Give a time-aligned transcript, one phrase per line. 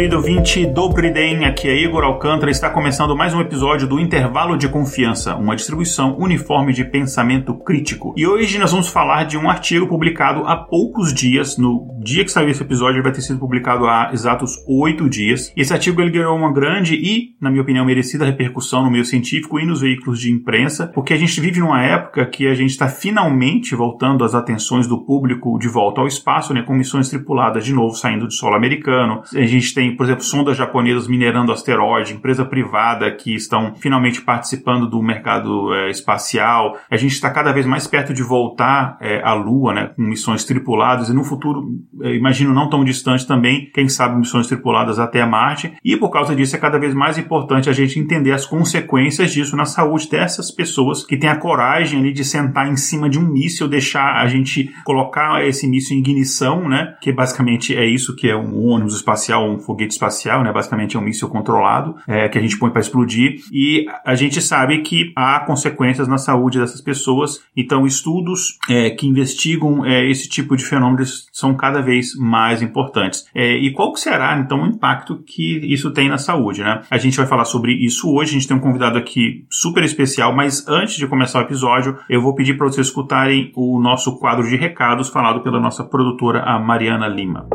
[0.00, 4.56] Querido ouvinte Dobry Den, aqui é Igor Alcântara está começando mais um episódio do Intervalo
[4.56, 8.14] de Confiança, uma distribuição uniforme de pensamento crítico.
[8.16, 12.32] E hoje nós vamos falar de um artigo publicado há poucos dias, no dia que
[12.32, 15.52] saiu esse episódio ele vai ter sido publicado há exatos oito dias.
[15.56, 19.58] Esse artigo ele ganhou uma grande e, na minha opinião, merecida repercussão no meio científico
[19.58, 22.88] e nos veículos de imprensa, porque a gente vive numa época que a gente está
[22.88, 27.72] finalmente voltando as atenções do público de volta ao espaço, né, com missões tripuladas de
[27.72, 33.10] novo saindo do solo americano, gente tem, por exemplo, sondas japonesas minerando asteroide, empresa privada
[33.10, 36.78] que estão finalmente participando do mercado é, espacial.
[36.90, 40.44] A gente está cada vez mais perto de voltar é, à Lua, né, com missões
[40.44, 41.68] tripuladas e no futuro,
[42.02, 45.72] imagino não tão distante também, quem sabe missões tripuladas até Marte.
[45.84, 49.56] E por causa disso é cada vez mais importante a gente entender as consequências disso
[49.56, 53.26] na saúde dessas pessoas que têm a coragem ali de sentar em cima de um
[53.26, 58.28] míssil, deixar a gente colocar esse míssil em ignição, né, que basicamente é isso que
[58.28, 60.52] é um ônibus espacial um foguete espacial, né?
[60.52, 64.40] Basicamente é um míssil controlado é, que a gente põe para explodir e a gente
[64.40, 67.40] sabe que há consequências na saúde dessas pessoas.
[67.56, 73.26] Então, estudos é, que investigam é, esse tipo de fenômenos são cada vez mais importantes.
[73.34, 76.82] É, e qual será então o impacto que isso tem na saúde, né?
[76.90, 78.30] A gente vai falar sobre isso hoje.
[78.30, 82.20] A gente tem um convidado aqui super especial, mas antes de começar o episódio, eu
[82.20, 86.58] vou pedir para vocês escutarem o nosso quadro de recados falado pela nossa produtora, a
[86.58, 87.46] Mariana Lima.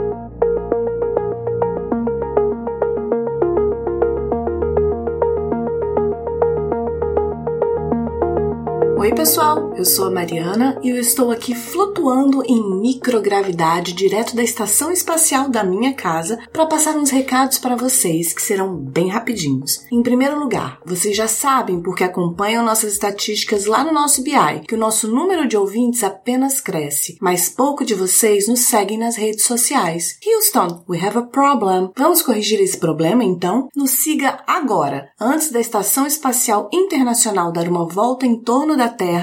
[9.06, 9.74] Oi, pessoal!
[9.76, 15.50] Eu sou a Mariana e eu estou aqui flutuando em microgravidade direto da estação espacial
[15.50, 19.84] da minha casa para passar uns recados para vocês que serão bem rapidinhos.
[19.92, 24.76] Em primeiro lugar, vocês já sabem porque acompanham nossas estatísticas lá no nosso BI que
[24.76, 29.44] o nosso número de ouvintes apenas cresce, mas pouco de vocês nos seguem nas redes
[29.46, 30.20] sociais.
[30.24, 31.92] Houston, we have a problem.
[31.98, 33.70] Vamos corrigir esse problema então?
[33.76, 39.15] Nos siga agora, antes da Estação Espacial Internacional dar uma volta em torno da Terra,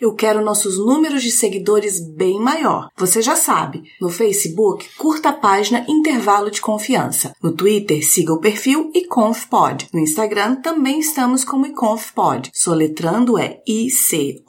[0.00, 2.88] eu quero nossos números de seguidores bem maior.
[2.96, 3.84] Você já sabe.
[4.00, 7.34] No Facebook, curta a página Intervalo de Confiança.
[7.42, 9.88] No Twitter, siga o perfil iconfpod.
[9.92, 12.50] No Instagram, também estamos como iconfpod.
[12.52, 14.46] Soletrando é I-C-O-N-F-P-O-D.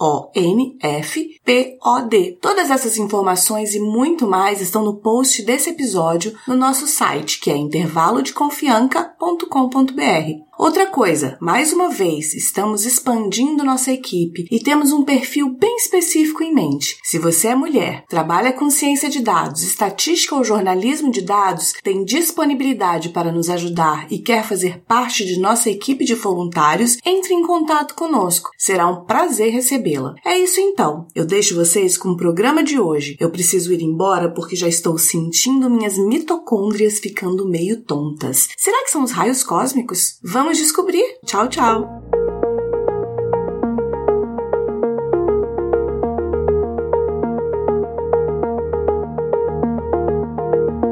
[2.42, 7.52] Todas essas informações e muito mais estão no post desse episódio no nosso site, que
[7.52, 10.47] é intervalodeconfianca.com.br.
[10.58, 16.42] Outra coisa, mais uma vez, estamos expandindo nossa equipe e temos um perfil bem específico
[16.42, 16.98] em mente.
[17.04, 22.04] Se você é mulher, trabalha com ciência de dados, estatística ou jornalismo de dados, tem
[22.04, 27.46] disponibilidade para nos ajudar e quer fazer parte de nossa equipe de voluntários, entre em
[27.46, 28.50] contato conosco.
[28.58, 30.16] Será um prazer recebê-la.
[30.26, 31.06] É isso então.
[31.14, 33.16] Eu deixo vocês com o programa de hoje.
[33.20, 38.48] Eu preciso ir embora porque já estou sentindo minhas mitocôndrias ficando meio tontas.
[38.58, 40.18] Será que são os raios cósmicos?
[40.24, 41.04] Vamos Vamos descobrir.
[41.26, 41.97] Tchau, tchau.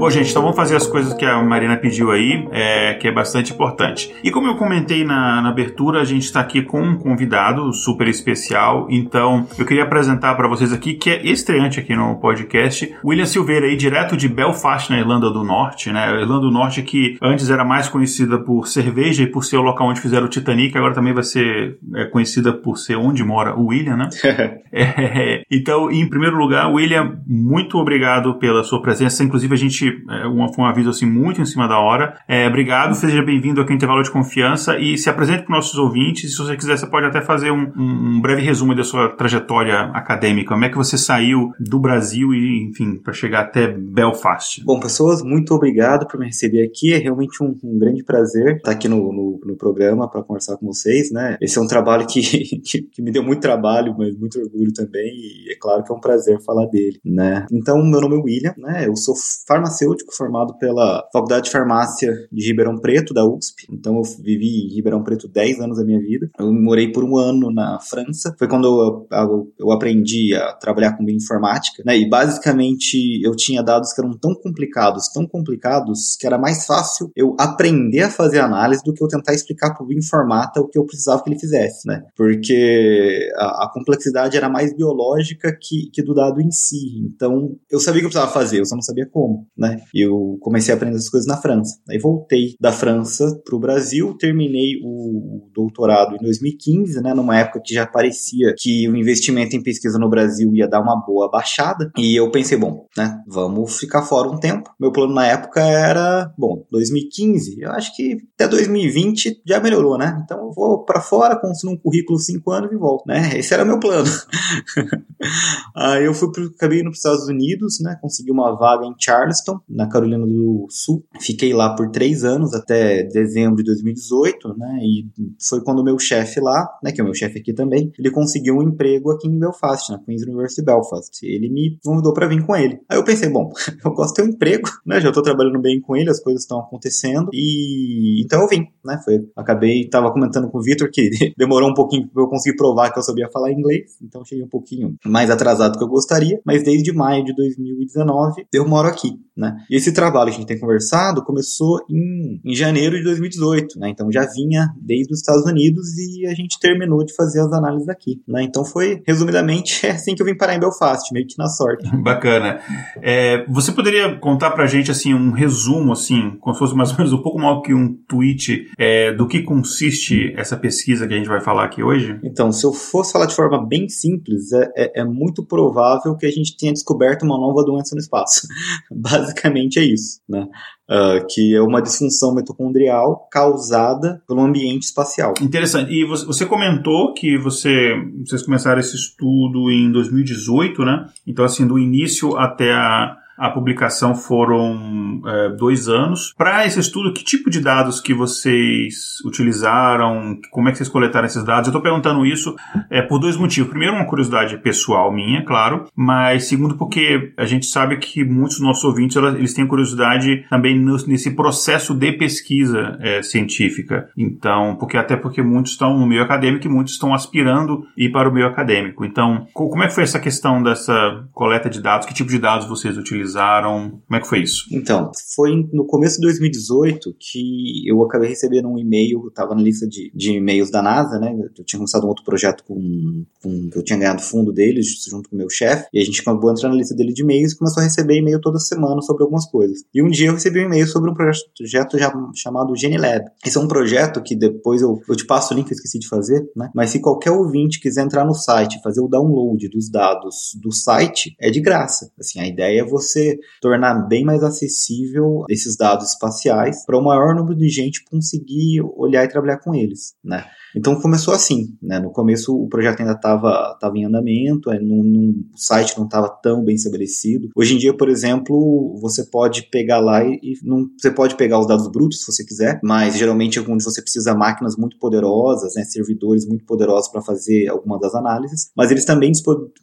[0.05, 3.11] Bom, gente, então vamos fazer as coisas que a Marina pediu aí, é, que é
[3.11, 4.13] bastante importante.
[4.23, 8.07] E como eu comentei na, na abertura, a gente está aqui com um convidado super
[8.07, 13.25] especial, então eu queria apresentar para vocês aqui, que é estreante aqui no podcast, William
[13.25, 16.05] Silveira aí, direto de Belfast, na Irlanda do Norte, né?
[16.05, 19.63] A Irlanda do Norte que antes era mais conhecida por cerveja e por ser o
[19.63, 23.55] local onde fizeram o Titanic, agora também vai ser é, conhecida por ser onde mora
[23.55, 24.09] o William, né?
[24.71, 29.23] é, então, em primeiro lugar, William, muito obrigado pela sua presença.
[29.23, 32.17] Inclusive, a gente é, um, foi um aviso assim muito em cima da hora.
[32.27, 35.77] É, obrigado, seja bem-vindo aqui ao Intervalo de Confiança e se apresente para os nossos
[35.77, 36.35] ouvintes.
[36.35, 39.91] Se você quiser, você pode até fazer um, um, um, breve resumo da sua trajetória
[39.93, 40.49] acadêmica.
[40.49, 44.63] Como é que você saiu do Brasil e, enfim, para chegar até Belfast?
[44.63, 46.93] Bom, pessoas, muito obrigado por me receber aqui.
[46.93, 50.67] É realmente um, um grande prazer estar aqui no, no, no programa para conversar com
[50.67, 51.37] vocês, né?
[51.41, 52.21] Esse é um trabalho que,
[52.61, 55.95] que, que, me deu muito trabalho, mas muito orgulho também e é claro que é
[55.95, 57.45] um prazer falar dele, né?
[57.51, 58.87] Então, meu nome é William, né?
[58.87, 59.15] Eu sou
[59.47, 63.67] farmacêutico farmacêutico formado pela Faculdade de Farmácia de Ribeirão Preto, da USP.
[63.71, 66.29] Então eu vivi em Ribeirão Preto 10 anos da minha vida.
[66.37, 68.35] Eu morei por um ano na França.
[68.37, 71.97] Foi quando eu, eu, eu aprendi a trabalhar com bioinformática, né?
[71.97, 77.11] E basicamente eu tinha dados que eram tão complicados, tão complicados, que era mais fácil
[77.15, 80.77] eu aprender a fazer análise do que eu tentar explicar para o bioinformata o que
[80.77, 82.03] eu precisava que ele fizesse, né?
[82.15, 86.99] Porque a, a complexidade era mais biológica que, que do dado em si.
[87.05, 89.64] Então, eu sabia que eu precisava fazer, eu só não sabia como, né?
[89.93, 91.77] E eu comecei a aprender essas coisas na França.
[91.89, 97.13] Aí voltei da França para o Brasil, terminei o doutorado em 2015, né?
[97.13, 100.95] Numa época que já parecia que o investimento em pesquisa no Brasil ia dar uma
[100.95, 101.91] boa baixada.
[101.97, 103.19] E eu pensei, bom, né?
[103.27, 104.69] Vamos ficar fora um tempo.
[104.79, 107.61] Meu plano na época era, bom, 2015.
[107.61, 110.21] Eu acho que até 2020 já melhorou, né?
[110.23, 113.37] Então eu vou para fora, construir um currículo cinco anos e volto, né?
[113.37, 114.09] Esse era meu plano.
[115.75, 117.97] Aí eu fui pro, acabei indo para os Estados Unidos, né?
[118.01, 121.03] Consegui uma vaga em Charleston, na Carolina do Sul.
[121.19, 124.79] Fiquei lá por três anos até dezembro de 2018, né?
[124.81, 125.07] E
[125.47, 126.91] foi quando o meu chefe lá, né?
[126.91, 129.99] Que é o meu chefe aqui também, ele conseguiu um emprego aqui em Belfast, na
[129.99, 131.23] Queen's University Belfast.
[131.23, 132.79] Ele me convidou para vir com ele.
[132.89, 133.51] Aí eu pensei, bom,
[133.83, 134.99] eu gosto um emprego, né?
[134.99, 138.99] Já estou trabalhando bem com ele, as coisas estão acontecendo e então eu vim, né?
[139.03, 142.91] Foi, acabei, tava comentando com o Vitor que demorou um pouquinho para eu conseguir provar
[142.91, 146.39] que eu sabia falar inglês, então cheguei um pouquinho mais atrasado do que eu gostaria,
[146.45, 149.44] mas desde maio de 2019 eu moro aqui, né?
[149.69, 153.89] E esse trabalho que a gente tem conversado começou em, em janeiro de 2018, né?
[153.89, 157.89] Então já vinha desde os Estados Unidos e a gente terminou de fazer as análises
[157.89, 158.43] aqui, né?
[158.43, 161.89] Então foi, resumidamente, é assim que eu vim parar em Belfast, meio que na sorte.
[162.01, 162.59] Bacana.
[163.01, 166.97] É, você poderia contar pra gente, assim, um resumo, assim, como se fosse mais ou
[166.97, 171.17] menos um pouco mal que um tweet, é, do que consiste essa pesquisa que a
[171.17, 172.19] gente vai falar aqui hoje?
[172.23, 176.25] Então, se eu fosse falar de forma bem simples, é, é, é muito provável que
[176.25, 178.47] a gente tenha descoberto uma nova doença no espaço.
[178.91, 179.34] Basicamente
[179.79, 180.47] é isso, né?
[180.89, 185.33] Uh, que é uma disfunção mitocondrial causada pelo ambiente espacial.
[185.41, 185.91] Interessante.
[185.91, 187.93] E você comentou que você,
[188.25, 191.07] vocês começaram esse estudo em 2018, né?
[191.25, 196.33] Então, assim, do início até a a publicação foram é, dois anos.
[196.37, 200.39] Para esse estudo, que tipo de dados que vocês utilizaram?
[200.51, 201.67] Como é que vocês coletaram esses dados?
[201.67, 202.55] Eu estou perguntando isso
[202.89, 203.69] é, por dois motivos.
[203.69, 208.65] Primeiro, uma curiosidade pessoal minha, claro, mas segundo, porque a gente sabe que muitos dos
[208.65, 214.09] nossos ouvintes eles têm curiosidade também nesse processo de pesquisa é, científica.
[214.17, 218.29] Então, porque até porque muitos estão no meio acadêmico e muitos estão aspirando ir para
[218.29, 219.03] o meio acadêmico.
[219.03, 222.07] Então, como é que foi essa questão dessa coleta de dados?
[222.07, 223.24] Que tipo de dados vocês utilizaram?
[223.25, 224.01] Utilizaram?
[224.07, 224.65] Como é que foi isso?
[224.71, 229.87] Então, foi no começo de 2018 que eu acabei recebendo um e-mail, estava na lista
[229.87, 231.35] de, de e-mails da NASA, né?
[231.57, 235.35] Eu tinha começado um outro projeto com, com eu tinha ganhado fundo deles junto com
[235.35, 237.81] o meu chefe, e a gente acabou entrando na lista dele de e-mails e começou
[237.81, 239.79] a receber e-mail toda semana sobre algumas coisas.
[239.93, 243.25] E um dia eu recebi um e-mail sobre um projeto já, chamado GeniLab.
[243.45, 246.07] Esse é um projeto que depois eu, eu te passo o link, eu esqueci de
[246.07, 246.69] fazer, né?
[246.73, 251.35] Mas se qualquer ouvinte quiser entrar no site, fazer o download dos dados do site,
[251.39, 252.11] é de graça.
[252.19, 257.03] Assim, a ideia é você você tornar bem mais acessível esses dados espaciais para o
[257.03, 260.45] maior número de gente conseguir olhar e trabalhar com eles, né?
[260.75, 261.99] Então começou assim, né?
[261.99, 266.03] No começo o projeto ainda estava tava em andamento, é, num, num, o site não
[266.05, 267.47] estava tão bem estabelecido.
[267.55, 271.59] Hoje em dia, por exemplo, você pode pegar lá e, e não, você pode pegar
[271.59, 275.75] os dados brutos se você quiser, mas geralmente é onde você precisa máquinas muito poderosas,
[275.75, 275.83] né?
[275.85, 279.31] Servidores muito poderosos para fazer alguma das análises, mas eles também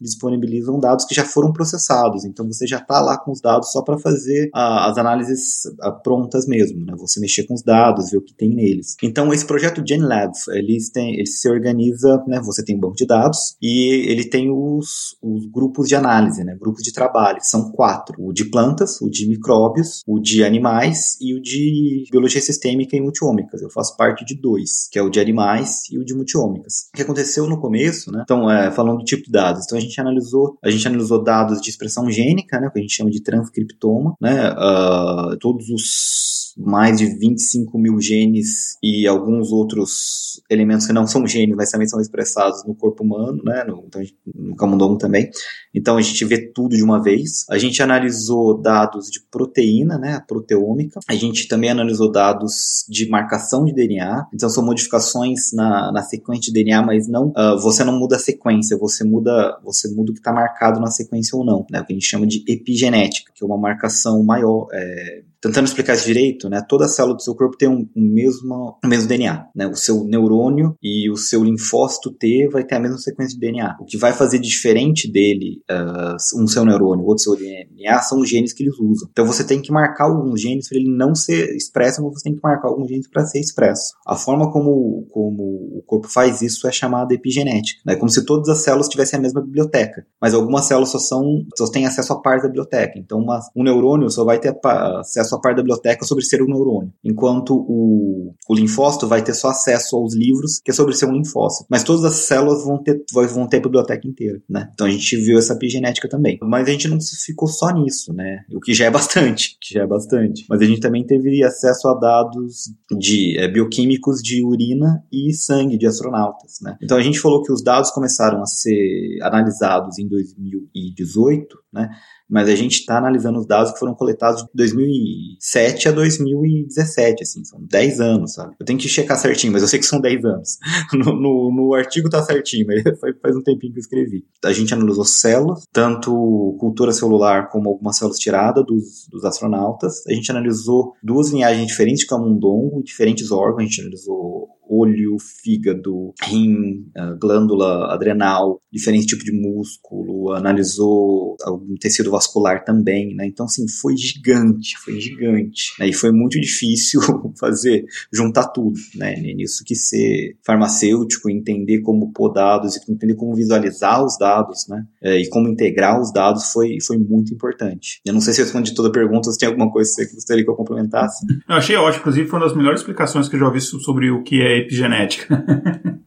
[0.01, 2.27] disponibilizam dados que já foram processados.
[2.27, 5.91] Então você já está lá com os dados só para fazer a, as análises a,
[5.91, 6.95] prontas mesmo, né?
[6.99, 8.97] Você mexer com os dados, ver o que tem neles.
[9.03, 12.41] Então esse projeto GenLab, ele eles ele se organiza, né?
[12.45, 16.57] Você tem um banco de dados e ele tem os, os grupos de análise, né?
[16.59, 17.39] Grupos de trabalho.
[17.43, 22.41] São quatro: o de plantas, o de micróbios, o de animais e o de biologia
[22.41, 23.61] sistêmica e multiômicas.
[23.63, 26.89] Eu faço parte de dois, que é o de animais e o de multiômicas.
[26.93, 28.23] O que aconteceu no começo, né?
[28.25, 31.61] Então, é, falando do tipo de dados, então a gente analisou, a gente analisou dados
[31.61, 32.71] de expressão gênica, né?
[32.71, 34.51] Que a gente chama de transcriptoma, né?
[34.53, 41.27] Uh, todos os mais de 25 mil genes e alguns outros elementos que não são
[41.27, 44.03] genes, mas também são expressados no corpo humano, né, no, então,
[44.35, 45.31] no camundongo também.
[45.75, 47.45] Então a gente vê tudo de uma vez.
[47.51, 51.01] A gente analisou dados de proteína, né, a proteômica.
[51.09, 54.27] A gente também analisou dados de marcação de DNA.
[54.35, 58.19] Então são modificações na, na sequência de DNA, mas não uh, você não muda a
[58.19, 61.85] sequência, você muda você muda o que está marcado na sequência ou não, né, o
[61.85, 66.07] que a gente chama de epigenética que é uma marcação maior, é, tentando explicar isso
[66.07, 69.47] direito, né, toda célula do seu corpo tem um, um mesmo, um mesmo DNA.
[69.55, 69.67] Né?
[69.67, 73.77] O seu neurônio e o seu linfócito T vai ter a mesma sequência de DNA.
[73.81, 78.29] O que vai fazer diferente dele, uh, um seu neurônio, outro seu DNA, são os
[78.29, 79.09] genes que eles usam.
[79.11, 82.37] Então você tem que marcar alguns genes para ele não ser expresso, mas você tem
[82.37, 83.95] que marcar alguns genes para ser expresso.
[84.07, 87.81] A forma como, como o corpo faz isso é chamada epigenética.
[87.85, 87.97] Né?
[87.97, 91.71] como se todas as células tivessem a mesma biblioteca, mas algumas células só, são, só
[91.71, 92.99] têm acesso a parte da biblioteca.
[92.99, 96.47] Então uma, um neurônio só vai ter acesso só parte da biblioteca sobre ser um
[96.47, 101.07] neurônio, enquanto o, o linfócito vai ter só acesso aos livros, que é sobre ser
[101.07, 101.67] um linfócito.
[101.71, 104.69] Mas todas as células vão ter, vão ter a biblioteca inteira, né?
[104.75, 106.39] Então a gente viu essa epigenética também.
[106.43, 108.45] Mas a gente não ficou só nisso, né?
[108.53, 110.45] O que já é bastante, que já é bastante.
[110.49, 115.79] Mas a gente também teve acesso a dados de é, bioquímicos de urina e sangue
[115.79, 116.77] de astronautas, né?
[116.83, 121.89] Então a gente falou que os dados começaram a ser analisados em 2018, né?
[122.33, 127.45] Mas a gente está analisando os dados que foram coletados de 2007 a 2017, assim,
[127.45, 128.57] são 10 anos, sabe?
[128.59, 130.59] Eu tenho que checar certinho, mas eu sei que são 10 anos.
[131.03, 132.83] No, no, no artigo tá certinho, mas
[133.21, 134.25] faz um tempinho que eu escrevi.
[134.45, 140.07] A gente analisou células, tanto cultura celular como algumas células tiradas dos, dos astronautas.
[140.07, 146.15] A gente analisou duas linhagens diferentes de camundongo, diferentes órgãos, a gente analisou olho, fígado,
[146.23, 146.87] rim,
[147.21, 153.27] glândula adrenal, diferentes tipos de músculo, analisou algum tecido vascular também, né?
[153.27, 155.75] Então, assim, foi gigante, foi gigante.
[155.79, 155.89] Né?
[155.89, 157.01] E foi muito difícil
[157.39, 159.15] fazer, juntar tudo, né?
[159.17, 164.85] Nisso que ser farmacêutico, entender como pôr dados e entender como visualizar os dados, né?
[165.03, 168.01] É, e como integrar os dados foi, foi muito importante.
[168.07, 170.15] Eu não sei se eu respondi toda a pergunta, se tem alguma coisa que você
[170.15, 171.27] gostaria que eu complementasse.
[171.47, 174.23] Eu achei ótimo, inclusive foi uma das melhores explicações que eu já ouvi sobre o
[174.23, 175.45] que é epigenética.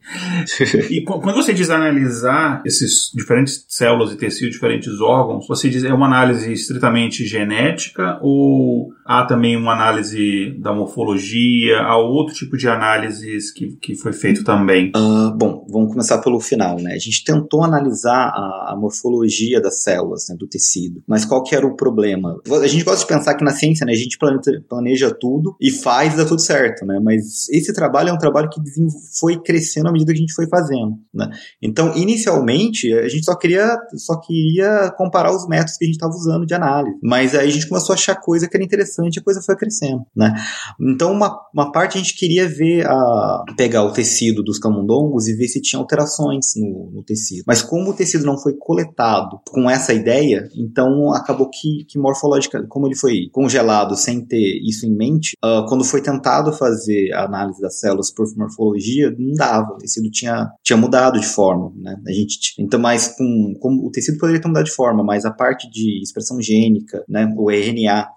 [0.90, 5.92] e quando você diz analisar esses diferentes células e tecidos, diferentes órgãos, você diz é
[5.92, 12.68] uma análise estritamente genética ou há também uma análise da morfologia, há outro tipo de
[12.68, 14.92] análises que, que foi feito também?
[14.96, 16.94] Uh, bom, vamos começar pelo final, né?
[16.94, 21.54] A gente tentou analisar a, a morfologia das células, né, do tecido, mas qual que
[21.54, 22.36] era o problema?
[22.62, 24.18] A gente gosta de pensar que na ciência, né, a gente
[24.68, 27.00] planeja tudo e faz e dá tudo certo, né?
[27.02, 28.60] Mas esse trabalho é um trabalho que
[29.18, 31.30] foi crescendo à medida que a gente foi fazendo, né?
[31.62, 36.12] Então, inicialmente, a gente só queria, só queria comparar os métodos que a gente estava
[36.12, 39.20] usando de análise, mas aí a gente começou a achar coisa que era interessante e
[39.20, 40.34] a coisa foi crescendo, né?
[40.80, 45.34] Então, uma, uma parte a gente queria ver, a, pegar o tecido dos camundongos e
[45.34, 47.44] ver se tinha alterações no, no tecido.
[47.46, 52.64] Mas como o tecido não foi coletado com essa ideia, então acabou que, que morfológica,
[52.68, 57.24] como ele foi congelado sem ter isso em mente, uh, quando foi tentado fazer a
[57.24, 59.72] análise das células por morfologia, não dava.
[59.72, 61.96] O tecido tinha, tinha mudado de forma, né?
[62.06, 65.30] A gente, então, mais com, com o tecido poderia ter mudado de forma, mas a
[65.30, 67.32] parte de expressão gênica, né?
[67.36, 68.08] O RNA,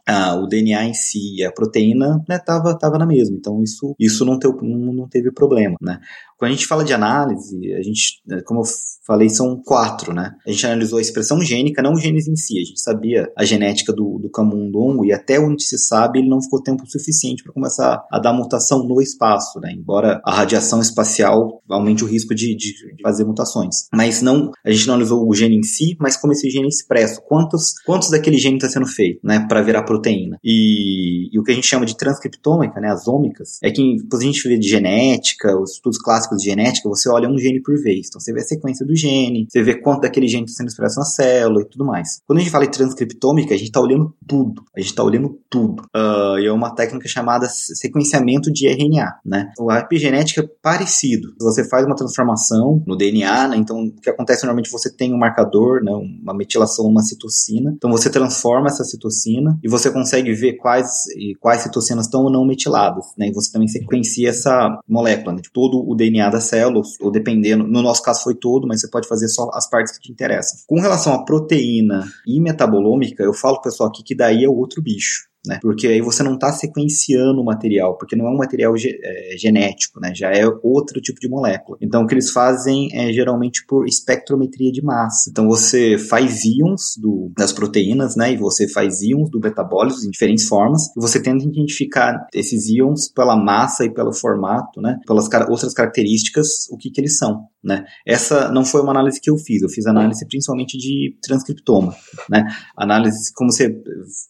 [0.42, 2.38] o DNA em si, a proteína, né?
[2.40, 3.36] Tava, tava na mesma.
[3.38, 6.00] Então, isso, isso não, teve, não, não teve problema, né?
[6.40, 8.66] Quando a gente fala de análise, a gente, como eu
[9.06, 10.36] falei, são quatro, né?
[10.48, 12.58] A gente analisou a expressão gênica, não os genes em si.
[12.58, 16.42] A gente sabia a genética do, do camundongo e até onde se sabe ele não
[16.42, 19.74] ficou tempo suficiente para começar a dar mutação no espaço, né?
[19.74, 23.88] Embora a radiação espacial aumente o risco de, de, fazer mutações.
[23.94, 26.68] Mas não, a gente não analisou o gene em si, mas como esse gene é
[26.68, 27.22] expresso.
[27.28, 29.46] Quantos, quantos daquele gene está sendo feito, né?
[29.48, 30.38] Para virar proteína.
[30.44, 32.90] E, e, o que a gente chama de transcriptômica, né?
[32.90, 36.90] As ômicas, é que quando a gente vê de genética, os estudos clássicos de genética,
[36.90, 38.08] você olha um gene por vez.
[38.08, 41.00] Então você vê a sequência do gene, você vê quanto daquele gene está sendo expresso
[41.00, 42.22] na célula e tudo mais.
[42.26, 44.64] Quando a gente fala em transcriptômica, a gente está olhando tudo.
[44.76, 45.84] A gente está olhando tudo.
[45.96, 49.52] Uh, e é uma técnica chamada sequenciamento de RNA, né?
[49.90, 51.30] Epigenética parecido.
[51.40, 53.58] Você faz uma transformação no DNA, né?
[53.58, 55.92] Então o que acontece normalmente você tem um marcador, né?
[55.92, 57.74] Uma metilação, uma citocina.
[57.76, 61.06] Então você transforma essa citocina e você consegue ver quais
[61.40, 63.28] quais citocinas estão ou não metiladas, né?
[63.28, 65.42] E você também sequencia essa molécula, né?
[65.54, 69.08] todo o DNA da célula, ou dependendo, no nosso caso foi todo, mas você pode
[69.08, 70.60] fazer só as partes que te interessam.
[70.68, 75.30] Com relação à proteína e metabolômica, eu falo pessoal aqui que daí é outro bicho
[75.50, 75.60] né?
[75.62, 79.36] Porque aí você não está sequenciando o material, porque não é um material ge é,
[79.36, 80.14] genético, né?
[80.16, 81.78] Já é outro tipo de molécula.
[81.82, 85.30] Então, o que eles fazem é geralmente por espectrometria de massa.
[85.30, 88.32] Então, você faz íons do, das proteínas, né?
[88.34, 93.08] E você faz íons do metabólitos em diferentes formas, e você tenta identificar esses íons
[93.08, 95.00] pela massa e pelo formato, né?
[95.08, 97.86] Pelas car outras características, o que que eles são, né?
[98.08, 101.96] Essa não foi uma análise que eu fiz, eu fiz análise principalmente de transcriptoma,
[102.30, 102.46] né?
[102.78, 103.76] Análise, como você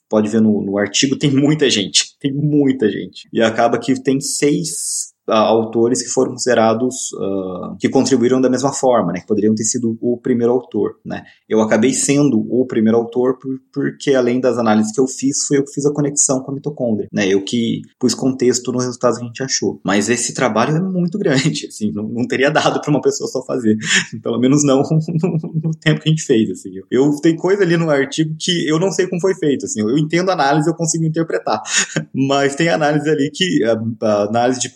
[0.09, 3.29] pode ver no, no artigo, tem muita gente, tem muita gente.
[3.31, 9.11] E acaba que tem seis autores que foram considerados uh, que contribuíram da mesma forma,
[9.11, 11.23] né, que poderiam ter sido o primeiro autor, né.
[11.47, 15.57] Eu acabei sendo o primeiro autor por, porque além das análises que eu fiz, foi
[15.57, 19.17] eu que fiz a conexão com a mitocôndria, né, eu que pus contexto nos resultados
[19.17, 19.79] que a gente achou.
[19.83, 23.43] Mas esse trabalho é muito grande, assim, não, não teria dado para uma pessoa só
[23.45, 23.77] fazer,
[24.21, 24.81] pelo menos não
[25.63, 26.69] no, tempo que a gente fez, assim.
[26.89, 29.97] Eu tem coisa ali no artigo que eu não sei como foi feito, assim, eu
[29.97, 31.61] entendo a análise, eu consigo interpretar,
[32.13, 34.69] mas tem análise ali que a, a análise de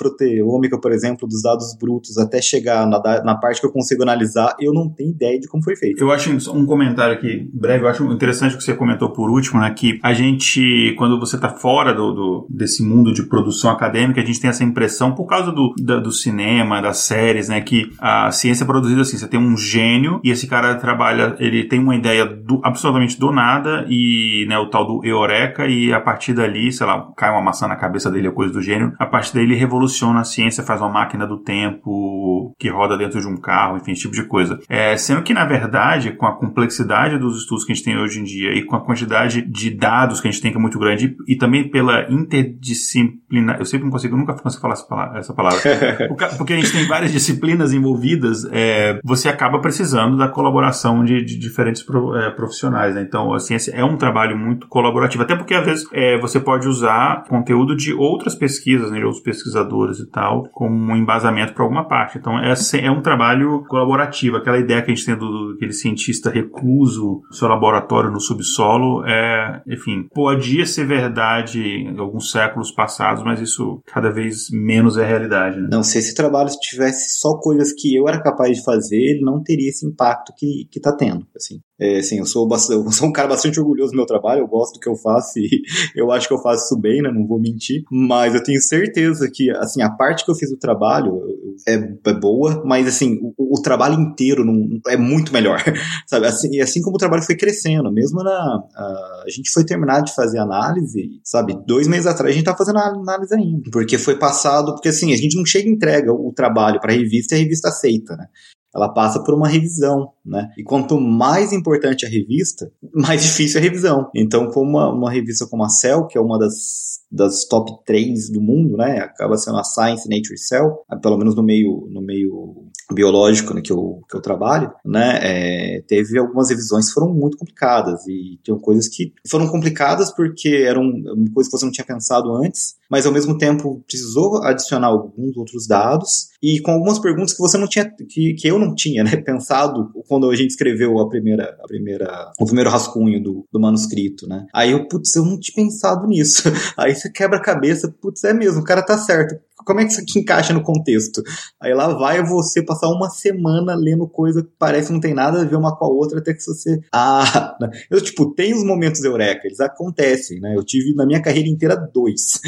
[0.43, 4.55] proteômica, por exemplo, dos dados brutos até chegar na, na parte que eu consigo analisar,
[4.59, 6.01] eu não tenho ideia de como foi feito.
[6.01, 9.59] Eu acho um comentário aqui breve, eu acho interessante o que você comentou por último,
[9.59, 14.21] né, que a gente, quando você está fora do, do, desse mundo de produção acadêmica,
[14.21, 17.89] a gente tem essa impressão, por causa do, da, do cinema, das séries, né, que
[18.00, 21.79] a ciência é produzida assim, você tem um gênio e esse cara trabalha, ele tem
[21.79, 26.33] uma ideia do, absolutamente do nada e, né, o tal do eureka e a partir
[26.33, 29.33] dali, sei lá, cai uma maçã na cabeça dele, é coisa do gênio, a partir
[29.33, 33.37] daí ele revoluciona a ciência, faz uma máquina do tempo que roda dentro de um
[33.37, 34.59] carro, enfim, esse tipo de coisa.
[34.69, 38.19] É, sendo que, na verdade, com a complexidade dos estudos que a gente tem hoje
[38.19, 40.79] em dia e com a quantidade de dados que a gente tem que é muito
[40.79, 44.73] grande e, e também pela interdisciplinar, eu sempre não consigo, nunca consigo falar
[45.17, 45.59] essa palavra,
[46.37, 51.37] porque a gente tem várias disciplinas envolvidas, é, você acaba precisando da colaboração de, de
[51.37, 53.01] diferentes pro, é, profissionais, né?
[53.01, 56.67] Então, a ciência é um trabalho muito colaborativo, até porque às vezes é, você pode
[56.67, 61.63] usar conteúdo de outras pesquisas, né, de outros pesquisadores e tal, como um embasamento para
[61.63, 62.17] alguma parte.
[62.17, 64.38] Então, é, é um trabalho colaborativo.
[64.38, 69.03] Aquela ideia que a gente tem do, aquele cientista recluso no seu laboratório no subsolo,
[69.05, 75.05] é, enfim, podia ser verdade em alguns séculos passados, mas isso cada vez menos é
[75.05, 75.60] realidade.
[75.60, 75.67] Né?
[75.72, 79.41] Não, se esse trabalho tivesse só coisas que eu era capaz de fazer, ele não
[79.41, 81.60] teria esse impacto que, que tá tendo, assim.
[81.83, 84.75] É, assim, eu sou, eu sou um cara bastante orgulhoso do meu trabalho, eu gosto
[84.75, 85.61] do que eu faço e
[85.93, 87.11] eu acho que eu faço isso bem, né?
[87.11, 87.83] Não vou mentir.
[87.91, 91.19] Mas eu tenho certeza que, assim, a parte que eu fiz do trabalho
[91.67, 95.61] é, é boa, mas, assim, o, o, trabalho inteiro não, é muito melhor,
[96.07, 96.25] sabe?
[96.25, 98.63] Assim, e assim como o trabalho foi crescendo, mesmo na.
[98.75, 101.57] A, a gente foi terminar de fazer análise, sabe?
[101.65, 103.69] Dois meses atrás a gente tá fazendo análise ainda.
[103.71, 106.95] Porque foi passado, porque, assim, a gente não chega e entrega o trabalho para a
[106.95, 108.27] revista e a revista aceita, né?
[108.75, 110.50] Ela passa por uma revisão, né?
[110.58, 114.10] E quanto mais importante a revista, mais difícil a revisão.
[114.15, 118.32] Então, como uma, uma revista como a Cell, que é uma das, das top 3
[118.32, 119.00] do mundo, né?
[119.00, 123.72] Acaba sendo a Science Nature Cell, pelo menos no meio, no meio biológico né, que,
[123.72, 125.20] eu, que eu trabalho, né?
[125.22, 130.50] É, teve algumas revisões que foram muito complicadas e tinham coisas que foram complicadas porque
[130.50, 130.92] eram
[131.34, 135.65] coisas que você não tinha pensado antes, mas ao mesmo tempo precisou adicionar alguns outros
[135.65, 139.15] dados e com algumas perguntas que você não tinha, que, que eu não tinha, né,
[139.25, 144.27] pensado quando a gente escreveu a primeira, a primeira, o primeiro rascunho do, do manuscrito,
[144.27, 144.46] né.
[144.53, 146.44] Aí eu, putz, eu não tinha pensado nisso.
[146.77, 149.91] Aí você quebra a cabeça, putz, é mesmo, o cara tá certo como é que
[149.91, 151.22] isso aqui encaixa no contexto?
[151.59, 155.41] Aí lá vai você passar uma semana lendo coisa que parece que não tem nada
[155.41, 156.79] a ver uma com a outra, até que você.
[156.91, 157.57] Ah!
[157.89, 160.55] Eu, tipo, tem os momentos eureka, eles acontecem, né?
[160.55, 162.39] Eu tive na minha carreira inteira dois.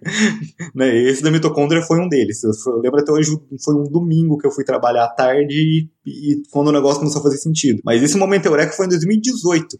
[0.74, 0.96] né?
[0.96, 2.42] Esse da mitocôndria foi um deles.
[2.44, 2.50] Eu,
[2.80, 3.30] lembro até hoje,
[3.64, 7.20] foi um domingo que eu fui trabalhar à tarde e, e quando o negócio começou
[7.20, 7.80] a fazer sentido.
[7.84, 9.76] Mas esse momento eureka foi em 2018.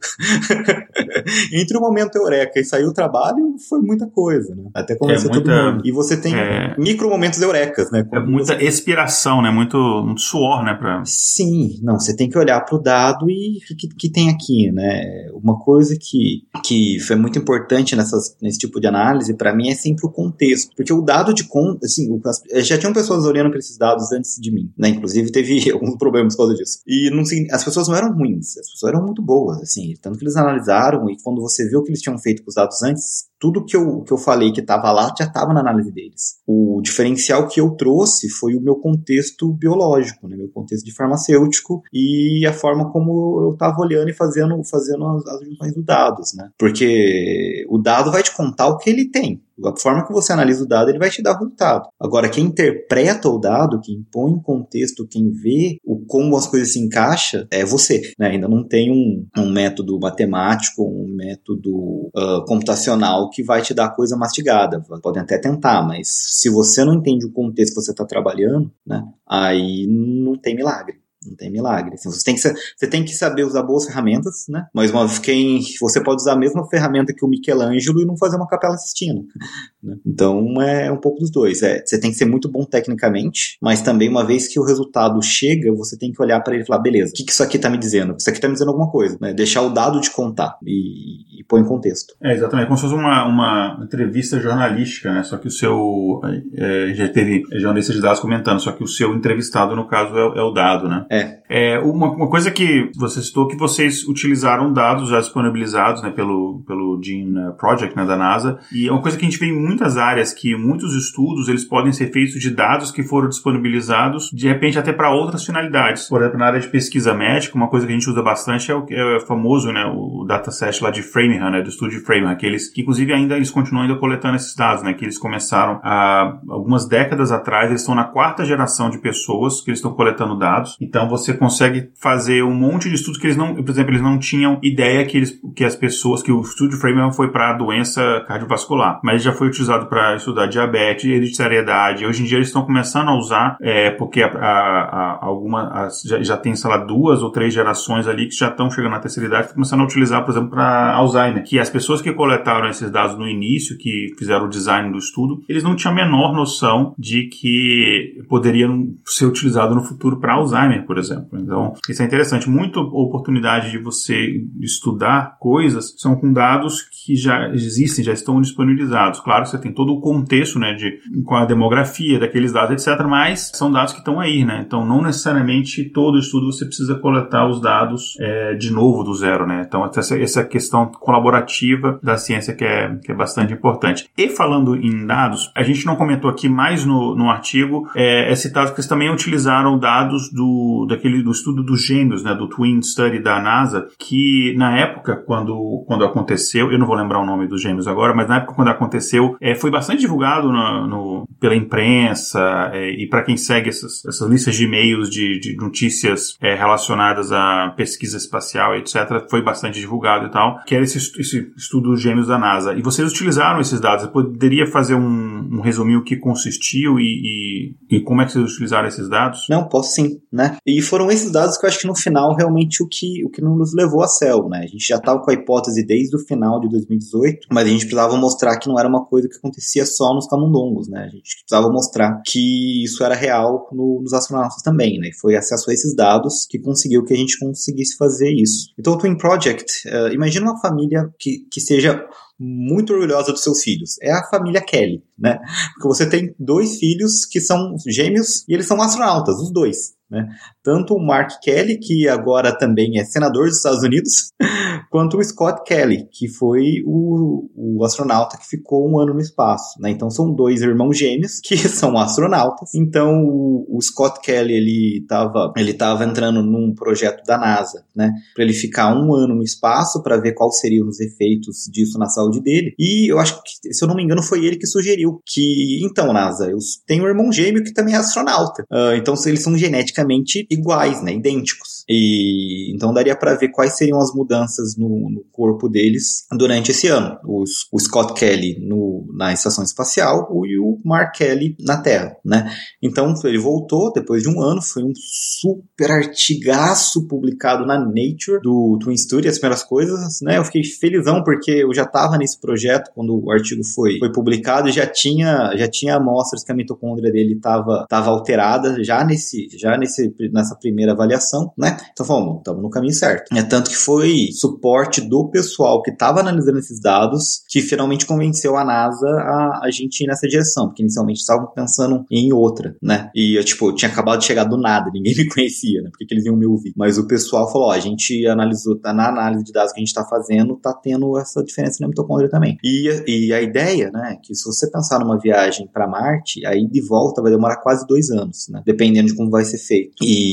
[1.52, 4.70] Entre o momento eureka e sair o trabalho, foi muita coisa, né?
[4.72, 5.50] Até convencer é muita...
[5.50, 5.82] todo mundo.
[5.84, 6.34] E você tem.
[6.34, 8.06] É micro momentos eurecas, né?
[8.12, 8.64] é muita você...
[8.64, 9.50] expiração, né?
[9.50, 10.74] Muito, muito suor, né?
[10.74, 11.02] Pra...
[11.04, 14.70] Sim, não, você tem que olhar para o dado e o que, que tem aqui,
[14.70, 15.28] né?
[15.34, 19.74] Uma coisa que, que foi muito importante nessas, nesse tipo de análise, para mim, é
[19.74, 20.70] sempre o contexto.
[20.76, 22.08] Porque o dado de conta, assim,
[22.56, 24.88] já tinham pessoas olhando para esses dados antes de mim, né?
[24.88, 26.78] Inclusive teve alguns problemas por causa disso.
[26.86, 30.24] E não, as pessoas não eram ruins, as pessoas eram muito boas, assim, tanto que
[30.24, 33.26] eles analisaram e quando você viu o que eles tinham feito com os dados antes,
[33.42, 36.36] tudo que eu, que eu falei que estava lá já estava na análise deles.
[36.46, 41.82] O diferencial que eu trouxe foi o meu contexto biológico, né, meu contexto de farmacêutico
[41.92, 46.32] e a forma como eu estava olhando e fazendo, fazendo as, junções dos dados.
[46.36, 46.50] Né?
[46.56, 49.42] Porque o dado vai te contar o que ele tem.
[49.64, 51.88] A forma que você analisa o dado, ele vai te dar o resultado.
[52.00, 56.72] Agora, quem interpreta o dado, quem põe em contexto, quem vê o como as coisas
[56.72, 58.12] se encaixam, é você.
[58.18, 58.30] Né?
[58.30, 63.90] Ainda não tem um, um método matemático, um método uh, computacional que vai te dar
[63.90, 64.80] coisa mastigada.
[65.02, 69.02] Podem até tentar, mas se você não entende o contexto que você está trabalhando, né,
[69.26, 71.01] aí não tem milagre.
[71.26, 71.94] Não tem milagre.
[71.94, 74.66] Assim, você, tem que, você tem que saber usar boas ferramentas, né?
[74.74, 78.36] Mas uma, quem, você pode usar a mesma ferramenta que o Michelangelo e não fazer
[78.36, 79.22] uma capela Sistina.
[79.82, 79.96] Né?
[80.06, 81.60] Então é um pouco dos dois.
[81.60, 85.20] É, você tem que ser muito bom tecnicamente, mas também uma vez que o resultado
[85.20, 87.56] chega, você tem que olhar para ele e falar, beleza, o que, que isso aqui
[87.56, 88.14] está me dizendo?
[88.16, 89.18] Isso aqui está me dizendo alguma coisa.
[89.20, 89.34] Né?
[89.34, 92.14] Deixar o dado de contar e, e pôr em contexto.
[92.22, 92.66] É, exatamente.
[92.66, 95.24] Como se fosse uma, uma entrevista jornalística, né?
[95.24, 96.20] Só que o seu...
[96.54, 100.38] É, já teve jornalista de dados comentando, só que o seu entrevistado, no caso, é,
[100.38, 101.06] é o dado, né?
[101.12, 101.40] É.
[101.74, 106.64] é uma, uma, coisa que você citou que vocês utilizaram dados já disponibilizados né, pelo,
[106.66, 109.60] pelo Gene Project né, da NASA, e é uma coisa que a gente vê em
[109.60, 114.48] muitas áreas, que muitos estudos eles podem ser feitos de dados que foram disponibilizados, de
[114.48, 116.08] repente até para outras finalidades.
[116.08, 118.74] Por exemplo, na área de pesquisa médica, uma coisa que a gente usa bastante é
[118.74, 122.30] o, é o famoso, né, o dataset lá de Framingham, né, do estudo de Framingham,
[122.30, 126.38] aqueles que inclusive ainda eles continuam ainda coletando esses dados, né, que eles começaram há
[126.48, 130.78] algumas décadas atrás, eles estão na quarta geração de pessoas que eles estão coletando dados.
[130.80, 134.18] Então você consegue fazer um monte de estudos que eles não, por exemplo, eles não
[134.18, 138.24] tinham ideia que eles, que as pessoas, que o estudo de Framingham foi para doença
[138.26, 142.06] cardiovascular, mas já foi utilizado para estudar diabetes, hereditariedade.
[142.06, 146.02] Hoje em dia eles estão começando a usar, é, porque a, a, a, alguma, as,
[146.02, 149.00] já, já tem, sei lá, duas ou três gerações ali que já estão chegando na
[149.00, 152.90] terceira idade, começando a utilizar, por exemplo, para Alzheimer, que as pessoas que coletaram esses
[152.90, 156.94] dados no início, que fizeram o design do estudo, eles não tinham a menor noção
[156.98, 161.38] de que poderiam ser utilizados no futuro para Alzheimer, por exemplo.
[161.40, 162.50] Então, isso é interessante.
[162.50, 169.20] Muita oportunidade de você estudar coisas são com dados que já existem, já estão disponibilizados.
[169.20, 173.06] Claro que você tem todo o contexto, né, de com a demografia daqueles dados, etc.
[173.06, 174.62] Mas são dados que estão aí, né?
[174.66, 179.46] Então, não necessariamente todo estudo você precisa coletar os dados é, de novo do zero,
[179.46, 179.64] né?
[179.66, 184.10] Então, essa, essa questão colaborativa da ciência que é, que é bastante importante.
[184.16, 188.34] E falando em dados, a gente não comentou aqui mais no, no artigo, é, é
[188.34, 192.80] citado que eles também utilizaram dados do, daquele, do estudo dos gêmeos, né, do Twin
[192.82, 197.46] Study da NASA, que na época, quando, quando aconteceu, eu não vou lembrar o nome
[197.46, 201.56] dos gêmeos agora, mas na época quando aconteceu, é, foi bastante divulgado no, no pela
[201.56, 206.54] imprensa é, e para quem segue essas, essas listas de e-mails de, de notícias é,
[206.54, 211.90] relacionadas à pesquisa espacial, etc., foi bastante divulgado e tal, que era esse, esse estudo
[211.90, 212.74] dos gêmeos da NASA.
[212.74, 214.04] E vocês utilizaram esses dados.
[214.04, 218.52] Você poderia fazer um, um resuminho que consistiu e, e, e como é que vocês
[218.52, 219.46] utilizaram esses dados?
[219.48, 220.56] Não, posso sim, né?
[220.80, 223.74] Foram esses dados que eu acho que no final realmente o que, o que nos
[223.74, 224.60] levou a céu, né?
[224.60, 227.80] A gente já estava com a hipótese desde o final de 2018, mas a gente
[227.80, 231.00] precisava mostrar que não era uma coisa que acontecia só nos camundongos, né?
[231.00, 235.08] A gente precisava mostrar que isso era real no, nos astronautas também, né?
[235.08, 238.72] E foi acesso a esses dados que conseguiu que a gente conseguisse fazer isso.
[238.78, 242.06] Então o Twin Project, uh, imagina uma família que, que seja
[242.42, 243.96] muito orgulhosa dos seus filhos.
[244.02, 245.38] É a família Kelly, né?
[245.74, 249.94] Porque você tem dois filhos que são gêmeos e eles são astronautas, os dois.
[250.10, 250.28] Né?
[250.62, 254.30] Tanto o Mark Kelly, que agora também é senador dos Estados Unidos,
[254.90, 259.80] quanto o Scott Kelly, que foi o, o astronauta que ficou um ano no espaço.
[259.80, 259.90] Né?
[259.90, 262.74] Então são dois irmãos gêmeos que são astronautas.
[262.74, 268.12] Então o, o Scott Kelly ele estava ele tava entrando num projeto da NASA, né?
[268.34, 272.06] Para ele ficar um ano no espaço para ver quais seriam os efeitos disso na
[272.06, 272.74] saúde dele.
[272.78, 276.12] E eu acho que, se eu não me engano, foi ele que sugeriu que então
[276.12, 278.62] NASA, eu tenho um irmão gêmeo que também é astronauta.
[278.70, 281.84] Uh, então eles são geneticamente iguais, né, idênticos.
[281.88, 286.88] E então daria para ver quais seriam as mudanças no, no, corpo deles durante esse
[286.88, 287.18] ano.
[287.24, 292.52] Os, o Scott Kelly no, na estação espacial e o Mark Kelly na Terra, né?
[292.82, 298.78] Então ele voltou depois de um ano, foi um super artigaço publicado na Nature do
[298.80, 300.38] Twin Studio, as primeiras coisas, né?
[300.38, 304.68] Eu fiquei felizão porque eu já estava nesse projeto quando o artigo foi, foi publicado
[304.68, 309.48] e já tinha já tinha amostras que a mitocôndria dele estava tava alterada já nesse
[309.58, 311.76] já nesse nesse, nessa primeira avaliação, né?
[311.92, 313.34] Então falamos, estamos no caminho certo.
[313.34, 318.56] É tanto que foi suporte do pessoal que estava analisando esses dados que finalmente convenceu
[318.56, 323.10] a NASA a, a gente ir nessa direção, porque inicialmente estavam pensando em outra, né?
[323.14, 325.90] E eu, tipo, tinha acabado de chegar do nada, ninguém me conhecia, né?
[325.90, 326.72] Porque que eles iam me ouvir.
[326.76, 329.82] Mas o pessoal falou, ó, a gente analisou, tá na análise de dados que a
[329.82, 332.56] gente está fazendo, tá tendo essa diferença na mitocôndria também.
[332.62, 336.86] E, e a ideia, né, que se você pensar numa viagem para Marte, aí de
[336.86, 338.62] volta vai demorar quase dois anos, né?
[338.64, 339.92] Dependendo de como vai ser feito.
[340.02, 340.31] E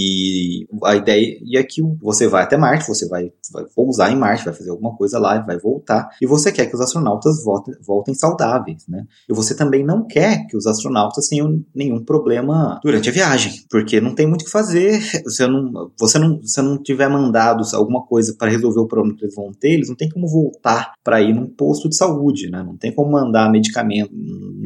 [0.84, 4.54] a ideia é que você vai até Marte, você vai, vai pousar em Marte, vai
[4.54, 8.86] fazer alguma coisa lá, vai voltar, e você quer que os astronautas voltem, voltem saudáveis,
[8.88, 9.06] né?
[9.30, 14.02] E você também não quer que os astronautas tenham nenhum problema durante a viagem, porque
[14.02, 15.00] não tem muito o que fazer.
[15.30, 19.26] Se não, você não, se não tiver mandado alguma coisa para resolver o problema que
[19.26, 22.64] eles vão ter, eles não tem como voltar para ir num posto de saúde, né?
[22.64, 24.12] Não tem como mandar medicamento,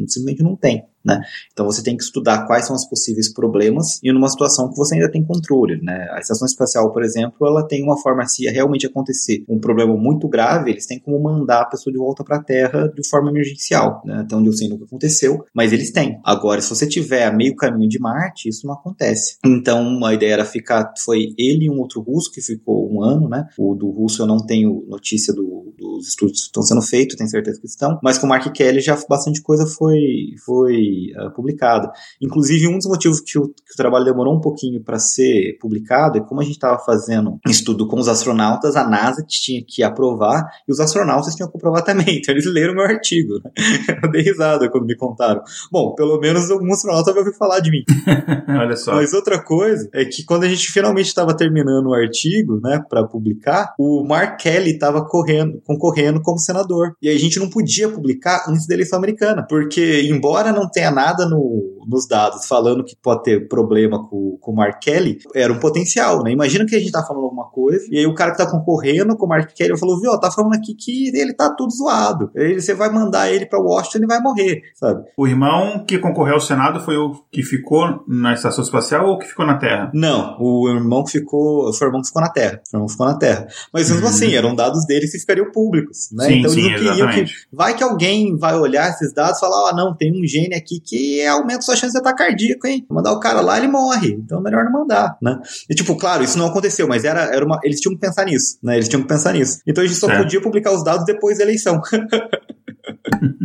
[0.08, 0.84] simplesmente não tem.
[1.04, 1.22] Né?
[1.52, 4.96] Então você tem que estudar quais são os possíveis problemas e numa situação que você
[4.96, 6.08] ainda tem controle, né?
[6.12, 10.28] A estação espacial, por exemplo, ela tem uma forma, se realmente acontecer um problema muito
[10.28, 14.02] grave, eles têm como mandar a pessoa de volta para a Terra de forma emergencial,
[14.06, 14.22] né?
[14.22, 16.20] Até onde eu sei nunca aconteceu, mas eles têm.
[16.24, 19.38] Agora, se você tiver a meio caminho de Marte, isso não acontece.
[19.46, 23.28] Então, a ideia era ficar, foi ele e um outro russo que ficou um ano,
[23.28, 23.48] né?
[23.58, 27.30] O do russo eu não tenho notícia do, dos estudos que estão sendo feitos, tenho
[27.30, 31.92] certeza que estão, mas com o Mark Kelly já bastante coisa foi, foi uh, publicada.
[32.22, 36.18] Inclusive, um dos motivos que o, que o trabalho demorou um pouquinho para ser publicado
[36.18, 40.46] é como a gente estava fazendo estudo com os astronautas, a NASA tinha que aprovar
[40.68, 42.20] e os astronautas tinham que aprovar também.
[42.20, 43.36] Então, eles leram meu artigo.
[43.44, 43.52] Né?
[44.04, 45.42] Eu dei risada quando me contaram.
[45.72, 47.84] Bom, pelo menos algum astronauta vai ouvir falar de mim.
[48.48, 48.96] Olha só.
[48.96, 53.06] Mas outra coisa é que quando a gente finalmente estava terminando o artigo, né, para
[53.06, 56.96] publicar, o Mark Kelly estava correndo, concorrendo como senador.
[57.02, 60.83] E aí a gente não podia publicar antes da eleição americana, porque embora não tenha
[60.92, 65.52] nada no, nos dados falando que pode ter problema com, com o Mark Kelly, era
[65.52, 66.32] um potencial, né?
[66.32, 69.16] Imagina que a gente tá falando alguma coisa, e aí o cara que tá concorrendo
[69.16, 72.32] com o Mark Kelly falou, viu, tá falando aqui que ele tá tudo zoado.
[72.36, 75.04] Aí você vai mandar ele pra Washington e vai morrer, sabe?
[75.18, 79.28] O irmão que concorreu ao Senado foi o que ficou na estação espacial ou que
[79.28, 79.92] ficou na Terra?
[79.94, 82.62] Não, o irmão que ficou, foi o irmão que ficou na Terra.
[82.72, 83.48] O irmão ficou na Terra.
[83.74, 84.10] Mas mesmo uhum.
[84.10, 86.26] assim, eram dados dele que ficariam públicos, né?
[86.26, 87.26] Sim, então sim, eles não queriam que.
[87.52, 90.73] Vai que alguém vai olhar esses dados e falar, ah, não, tem um gene aqui
[90.82, 92.86] que aumenta sua chance de ataque cardíaco, hein?
[92.90, 94.12] Mandar o cara lá, ele morre.
[94.14, 95.40] Então é melhor não mandar, né?
[95.70, 97.60] E tipo, claro, isso não aconteceu, mas era, era uma.
[97.64, 98.76] Eles tinham que pensar nisso, né?
[98.76, 99.60] Eles tinham que pensar nisso.
[99.68, 100.18] Então a gente só é.
[100.18, 101.82] podia publicar os dados depois da eleição.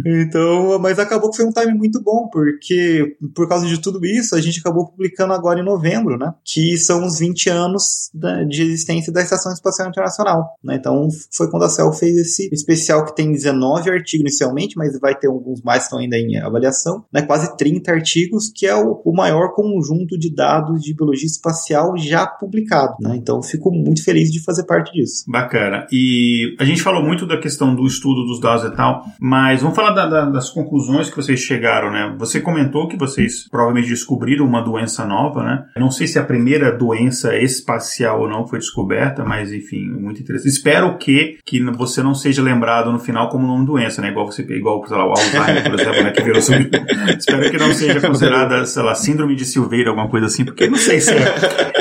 [0.07, 4.35] então, mas acabou que foi um time muito bom, porque por causa de tudo isso,
[4.35, 6.33] a gente acabou publicando agora em novembro, né?
[6.45, 10.77] Que são os 20 anos da, de existência da Estação Espacial Internacional, né?
[10.77, 15.14] Então, foi quando a CEL fez esse especial que tem 19 artigos inicialmente, mas vai
[15.14, 17.23] ter alguns mais que estão ainda em avaliação, né?
[17.23, 22.27] Quase 30 artigos, que é o, o maior conjunto de dados de biologia espacial já
[22.27, 23.17] publicado, né?
[23.17, 25.25] Então, fico muito feliz de fazer parte disso.
[25.29, 25.87] Bacana.
[25.93, 29.76] E a gente falou muito da questão do estudo dos dados e tal, mas vamos
[29.76, 32.14] falar da, da, das conclusões que vocês chegaram, né?
[32.18, 35.64] Você comentou que vocês provavelmente descobriram uma doença nova, né?
[35.76, 39.88] Eu não sei se é a primeira doença espacial ou não foi descoberta, mas enfim,
[39.88, 40.48] muito interessante.
[40.48, 44.09] Espero que, que você não seja lembrado no final como nome doença, né?
[44.09, 46.11] Igual você igual, sei lá, o Alzheimer, por exemplo, né?
[46.12, 46.70] Que virou sobre...
[47.18, 50.78] Espero que não seja considerada, sei lá, síndrome de Silveira, alguma coisa assim, porque não
[50.78, 51.35] sei se é,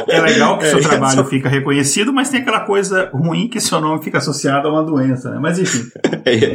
[0.10, 3.60] é legal que o seu é, trabalho fica reconhecido, mas tem aquela coisa ruim que
[3.60, 5.38] seu nome fica associado a uma doença, né?
[5.40, 5.90] Mas enfim.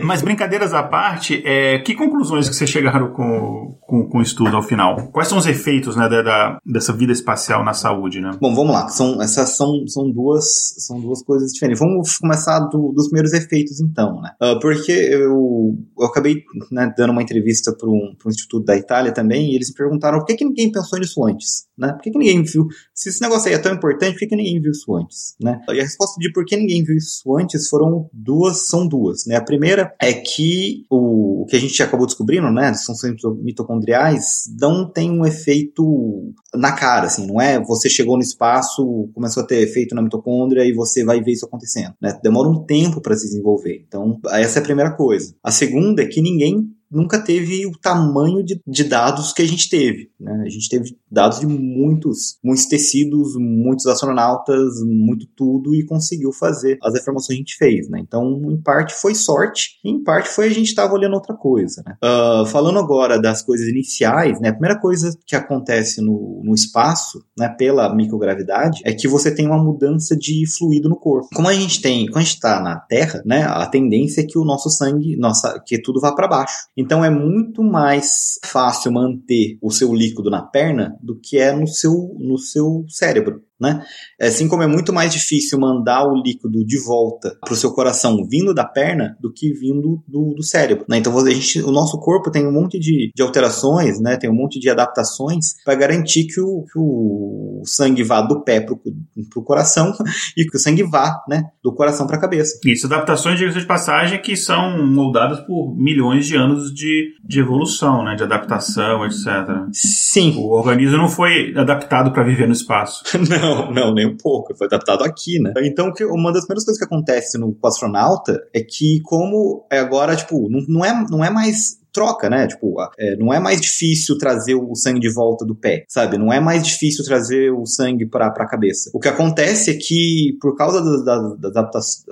[0.02, 4.56] Mas brincadeiras à parte, é, que conclusões que vocês chegaram com, com, com, o estudo
[4.56, 5.08] ao final?
[5.12, 8.30] Quais são os efeitos né, da, dessa vida espacial na saúde, né?
[8.40, 8.88] Bom, vamos lá.
[8.88, 10.44] São, essas são, são, duas,
[10.78, 11.80] são duas coisas diferentes.
[11.80, 14.30] Vamos começar do, dos primeiros efeitos, então, né?
[14.42, 19.12] Uh, porque eu, eu acabei né, dando uma entrevista para um, um instituto da Itália
[19.12, 21.92] também, e eles me perguntaram por que, que ninguém pensou nisso antes, né?
[21.92, 22.66] Por que, que ninguém viu?
[22.94, 25.60] Se esse negócio aí é tão importante, por que, que ninguém viu isso antes, né?
[25.68, 29.36] E a resposta de por que ninguém viu isso antes foram duas, são duas, né?
[29.36, 34.90] A primeira é que o, o que a gente acabou descobrindo, né, funções mitocondriais, não
[34.90, 39.62] tem um efeito na cara, assim, não é você chegou no espaço, começou a ter
[39.62, 42.18] efeito na mitocôndria e você vai ver isso acontecendo, né?
[42.22, 43.84] Demora um tempo para se desenvolver.
[43.86, 45.34] Então, essa é a primeira coisa.
[45.42, 49.68] A segunda é que ninguém nunca teve o tamanho de, de dados que a gente
[49.70, 50.10] teve.
[50.20, 50.42] Né?
[50.44, 56.78] A gente teve dados de muitos, muitos tecidos, muitos astronautas, muito tudo e conseguiu fazer
[56.82, 57.88] as informações que a gente fez.
[57.88, 58.00] Né?
[58.00, 61.82] Então, em parte foi sorte, em parte foi a gente estava olhando outra coisa.
[61.86, 61.96] Né?
[62.02, 64.48] Uh, falando agora das coisas iniciais, né?
[64.48, 69.46] a primeira coisa que acontece no, no espaço, né, pela microgravidade, é que você tem
[69.46, 71.28] uma mudança de fluido no corpo.
[71.34, 74.38] Como a gente tem, quando a gente está na Terra, né, a tendência é que
[74.38, 76.54] o nosso sangue, nossa, que tudo vá para baixo.
[76.76, 81.66] Então é muito mais fácil manter o seu líquido na perna do que é no
[81.66, 83.82] seu, no seu cérebro né?
[84.20, 88.26] Assim como é muito mais difícil mandar o líquido de volta para o seu coração
[88.28, 90.98] vindo da perna do que vindo do, do cérebro, né?
[90.98, 94.16] Então a gente, o nosso corpo tem um monte de, de alterações, né?
[94.16, 98.60] Tem um monte de adaptações para garantir que o, que o sangue vá do pé
[98.60, 99.92] para o coração
[100.36, 101.44] e que o sangue vá, né?
[101.62, 102.58] Do coração para a cabeça.
[102.66, 108.16] Isso, adaptações de passagem que são moldadas por milhões de anos de, de evolução, né?
[108.16, 109.26] De adaptação, etc.
[109.72, 110.34] Sim.
[110.36, 113.02] O organismo não foi adaptado para viver no espaço.
[113.28, 113.51] não.
[113.54, 114.56] Não, não, nem um pouco.
[114.56, 115.52] Foi adaptado aqui, né?
[115.64, 120.48] Então, uma das primeiras coisas que acontece no astronauta é que, como é agora, tipo,
[120.48, 122.46] não, não, é, não é mais troca, né?
[122.46, 126.18] Tipo, é, não é mais difícil trazer o sangue de volta do pé, sabe?
[126.18, 128.90] Não é mais difícil trazer o sangue para a cabeça.
[128.92, 132.04] O que acontece é que, por causa das, adaptações.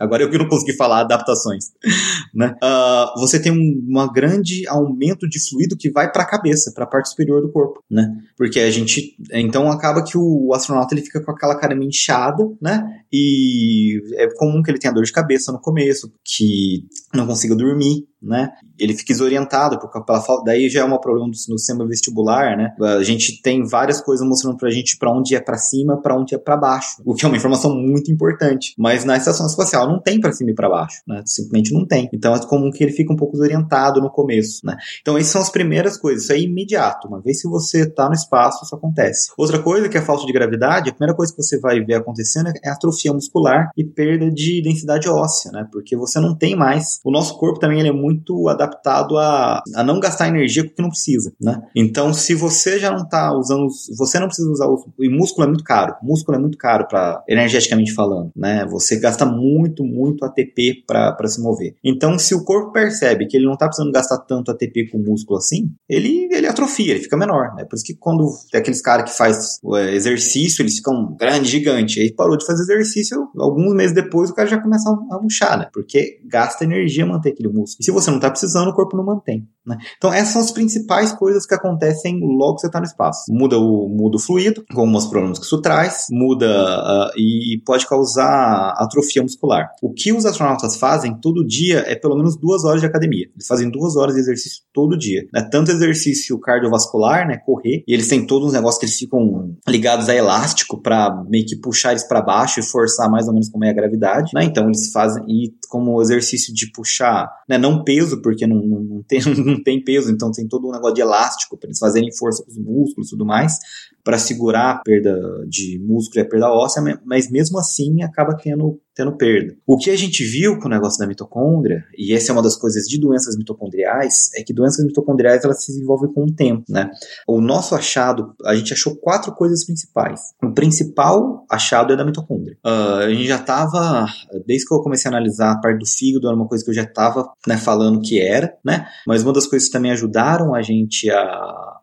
[0.00, 1.72] Agora eu que não consegui falar adaptações,
[2.34, 2.54] né?
[2.62, 6.84] Uh, você tem um uma grande aumento de fluido que vai para a cabeça, para
[6.84, 8.16] a parte superior do corpo, né?
[8.36, 12.44] Porque a gente, então acaba que o astronauta ele fica com aquela cara meio inchada,
[12.60, 13.02] né?
[13.12, 18.06] E é comum que ele tenha dor de cabeça no começo, que não consiga dormir,
[18.24, 18.50] né?
[18.78, 20.44] Ele fica desorientado por, pela falta.
[20.46, 22.74] Daí já é um problema do, no sistema vestibular, né?
[22.80, 26.34] A gente tem várias coisas mostrando pra gente para onde é para cima, para onde
[26.34, 28.74] é para baixo, o que é uma informação muito importante.
[28.78, 31.22] Mas na estação espacial não tem para cima e para baixo, né?
[31.26, 32.08] Simplesmente não tem.
[32.12, 34.76] Então é comum que ele fique um pouco desorientado no começo, né?
[35.00, 36.24] Então essas são as primeiras coisas.
[36.24, 37.08] Isso é imediato.
[37.08, 39.32] Uma vez que você tá no espaço, isso acontece.
[39.36, 41.94] Outra coisa que é a falta de gravidade, a primeira coisa que você vai ver
[41.94, 45.66] acontecendo é atrofia muscular e perda de densidade óssea, né?
[45.70, 47.00] Porque você não tem mais.
[47.04, 50.74] O nosso corpo também ele é muito adaptado a, a não gastar energia com o
[50.74, 51.62] que não precisa, né?
[51.76, 55.48] Então, se você já não está usando, você não precisa usar o, e músculo é
[55.48, 58.66] muito caro, músculo é muito caro para energeticamente falando, né?
[58.70, 61.74] Você gasta muito, muito ATP para se mover.
[61.84, 65.38] Então, se o corpo percebe que ele não está precisando gastar tanto ATP com músculo
[65.38, 67.64] assim, ele, ele atrofia, ele fica menor, né?
[67.64, 72.00] Por isso que quando tem aqueles caras que faz é, exercício, eles ficam grande, gigante.
[72.00, 75.68] Aí parou de fazer exercício, alguns meses depois o cara já começa a murchar, né?
[75.72, 77.78] Porque gasta energia manter aquele músculo.
[77.80, 79.48] E se você não está precisando, o corpo não mantém.
[79.66, 79.76] Né?
[79.96, 83.24] Então, essas são as principais coisas que acontecem logo que você está no espaço.
[83.30, 87.86] Muda o, muda o fluido, com alguns problemas que isso traz, muda uh, e pode
[87.86, 89.68] causar atrofia muscular.
[89.82, 93.26] O que os astronautas fazem todo dia é pelo menos duas horas de academia.
[93.34, 95.26] Eles fazem duas horas de exercício todo dia.
[95.32, 95.42] Né?
[95.50, 100.08] Tanto exercício cardiovascular, né, correr, e eles têm todos os negócios que eles ficam ligados
[100.08, 103.64] a elástico para meio que puxar eles para baixo e forçar mais ou menos como
[103.64, 104.30] é a gravidade.
[104.34, 104.44] Né?
[104.44, 109.02] Então, eles fazem, e como exercício de puxar, né, não peso, porque não, não, não,
[109.02, 109.20] tem,
[109.54, 112.50] não tem peso, então tem todo um negócio de elástico para eles fazerem força com
[112.50, 113.58] os músculos e tudo mais,
[114.04, 118.78] para segurar a perda de músculo e a perda óssea, mas mesmo assim acaba tendo
[118.94, 119.56] tendo perda.
[119.66, 122.56] O que a gente viu com o negócio da mitocôndria, e essa é uma das
[122.56, 126.90] coisas de doenças mitocondriais, é que doenças mitocondriais elas se desenvolvem com o tempo, né?
[127.26, 130.20] O nosso achado, a gente achou quatro coisas principais.
[130.42, 132.56] O principal achado é da mitocôndria.
[132.64, 134.06] Uh, a gente já estava,
[134.46, 136.74] desde que eu comecei a analisar a parte do fígado, era uma coisa que eu
[136.74, 138.86] já estava né, falando que era, né?
[139.06, 141.80] Mas uma das coisas que também ajudaram a gente a,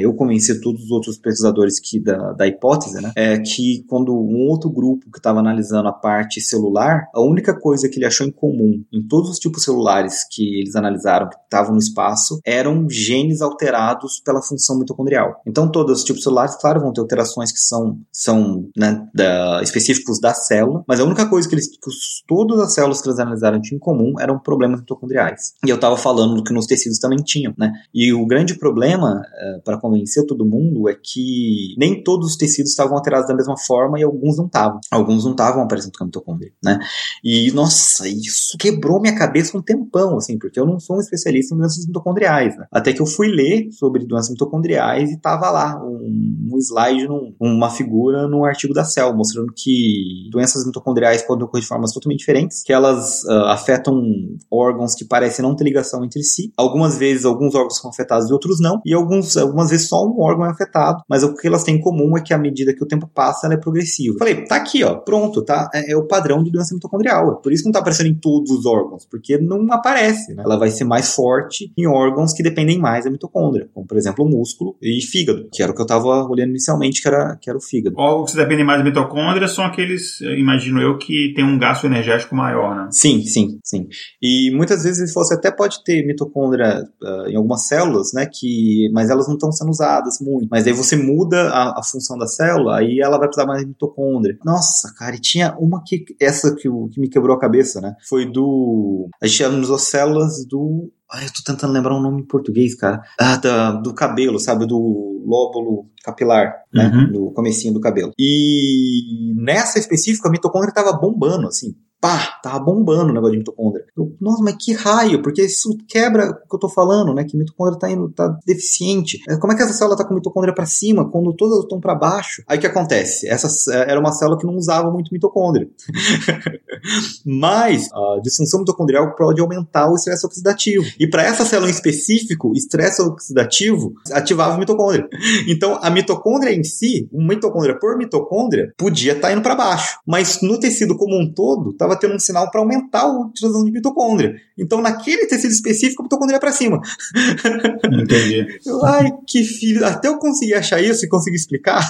[0.00, 3.12] eu convencer todos os outros pesquisadores que da, da hipótese, né?
[3.16, 7.88] É que quando um outro grupo que estava analisando a parte celular, a única coisa
[7.88, 11.72] que ele achou em comum em todos os tipos celulares que eles analisaram que estavam
[11.72, 15.40] no espaço eram genes alterados pela função mitocondrial.
[15.46, 20.20] Então, todos os tipos celulares, claro, vão ter alterações que são, são né, da, específicos
[20.20, 23.18] da célula, mas a única coisa que eles, que os, todas as células que eles
[23.18, 25.54] analisaram tinham em comum eram problemas mitocondriais.
[25.64, 27.72] E eu estava falando do que nos tecidos também tinham, né?
[27.92, 32.70] E o grande problema, é, para convencer todo mundo, é que nem todos os tecidos
[32.70, 34.80] estavam alterados da mesma forma e alguns não estavam.
[34.90, 36.78] Alguns não estavam aparecendo com mitocôndria, né?
[37.22, 41.54] E, nossa, isso quebrou minha cabeça um tempão, assim, porque eu não sou um especialista
[41.54, 42.66] em doenças mitocondriais, né?
[42.70, 47.34] Até que eu fui ler sobre doenças mitocondriais e tava lá um, um slide, num,
[47.40, 52.20] uma figura num artigo da Cell, mostrando que doenças mitocondriais podem ocorrer de formas totalmente
[52.20, 54.02] diferentes, que elas uh, afetam
[54.50, 56.52] órgãos que parecem não ter ligação entre si.
[56.56, 60.20] Algumas vezes, alguns órgãos são afetados e outros não, e alguns, algumas vezes só um
[60.20, 62.82] órgão é afetado, mas o que elas têm em comum é que à medida que
[62.82, 64.16] o tempo passa, ela é progressiva.
[64.18, 65.68] Falei, tá aqui, ó, pronto, tá?
[65.74, 67.32] É, é o padrão de doença mitocondrial.
[67.32, 70.34] É por isso que não está aparecendo em todos os órgãos, porque não aparece.
[70.34, 70.42] Né?
[70.44, 74.24] Ela vai ser mais forte em órgãos que dependem mais da mitocôndria, como por exemplo
[74.24, 77.48] o músculo e fígado, que era o que eu estava olhando inicialmente, que era, que
[77.48, 77.96] era o fígado.
[77.98, 82.34] Órgãos que dependem mais da mitocôndria são aqueles, imagino eu, que tem um gasto energético
[82.34, 82.88] maior, né?
[82.90, 83.88] Sim, sim, sim.
[84.22, 89.10] E muitas vezes você até pode ter mitocôndria uh, em algumas células, né, que, mas
[89.10, 90.48] elas não estão sendo usadas muito.
[90.50, 93.68] Mas aí você muda a, a função da célula, aí ela vai precisar mais de
[93.68, 94.36] mitocôndria.
[94.44, 97.94] Nossa, cara, e tinha uma que essa que, que me quebrou a cabeça, né?
[98.08, 99.08] Foi do.
[99.22, 100.90] A gente usou células do.
[101.12, 103.02] Ai, eu tô tentando lembrar um nome em português, cara.
[103.20, 104.66] Ah, da, do cabelo, sabe?
[104.66, 106.90] Do lóbulo capilar, né?
[106.92, 107.12] Uhum.
[107.12, 108.12] Do comecinho do cabelo.
[108.18, 113.86] E nessa específica, a mitocôndria tava bombando, assim pá, tava bombando o negócio de mitocôndria.
[113.96, 117.24] Eu, Nossa, mas que raio, porque isso quebra o que eu tô falando, né?
[117.24, 119.22] Que mitocôndria tá, indo, tá deficiente.
[119.26, 121.94] É, como é que essa célula tá com mitocôndria para cima quando todas estão para
[121.94, 122.42] baixo?
[122.46, 123.26] Aí o que acontece?
[123.26, 125.66] Essa é, era uma célula que não usava muito mitocôndria.
[127.24, 130.84] Mas a disfunção mitocondrial pode aumentar o estresse oxidativo.
[131.00, 135.08] E para essa célula em específico, estresse oxidativo ativava a mitocôndria.
[135.48, 139.98] Então, a mitocôndria em si, uma mitocôndria por mitocôndria, podia estar tá indo para baixo.
[140.06, 143.70] Mas no tecido como um todo, estava tendo um sinal para aumentar a utilização de
[143.70, 144.34] mitocôndria.
[144.58, 146.80] Então, naquele tecido específico, a mitocôndria ia para cima.
[148.02, 148.46] Entendi.
[148.84, 149.84] Ai, que filho.
[149.84, 151.88] Até eu conseguir achar isso e conseguir explicar.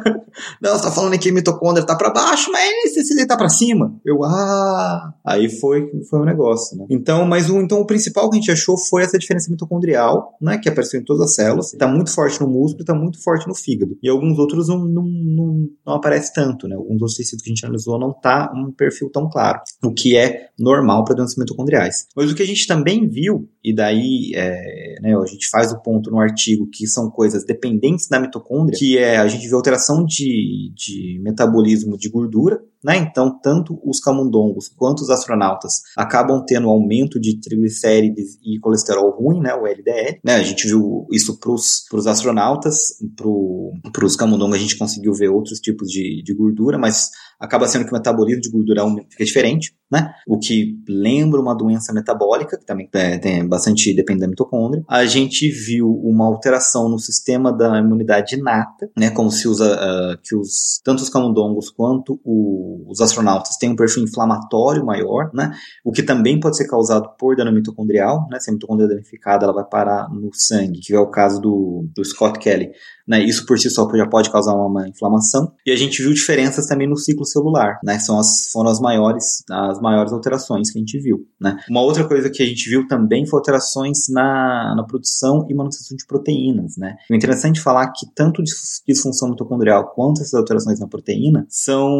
[0.60, 3.48] Não, você tá falando que a mitocôndria tá para baixo, mas esse tecido tá para
[3.48, 3.94] cima.
[4.04, 5.14] Eu, ah.
[5.24, 6.86] Aí foi, foi um negócio, né?
[6.90, 10.58] Então, mas o, então, o principal que a gente achou foi essa diferença mitocondrial, né?
[10.58, 11.72] Que apareceu em todas as células.
[11.72, 13.96] Tá muito forte no músculo, tá muito forte no fígado.
[14.02, 16.76] E alguns outros não, não, não, não aparece tanto, né?
[16.76, 19.41] Alguns outros tecidos que a gente analisou não tá um perfil tão claro.
[19.82, 22.06] O que é normal para doenças mitocondriais.
[22.14, 25.82] Mas o que a gente também viu, e daí é, né, a gente faz o
[25.82, 30.04] ponto no artigo que são coisas dependentes da mitocôndria, que é a gente vê alteração
[30.04, 32.96] de, de metabolismo de gordura, né?
[32.96, 39.40] Então, tanto os camundongos quanto os astronautas acabam tendo aumento de triglicérides e colesterol ruim,
[39.40, 39.54] né?
[39.54, 40.18] o LDL.
[40.24, 40.34] Né?
[40.34, 45.60] A gente viu isso para os astronautas, para os camundongos a gente conseguiu ver outros
[45.60, 47.10] tipos de, de gordura, mas
[47.42, 50.14] acaba sendo que o metabolismo de gordura fica diferente, né?
[50.26, 54.82] O que lembra uma doença metabólica, que também é, tem bastante depende da mitocôndria.
[54.88, 59.10] A gente viu uma alteração no sistema da imunidade inata, né?
[59.10, 63.76] Como se usa uh, que os tanto os camundongos quanto o, os astronautas têm um
[63.76, 65.52] perfil inflamatório maior, né?
[65.84, 68.40] O que também pode ser causado por dano mitocondrial, né?
[68.40, 71.86] Se a mitocôndria é danificada, ela vai parar no sangue, que é o caso do,
[71.94, 72.70] do Scott Kelly.
[73.06, 73.22] Né?
[73.24, 75.52] Isso por si só já pode causar uma, inflamação.
[75.66, 77.98] E a gente viu diferenças também no ciclo celular, né?
[77.98, 81.56] São as, foram as maiores, as maiores alterações que a gente viu, né?
[81.68, 85.96] Uma outra coisa que a gente viu também foi alterações na, na produção e manutenção
[85.96, 86.96] de proteínas, né?
[87.10, 88.42] É interessante falar que tanto
[88.86, 91.90] disfunção mitocondrial quanto essas alterações na proteína são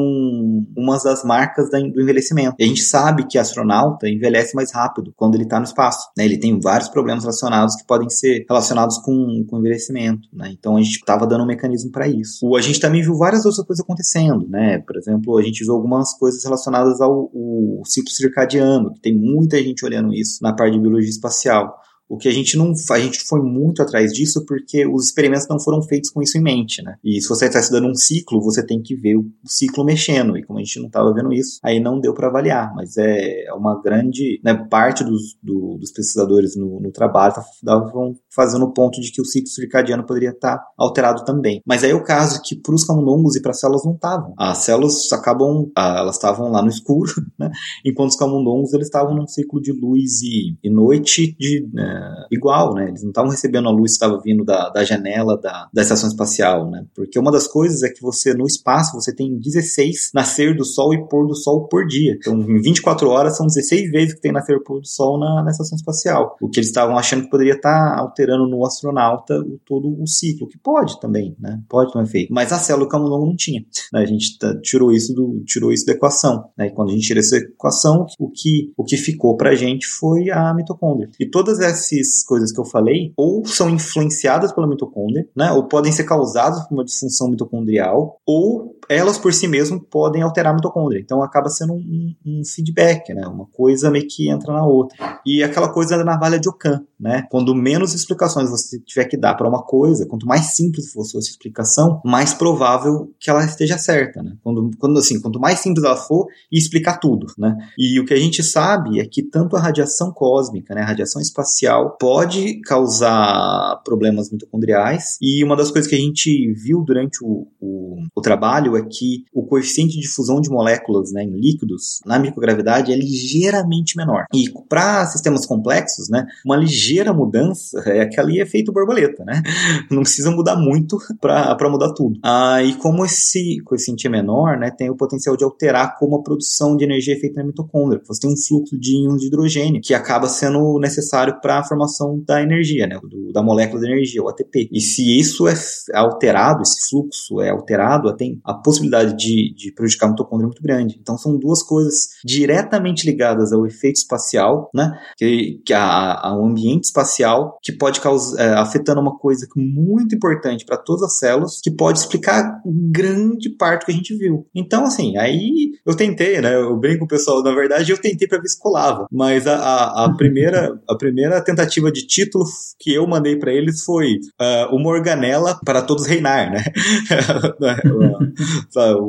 [0.77, 2.57] umas das marcas da, do envelhecimento.
[2.59, 6.25] E a gente sabe que astronauta envelhece mais rápido quando ele está no espaço, né?
[6.25, 10.51] Ele tem vários problemas relacionados que podem ser relacionados com, com envelhecimento, né?
[10.53, 12.55] Então a gente estava dando um mecanismo para isso.
[12.57, 14.79] A gente também viu várias outras coisas acontecendo, né?
[14.79, 19.63] Por exemplo, a gente viu algumas coisas relacionadas ao, ao ciclo circadiano, que tem muita
[19.63, 21.82] gente olhando isso na parte de biologia espacial.
[22.13, 25.59] O que a gente não a gente foi muito atrás disso porque os experimentos não
[25.59, 26.97] foram feitos com isso em mente, né?
[27.03, 30.37] E se você está estudando um ciclo, você tem que ver o ciclo mexendo.
[30.37, 32.75] E como a gente não estava vendo isso, aí não deu para avaliar.
[32.75, 38.15] Mas é, é uma grande né, parte dos, do, dos pesquisadores no, no trabalho estavam
[38.29, 41.63] fazendo o ponto de que o ciclo circadiano poderia estar tá alterado também.
[41.65, 44.35] Mas aí é o caso que para os camundongos e para as células não estavam.
[44.37, 47.11] As células acabam, ah, elas estavam lá no escuro,
[47.41, 47.51] né?
[47.87, 52.75] Enquanto os camundongos eles estavam num ciclo de luz e, e noite de né, igual,
[52.75, 52.89] né?
[52.89, 56.09] Eles não estavam recebendo a luz que estava vindo da, da janela da, da estação
[56.09, 56.85] espacial, né?
[56.95, 60.95] Porque uma das coisas é que você, no espaço, você tem 16 nascer do Sol
[60.95, 62.17] e pôr do Sol por dia.
[62.19, 65.43] Então, em 24 horas, são 16 vezes que tem nascer e pôr do Sol na,
[65.43, 66.37] na estação espacial.
[66.41, 70.07] O que eles estavam achando que poderia estar tá alterando no astronauta o, todo o
[70.07, 71.61] ciclo, que pode também, né?
[71.69, 72.33] Pode ter efeito.
[72.33, 73.61] Mas a célula camundongo não tinha.
[73.93, 74.01] Né?
[74.01, 76.45] A gente tá, tirou isso do tirou isso da equação.
[76.57, 76.67] Né?
[76.67, 80.31] E quando a gente tira essa equação, o que, o que ficou pra gente foi
[80.31, 81.11] a mitocôndria.
[81.19, 85.53] E todas essas essas coisas que eu falei ou são influenciadas pela mitocôndria, né?
[85.53, 90.53] Ou podem ser causadas por uma disfunção mitocondrial, ou elas por si mesmas podem alterar
[90.53, 91.01] a mitocôndria.
[91.01, 93.27] Então acaba sendo um, um, feedback, né?
[93.27, 95.21] Uma coisa meio que entra na outra.
[95.25, 97.27] E aquela coisa da navalha de Ockham, né?
[97.31, 101.05] Quando menos explicações você tiver que dar para uma coisa, quanto mais simples for a
[101.05, 104.37] sua explicação, mais provável que ela esteja certa, né?
[104.43, 107.57] Quando, quando assim, quanto mais simples ela for, e explicar tudo, né?
[107.79, 111.21] E o que a gente sabe é que tanto a radiação cósmica, né, a radiação
[111.21, 115.17] espacial, pode causar problemas mitocondriais.
[115.21, 119.25] E uma das coisas que a gente viu durante o, o, o trabalho é que
[119.33, 124.25] o coeficiente de fusão de moléculas né, em líquidos na microgravidade é ligeiramente menor.
[124.35, 129.43] E para sistemas complexos, né, uma ligeira mudança é que ali é feito borboleta, né?
[129.91, 132.19] Não precisa mudar muito para mudar tudo.
[132.23, 136.23] Ah, e como esse coeficiente é menor, né, tem o potencial de alterar como a
[136.23, 138.01] produção de energia é feita na mitocôndria.
[138.07, 142.23] Você tem um fluxo de íons de hidrogênio que acaba sendo necessário para a formação
[142.27, 144.69] da energia, né, do, da molécula de energia, o ATP.
[144.71, 145.55] E se isso é
[145.95, 150.99] alterado, esse fluxo é alterado, tem a possibilidade de, de prejudicar a mitocôndria muito grande.
[151.01, 154.93] Então são duas coisas diretamente ligadas ao efeito espacial, né?
[155.17, 160.15] Que, que a, a, o ambiente espacial que pode causar, é, afetando uma coisa muito
[160.15, 164.47] importante para todas as células, que pode explicar grande parte que a gente viu.
[164.55, 166.55] Então, assim, aí eu tentei, né?
[166.55, 169.57] Eu brinco com o pessoal, na verdade, eu tentei para ver se colava, mas a,
[169.57, 172.45] a, a primeira a primeira tentativa de título
[172.79, 176.65] que eu mandei para eles foi uh, uma organela para todos reinar, né?
[178.71, 179.01] sabe,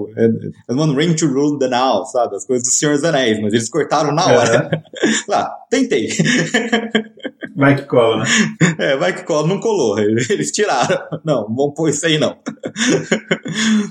[0.69, 2.35] one ring to rule the now, sabe?
[2.35, 4.83] As coisas do Senhor dos Anéis, mas eles cortaram na hora.
[5.27, 6.09] Lá, tentei.
[7.55, 8.25] Vai que cola, né?
[8.79, 9.47] É, vai que cola.
[9.47, 9.99] Não colou.
[9.99, 10.97] Eles tiraram.
[11.23, 12.35] Não, vamos pôr isso aí não.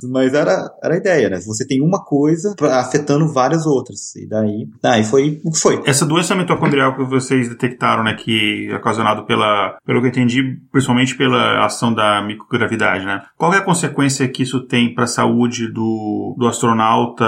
[0.02, 1.40] Mas era, era a ideia, né?
[1.40, 4.16] Você tem uma coisa afetando várias outras.
[4.16, 5.80] E daí, daí foi o que foi.
[5.86, 8.14] Essa doença mitocondrial que vocês detectaram, né?
[8.14, 8.32] Que
[8.76, 13.22] ocasionado pela, pelo que eu entendi, principalmente pela ação da microgravidade, né?
[13.36, 17.24] Qual é a consequência que isso tem para a saúde do, do astronauta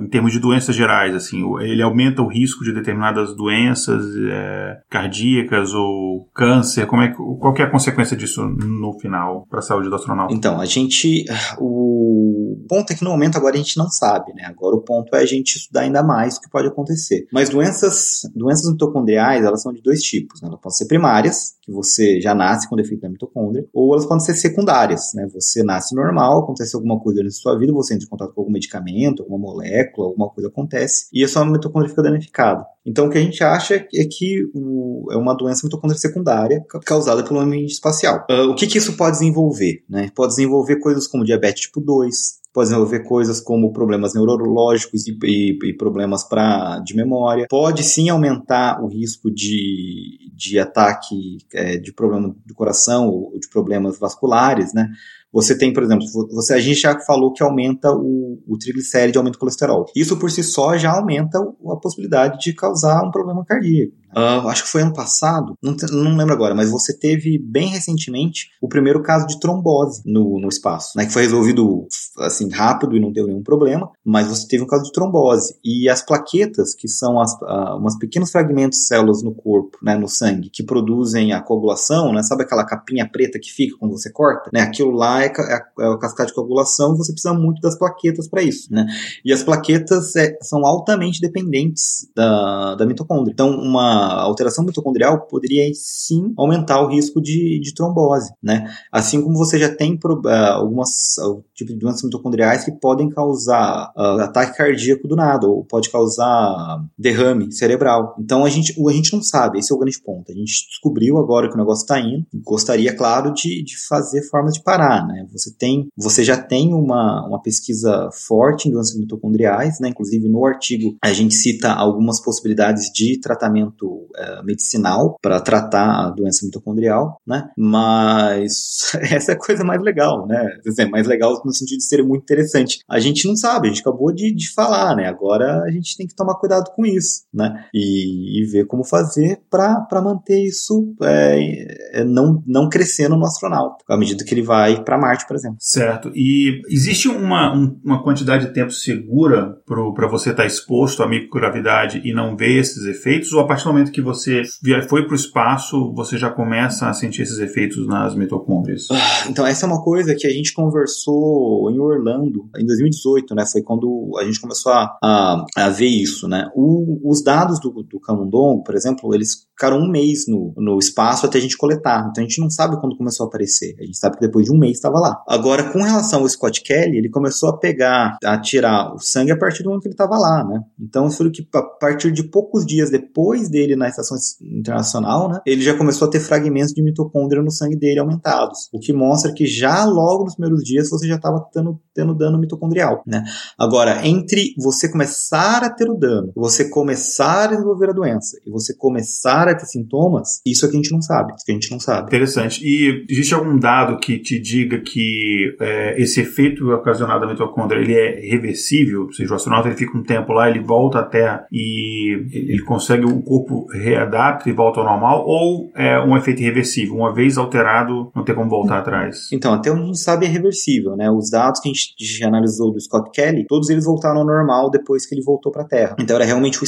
[0.00, 1.14] em termos de doenças gerais?
[1.14, 5.18] Assim, ele aumenta o risco de determinadas doenças é, cardíacas?
[5.18, 6.86] cardíacas ou câncer?
[6.86, 10.32] Como é, qual é a consequência disso no final para a saúde do astronauta?
[10.32, 11.24] Então, a gente.
[11.58, 14.44] O ponto é que no momento agora a gente não sabe, né?
[14.44, 17.26] Agora o ponto é a gente estudar ainda mais o que pode acontecer.
[17.32, 20.48] Mas doenças, doenças mitocondriais, elas são de dois tipos, né?
[20.48, 24.24] Elas podem ser primárias, que você já nasce com defeito da mitocôndria, ou elas podem
[24.24, 25.26] ser secundárias, né?
[25.32, 28.52] Você nasce normal, acontece alguma coisa na sua vida, você entra em contato com algum
[28.52, 32.64] medicamento, alguma molécula, alguma coisa acontece, e a sua mitocôndria fica danificada.
[32.84, 37.22] Então o que a gente acha é que o, é uma doença mitocôndria secundária causada
[37.22, 38.26] pelo ambiente espacial.
[38.30, 39.84] Uh, o que, que isso pode desenvolver?
[39.88, 40.10] Né?
[40.14, 45.58] Pode desenvolver coisas como diabetes tipo 2, pode desenvolver coisas como problemas neurológicos e, e,
[45.62, 47.46] e problemas pra, de memória.
[47.48, 53.48] Pode sim aumentar o risco de, de ataque é, de problema do coração ou de
[53.48, 54.88] problemas vasculares, né?
[55.32, 59.36] Você tem, por exemplo, você, a gente já falou que aumenta o, o triglicéride, aumenta
[59.36, 59.84] o colesterol.
[59.94, 63.92] Isso por si só já aumenta a possibilidade de causar um problema cardíaco.
[64.16, 68.50] Uh, acho que foi ano passado, não, não lembro agora, mas você teve bem recentemente
[68.60, 71.06] o primeiro caso de trombose no, no espaço, né?
[71.06, 71.86] Que foi resolvido
[72.18, 75.54] assim rápido e não deu nenhum problema, mas você teve um caso de trombose.
[75.64, 79.96] E as plaquetas, que são as, uh, umas pequenos fragmentos de células no corpo, né,
[79.96, 82.22] no sangue, que produzem a coagulação, né?
[82.22, 84.50] Sabe aquela capinha preta que fica quando você corta?
[84.52, 84.60] Né?
[84.60, 88.28] Aquilo lá é, é, é o cascade de coagulação e você precisa muito das plaquetas
[88.28, 88.86] para isso, né?
[89.24, 93.32] E as plaquetas é, são altamente dependentes da, da mitocôndria.
[93.32, 98.70] Então, uma alteração mitocondrial poderia sim aumentar o risco de, de trombose, né?
[98.92, 101.16] Assim como você já tem uh, algumas
[101.58, 106.84] tipos de doenças mitocondriais que podem causar uh, ataque cardíaco do nada, ou pode causar
[106.96, 108.14] derrame cerebral.
[108.18, 110.30] Então a gente, a gente não sabe, esse é o grande ponto.
[110.30, 114.54] A gente descobriu agora que o negócio está indo, gostaria, claro, de, de fazer formas
[114.54, 115.26] de parar, né?
[115.32, 119.88] Você tem, você já tem uma, uma pesquisa forte em doenças mitocondriais, né?
[119.88, 126.10] Inclusive no artigo a gente cita algumas possibilidades de tratamento uh, medicinal para tratar a
[126.10, 127.50] doença mitocondrial, né?
[127.56, 130.58] Mas essa é a coisa mais legal, né?
[130.62, 132.80] Quer dizer, mais legal no sentido de ser muito interessante.
[132.88, 135.06] A gente não sabe, a gente acabou de, de falar, né?
[135.06, 137.64] Agora a gente tem que tomar cuidado com isso, né?
[137.74, 143.84] E, e ver como fazer para manter isso é, é, não, não crescendo no astronauta,
[143.88, 145.56] à medida que ele vai para Marte, por exemplo.
[145.60, 146.10] Certo.
[146.14, 151.08] E existe uma, um, uma quantidade de tempo segura para você estar tá exposto à
[151.08, 153.32] microgravidade e não ver esses efeitos?
[153.32, 154.42] Ou a partir do momento que você
[154.88, 158.88] foi para o espaço, você já começa a sentir esses efeitos nas mitocôndrias?
[158.90, 161.37] Ah, então, essa é uma coisa que a gente conversou
[161.70, 163.44] em Orlando em 2018, né?
[163.46, 166.50] Foi quando a gente começou a, a, a ver isso, né?
[166.54, 171.26] O, os dados do, do Camundongo, por exemplo, eles ficaram um mês no, no espaço
[171.26, 172.08] até a gente coletar.
[172.10, 173.74] Então, a gente não sabe quando começou a aparecer.
[173.78, 175.22] A gente sabe que depois de um mês estava lá.
[175.26, 179.38] Agora, com relação ao Scott Kelly, ele começou a pegar, a tirar o sangue a
[179.38, 180.60] partir do momento que ele estava lá, né?
[180.78, 185.62] Então, foi que a partir de poucos dias depois dele na estação internacional, né, ele
[185.62, 189.46] já começou a ter fragmentos de mitocôndria no sangue dele aumentados, o que mostra que
[189.46, 193.24] já logo nos primeiros dias você já estava tendo, tendo dano mitocondrial, né?
[193.58, 198.50] Agora, entre você começar a ter o dano, você começar a desenvolver a doença e
[198.50, 201.54] você começar a ter sintomas, isso é que a gente não sabe, isso que a
[201.54, 202.08] gente não sabe.
[202.08, 202.60] Interessante.
[202.64, 207.94] E existe algum dado que te diga que é, esse efeito ocasionado da mitocôndria ele
[207.94, 209.04] é reversível?
[209.04, 212.62] Ou seja, o astronauta ele fica um tempo lá, ele volta à Terra e ele
[212.64, 216.94] consegue o corpo readapta e volta ao normal, ou é um efeito irreversível?
[216.96, 219.28] Uma vez alterado, não tem como voltar atrás?
[219.32, 221.10] Então, até onde a gente sabe é reversível, né?
[221.18, 225.06] Os dados que a gente analisou do Scott Kelly, todos eles voltaram ao normal depois
[225.06, 225.96] que ele voltou para a Terra.
[225.98, 226.66] Então era realmente o,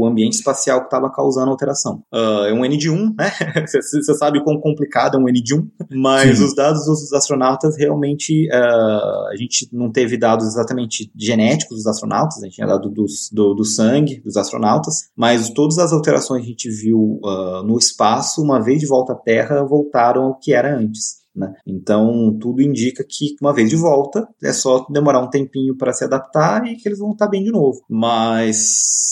[0.00, 2.02] o ambiente espacial que estava causando a alteração.
[2.12, 3.30] Uh, é um N de 1, né?
[3.66, 6.44] Você sabe quão complicado é um N de 1, mas Sim.
[6.44, 12.38] os dados dos astronautas realmente uh, a gente não teve dados exatamente genéticos dos astronautas,
[12.38, 16.48] a gente tinha dado dos, do, do sangue dos astronautas, mas todas as alterações que
[16.48, 20.52] a gente viu uh, no espaço, uma vez de volta à Terra, voltaram ao que
[20.52, 21.21] era antes.
[21.34, 21.52] Né?
[21.66, 26.04] Então, tudo indica que, uma vez de volta, é só demorar um tempinho para se
[26.04, 27.80] adaptar e que eles vão estar bem de novo.
[27.88, 29.02] Mas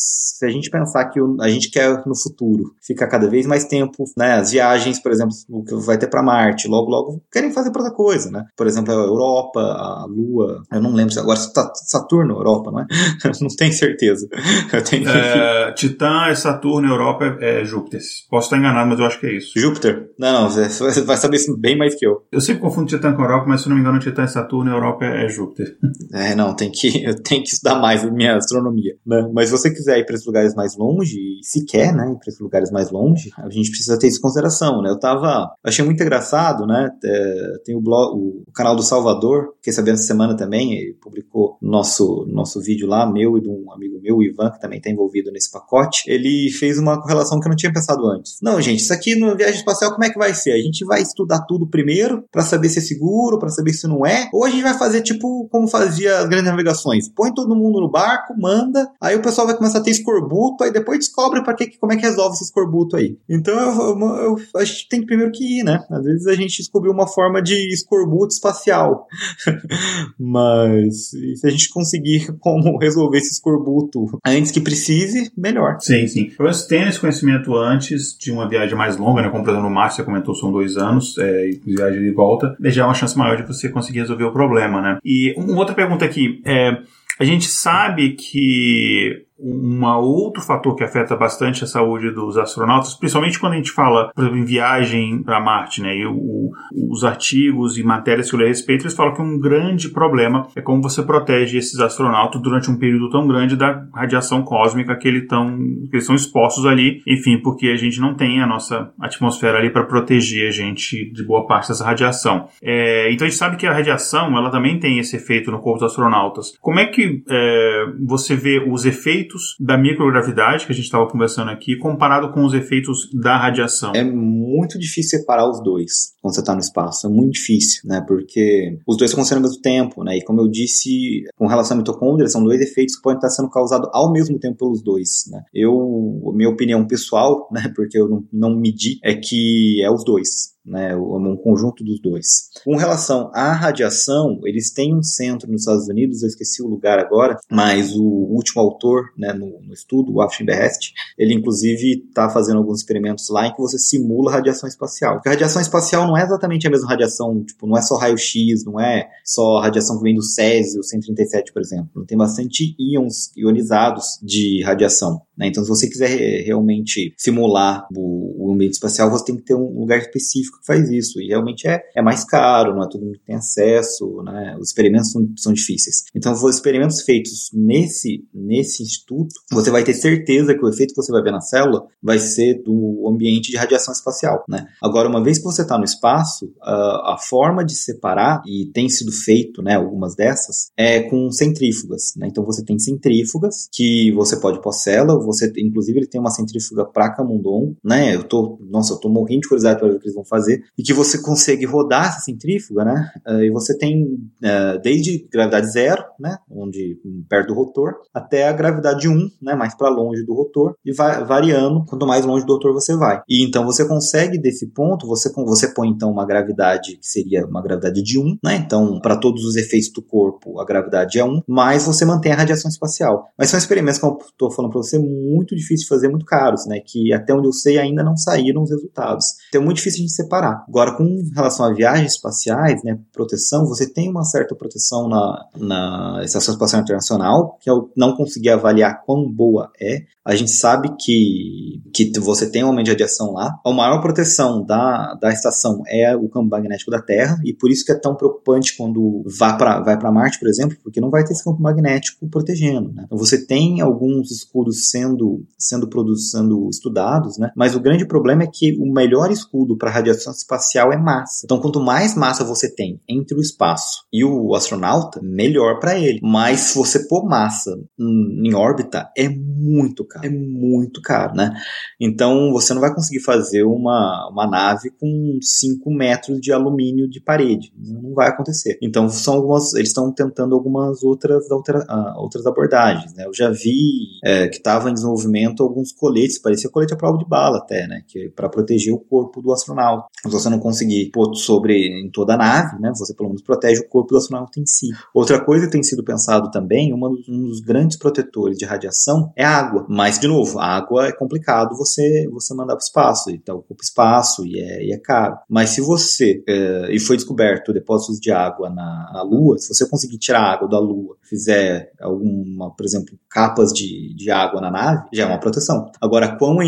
[0.40, 4.04] se a gente pensar que a gente quer no futuro ficar cada vez mais tempo,
[4.16, 4.36] né?
[4.36, 7.82] As viagens, por exemplo, o que vai ter para Marte, logo, logo querem fazer para
[7.82, 8.46] outra coisa, né?
[8.56, 12.86] Por exemplo, a Europa, a Lua, eu não lembro se agora Saturno, Europa, não é?
[13.42, 14.26] não tenho certeza.
[14.72, 18.00] Eu tenho é, Titã é Saturno, Europa é, é, Júpiter.
[18.30, 19.58] Posso estar enganado, mas eu acho que é isso.
[19.58, 20.10] Júpiter?
[20.18, 22.09] Não, não, você vai saber isso bem mais que eu.
[22.30, 24.74] Eu sempre confundo Titã com Europa, mas se não me engano, Titã é Saturno e
[24.74, 25.76] Europa é, é Júpiter.
[26.12, 28.94] É, não, tem que, eu tenho que estudar mais a minha astronomia.
[29.06, 29.30] Né?
[29.32, 32.18] Mas se você quiser ir para esse lugares mais longe, e se quer, né, ir
[32.18, 34.90] para esses lugares mais longe, a gente precisa ter isso em consideração, né?
[34.90, 36.90] Eu tava, achei muito engraçado, né?
[37.04, 41.56] É, tem o blog, o canal do Salvador, que sabendo essa semana também, ele publicou
[41.62, 44.90] nosso nosso vídeo lá, meu e de um amigo meu, o Ivan, que também está
[44.90, 46.02] envolvido nesse pacote.
[46.06, 48.38] Ele fez uma correlação que eu não tinha pensado antes.
[48.42, 50.52] Não, gente, isso aqui no viagem espacial como é que vai ser?
[50.52, 51.99] A gente vai estudar tudo primeiro
[52.30, 55.02] para saber se é seguro, para saber se não é, ou a gente vai fazer
[55.02, 59.46] tipo como fazia as grandes navegações, põe todo mundo no barco, manda, aí o pessoal
[59.46, 62.44] vai começar a ter escorbuto aí depois descobre para que, como é que resolve esse
[62.44, 63.18] escorbuto aí.
[63.28, 65.84] Então eu, eu, eu, a gente tem primeiro que ir, né?
[65.90, 69.06] Às vezes a gente descobriu uma forma de escorbuto espacial.
[70.18, 75.78] Mas se a gente conseguir como resolver esse escorbuto antes que precise, melhor.
[75.80, 76.24] Sim, sim.
[76.30, 79.28] Pelo menos tenha esse conhecimento antes de uma viagem mais longa, né?
[79.28, 81.50] Como por exemplo no Márcio, comentou, são dois anos, é,
[81.90, 84.98] viagem de volta, já é uma chance maior de você conseguir resolver o problema, né?
[85.04, 86.78] E uma outra pergunta aqui, é,
[87.18, 93.38] a gente sabe que um outro fator que afeta bastante a saúde dos astronautas, principalmente
[93.38, 95.96] quando a gente fala, por exemplo, em viagem para Marte, né?
[95.96, 96.50] E o,
[96.90, 100.46] os artigos e matérias que eu li a respeito, eles falam que um grande problema
[100.54, 105.08] é como você protege esses astronautas durante um período tão grande da radiação cósmica que,
[105.08, 105.56] ele tão,
[105.90, 109.70] que eles são expostos ali, enfim, porque a gente não tem a nossa atmosfera ali
[109.70, 112.48] para proteger a gente de boa parte dessa radiação.
[112.62, 115.80] É, então a gente sabe que a radiação, ela também tem esse efeito no corpo
[115.80, 116.56] dos astronautas.
[116.60, 121.08] Como é que é, você vê os efeitos efeitos da microgravidade que a gente estava
[121.08, 123.92] conversando aqui comparado com os efeitos da radiação?
[123.94, 127.06] É muito difícil separar os dois quando você está no espaço.
[127.06, 128.04] É muito difícil, né?
[128.06, 130.18] Porque os dois acontecendo ao mesmo tempo, né?
[130.18, 133.50] E como eu disse, com relação à mitocôndria, são dois efeitos que podem estar sendo
[133.50, 135.42] causados ao mesmo tempo pelos dois, né?
[135.54, 137.72] Eu, minha opinião pessoal, né?
[137.74, 142.48] Porque eu não, não medi, é que é os dois né, um conjunto dos dois.
[142.64, 146.98] Com relação à radiação, eles têm um centro nos Estados Unidos, eu esqueci o lugar
[146.98, 152.30] agora, mas o último autor né, no, no estudo, o Afshin Behest, ele inclusive está
[152.30, 155.14] fazendo alguns experimentos lá em que você simula radiação espacial.
[155.14, 158.64] Porque a radiação espacial não é exatamente a mesma radiação, tipo, não é só raio-x,
[158.64, 162.04] não é só radiação que vem do Césio 137, por exemplo.
[162.06, 165.22] Tem bastante íons ionizados de radiação.
[165.40, 165.46] Né?
[165.46, 169.80] Então, se você quiser realmente simular o, o, ambiente espacial, você tem que ter um
[169.80, 171.20] lugar específico que faz isso.
[171.20, 174.56] E realmente é, é mais caro, não é todo mundo que tem acesso, né?
[174.60, 176.04] os experimentos são, são difíceis.
[176.14, 181.02] Então, os experimentos feitos nesse, nesse instituto, você vai ter certeza que o efeito que
[181.02, 184.44] você vai ver na célula vai ser do ambiente de radiação espacial.
[184.48, 184.66] Né?
[184.82, 188.88] Agora, uma vez que você está no espaço, a, a forma de separar, e tem
[188.88, 192.12] sido feito né, algumas dessas, é com centrífugas.
[192.16, 192.28] Né?
[192.28, 196.84] Então, você tem centrífugas que você pode pôr célula, você, inclusive, ele tem uma centrífuga
[196.84, 198.14] para camundongo, né?
[198.14, 200.39] Eu tô, nossa, eu tô morrendo de curiosidade para ver o que eles vão fazer.
[200.48, 203.10] E que você consegue rodar essa centrífuga, né?
[203.26, 206.38] Uh, e você tem uh, desde gravidade zero, né?
[206.50, 209.54] Onde perto do rotor, até a gravidade 1, né?
[209.54, 213.22] Mais para longe do rotor e vai variando quanto mais longe do rotor você vai.
[213.28, 217.62] E então você consegue desse ponto, você você põe então uma gravidade que seria uma
[217.62, 218.56] gravidade de 1, né?
[218.56, 222.36] Então, para todos os efeitos do corpo, a gravidade é 1, mas você mantém a
[222.36, 223.28] radiação espacial.
[223.38, 226.66] Mas são experimentos, como eu estou falando para você, muito difícil de fazer, muito caros,
[226.66, 226.80] né?
[226.84, 229.26] Que até onde eu sei ainda não saíram os resultados.
[229.48, 230.64] Então é muito difícil de separar.
[230.68, 232.98] Agora, com relação a viagens espaciais, né?
[233.12, 238.48] Proteção, você tem uma certa proteção na, na Estação Espacial Internacional, que eu não consegui
[238.48, 240.04] avaliar quão boa é.
[240.24, 243.58] A gente sabe que, que você tem um aumento de radiação lá.
[243.64, 247.84] A maior proteção da, da estação é o campo magnético da Terra, e por isso
[247.84, 251.32] que é tão preocupante quando vai para vai Marte, por exemplo, porque não vai ter
[251.32, 252.92] esse campo magnético protegendo.
[252.92, 253.04] Né?
[253.06, 257.50] Então você tem alguns escudos sendo, sendo, sendo estudados, né?
[257.56, 261.42] mas o grande problema é que o melhor escudo para radiação espacial é massa.
[261.44, 266.20] Então, quanto mais massa você tem entre o espaço e o astronauta, melhor para ele.
[266.22, 270.26] Mas se você pôr massa em órbita, é muito caro.
[270.26, 271.52] É muito caro, né?
[272.00, 277.20] Então, você não vai conseguir fazer uma, uma nave com 5 metros de alumínio de
[277.20, 277.72] parede.
[277.76, 278.78] Não vai acontecer.
[278.82, 279.74] Então, são algumas.
[279.74, 283.14] Eles estão tentando algumas outras, uh, outras abordagens.
[283.14, 283.26] Né?
[283.26, 283.80] Eu já vi
[284.24, 288.02] é, que estava em desenvolvimento alguns coletes, parecia colete à prova de bala até, né?
[288.06, 290.06] Que para proteger o corpo do astronauta.
[290.22, 292.92] Se você não conseguir pôr sobre em toda a nave, né?
[292.94, 294.88] Você pelo menos protege o corpo do astronauta em si.
[295.14, 299.44] Outra coisa que tem sido pensado também, uma, um dos grandes protetores de radiação é
[299.44, 299.86] a água.
[299.88, 303.30] Mas, de novo, a água é complicado você, você mandar para o espaço.
[303.30, 305.38] Então, ocupa espaço e é, e é caro.
[305.48, 309.88] Mas se você, é, e foi descoberto depósitos de água na, na Lua, se você
[309.88, 314.70] conseguir tirar a água da Lua, fizer alguma, por exemplo, capas de, de água na
[314.70, 315.90] nave, já é uma proteção.
[316.00, 316.58] Agora, quão,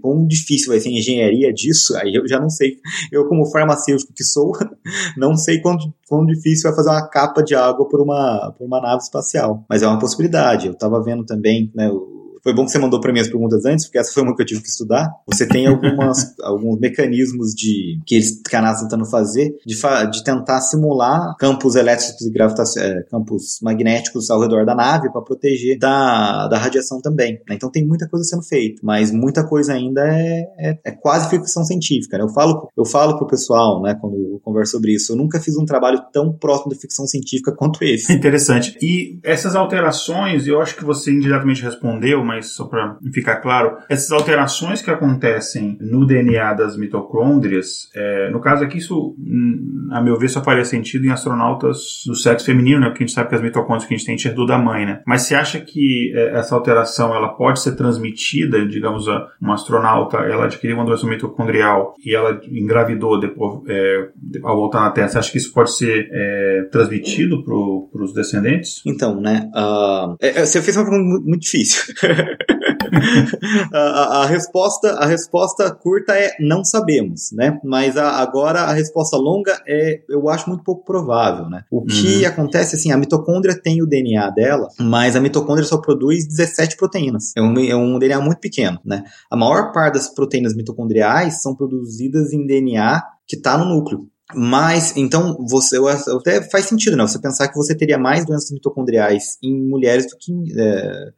[0.00, 2.76] quão difícil vai ser a engenharia disso, aí eu já não sei.
[3.12, 4.52] Eu, como farmacêutico que sou,
[5.16, 5.76] não sei quão,
[6.08, 9.64] quão difícil é fazer uma capa de água por uma, por uma nave espacial.
[9.68, 10.66] Mas é uma possibilidade.
[10.66, 11.90] Eu estava vendo também, né,
[12.42, 14.42] foi bom que você mandou para mim as perguntas antes, porque essa foi uma que
[14.42, 15.08] eu tive que estudar.
[15.26, 20.22] Você tem algumas, alguns mecanismos de que, eles, NASA está tentando fazer de, fa de
[20.22, 25.78] tentar simular campos elétricos e gravitação, é, campos magnéticos ao redor da nave para proteger
[25.78, 27.34] da, da radiação também.
[27.48, 27.54] Né?
[27.56, 31.64] Então tem muita coisa sendo feita, mas muita coisa ainda é, é, é quase ficção
[31.64, 32.18] científica.
[32.18, 32.24] Né?
[32.24, 35.56] Eu falo eu falo pro pessoal, né, quando eu converso sobre isso, eu nunca fiz
[35.56, 38.12] um trabalho tão próximo da ficção científica quanto esse.
[38.12, 38.76] Interessante.
[38.80, 44.10] E essas alterações, eu acho que você indiretamente respondeu, mas só para ficar claro, essas
[44.10, 50.18] alterações que acontecem no DNA das mitocôndrias, é, no caso aqui, isso, hum, a meu
[50.18, 52.86] ver, só faria sentido em astronautas do sexo feminino, né?
[52.88, 55.02] Porque a gente sabe que as mitocôndrias que a gente tem, herdou da mãe, né?
[55.06, 60.18] Mas você acha que é, essa alteração ela pode ser transmitida, digamos, a uma astronauta,
[60.18, 64.08] ela adquiriu uma doença mitocondrial e ela engravidou depois, é,
[64.42, 68.82] ao voltar na Terra, você acha que isso pode ser é, transmitido para os descendentes?
[68.86, 69.50] Então, né?
[69.54, 71.94] Uh, você fez uma pergunta muito difícil.
[73.72, 77.58] a, a, resposta, a resposta curta é não sabemos, né?
[77.64, 81.64] Mas a, agora a resposta longa é, eu acho muito pouco provável, né?
[81.70, 82.28] O que uhum.
[82.28, 87.32] acontece, assim, a mitocôndria tem o DNA dela, mas a mitocôndria só produz 17 proteínas.
[87.36, 89.04] É um, é um DNA muito pequeno, né?
[89.30, 94.06] A maior parte das proteínas mitocondriais são produzidas em DNA que está no núcleo.
[94.34, 95.76] Mas, então, você
[96.16, 97.06] até faz sentido, né?
[97.06, 100.32] Você pensar que você teria mais doenças mitocondriais em mulheres do que.
[100.58, 101.12] É,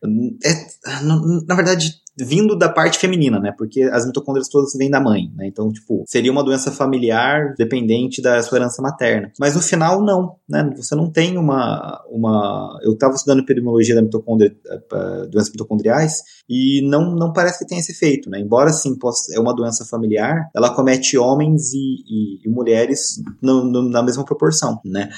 [0.45, 1.01] é,
[1.47, 3.53] na verdade, vindo da parte feminina, né?
[3.57, 5.47] Porque as mitocôndrias todas vêm da mãe, né?
[5.47, 9.33] Então, tipo, seria uma doença familiar dependente da sua herança materna.
[9.39, 10.71] Mas no final, não, né?
[10.77, 12.03] Você não tem uma.
[12.11, 12.79] uma...
[12.83, 14.55] Eu estava estudando epidemiologia da mitocôndria,
[14.93, 18.39] uh, doenças mitocondriais, e não, não parece que tenha esse efeito, né?
[18.39, 23.65] Embora, sim, possa, é uma doença familiar, ela comete homens e, e, e mulheres no,
[23.65, 25.11] no, na mesma proporção, né?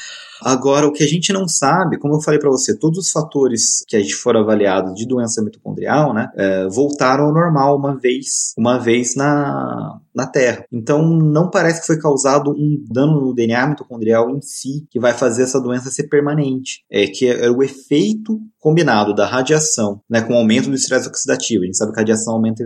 [0.43, 3.85] Agora, o que a gente não sabe, como eu falei para você, todos os fatores
[3.87, 8.53] que a gente for avaliados de doença mitocondrial, né, é, voltaram ao normal uma vez,
[8.57, 10.65] uma vez na, na Terra.
[10.73, 15.13] Então, não parece que foi causado um dano no DNA mitocondrial em si que vai
[15.13, 16.83] fazer essa doença ser permanente.
[16.91, 21.63] É que é, o efeito combinado da radiação, né, com o aumento do estresse oxidativo.
[21.63, 22.65] A gente sabe que a radiação aumenta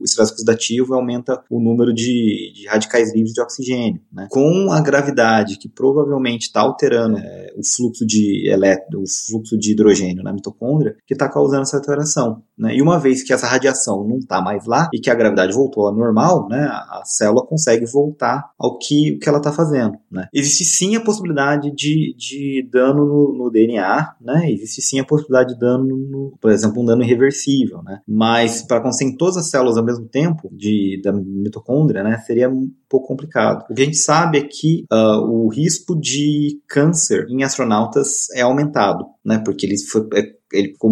[0.00, 4.28] o estresse oxidativo aumenta o número de, de radicais livres de oxigênio, né?
[4.30, 9.72] Com a gravidade que provavelmente está alterando é, o fluxo de elétron, o fluxo de
[9.72, 12.76] hidrogênio na mitocôndria, que está causando essa alteração, né?
[12.76, 15.86] E uma vez que essa radiação não está mais lá e que a gravidade voltou
[15.86, 16.60] ao normal, né?
[16.66, 20.28] A célula consegue voltar ao que, o que ela está fazendo, né?
[20.32, 24.50] Existe sim a possibilidade de, de dano no, no DNA, né?
[24.50, 28.00] Existe sim a possibilidade de dano, no, por exemplo, um dano irreversível, né?
[28.06, 32.70] Mas para conseguir todas as células ao mesmo tempo de, da mitocôndria, né, seria um
[32.88, 33.64] pouco complicado.
[33.70, 38.42] O que a gente sabe é que uh, o risco de câncer em astronautas é
[38.42, 39.40] aumentado, né?
[39.42, 40.90] Porque ele foi, é ele ficou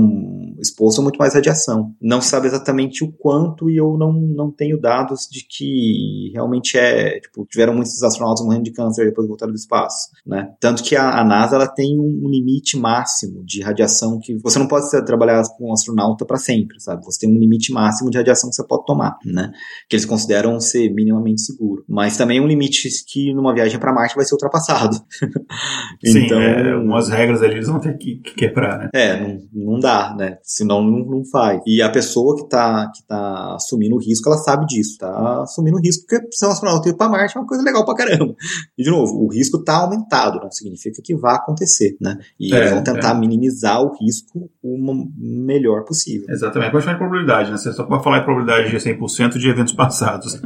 [0.61, 1.95] exposto a muito mais radiação.
[2.01, 7.21] Não sabe exatamente o quanto e eu não, não tenho dados de que realmente é,
[7.21, 10.53] tipo, tiveram muitos astronautas morrendo de câncer depois de voltar do espaço, né?
[10.61, 14.69] Tanto que a, a NASA ela tem um limite máximo de radiação que você não
[14.69, 17.05] pode trabalhar com um astronauta para sempre, sabe?
[17.05, 19.53] Você tem um limite máximo de radiação que você pode tomar, né?
[19.89, 21.85] Que eles consideram ser minimamente seguro.
[21.89, 24.97] Mas também um limite que numa viagem para Marte vai ser ultrapassado.
[26.05, 28.91] Sim, então, é, umas regras ali eles vão ter que, que quebrar, né?
[28.95, 30.39] É, não não dá, né?
[30.43, 31.61] Senão não, não faz.
[31.67, 35.77] E a pessoa que tá, que tá assumindo o risco, ela sabe disso, tá assumindo
[35.77, 38.35] o risco, porque ser um astronauta ir pra Marte é uma coisa legal pra caramba.
[38.77, 42.19] E, de novo, o risco tá aumentado, não significa que vá acontecer, né?
[42.39, 43.19] E é, eles vão tentar é.
[43.19, 46.27] minimizar o risco o melhor possível.
[46.29, 47.57] Exatamente, pode falar de probabilidade, né?
[47.57, 50.41] Você só pode falar em probabilidade de 100% de eventos passados.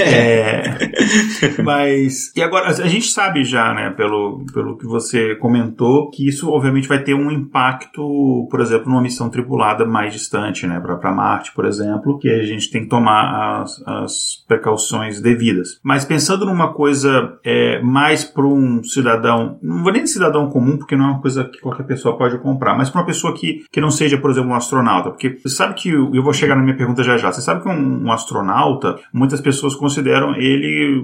[0.00, 0.56] É.
[0.56, 1.62] é.
[1.62, 6.50] Mas, e agora, a gente sabe já, né, pelo, pelo que você comentou, que isso
[6.50, 8.02] obviamente vai ter um impacto,
[8.44, 12.70] por exemplo, numa missão tripulada mais distante, né, para Marte, por exemplo, que a gente
[12.70, 15.80] tem que tomar as, as precauções devidas.
[15.82, 20.76] Mas pensando numa coisa é, mais para um cidadão, não vou nem de cidadão comum,
[20.76, 23.64] porque não é uma coisa que qualquer pessoa pode comprar, mas para uma pessoa que,
[23.70, 26.62] que não seja, por exemplo, um astronauta, porque você sabe que, eu vou chegar na
[26.62, 31.02] minha pergunta já já, você sabe que um, um astronauta, muitas pessoas consideram ele,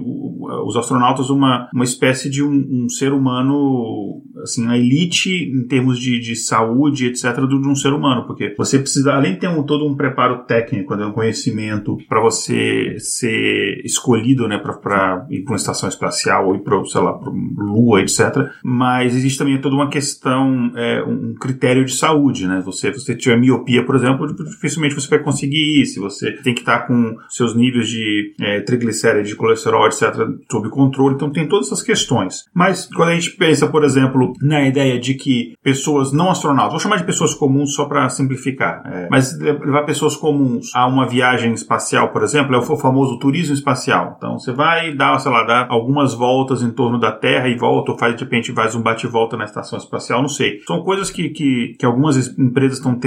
[0.65, 5.99] os astronautas, uma, uma espécie de um, um ser humano, assim, a elite em termos
[5.99, 9.63] de, de saúde, etc., de um ser humano, porque você precisa, além de ter um,
[9.63, 15.53] todo um preparo técnico, né, um conhecimento para você ser escolhido, né, para ir para
[15.53, 19.75] uma estação espacial ou ir para, sei lá, para Lua, etc., mas existe também toda
[19.75, 24.95] uma questão, é, um critério de saúde, né, você, você tiver miopia, por exemplo, dificilmente
[24.95, 28.61] você vai conseguir ir, se você tem que estar tá com seus níveis de é,
[28.61, 30.13] triglicérides, de colesterol, etc.,
[30.51, 32.45] sob controle, então tem todas essas questões.
[32.53, 36.79] Mas quando a gente pensa, por exemplo, na ideia de que pessoas não astronautas, vou
[36.79, 41.53] chamar de pessoas comuns só para simplificar, é, mas levar pessoas comuns a uma viagem
[41.53, 44.15] espacial, por exemplo, é o famoso turismo espacial.
[44.17, 47.91] Então você vai dar, sei lá, dar algumas voltas em torno da Terra e volta,
[47.91, 50.59] ou faz de repente faz um bate-volta na estação espacial, não sei.
[50.65, 52.99] São coisas que, que, que algumas empresas estão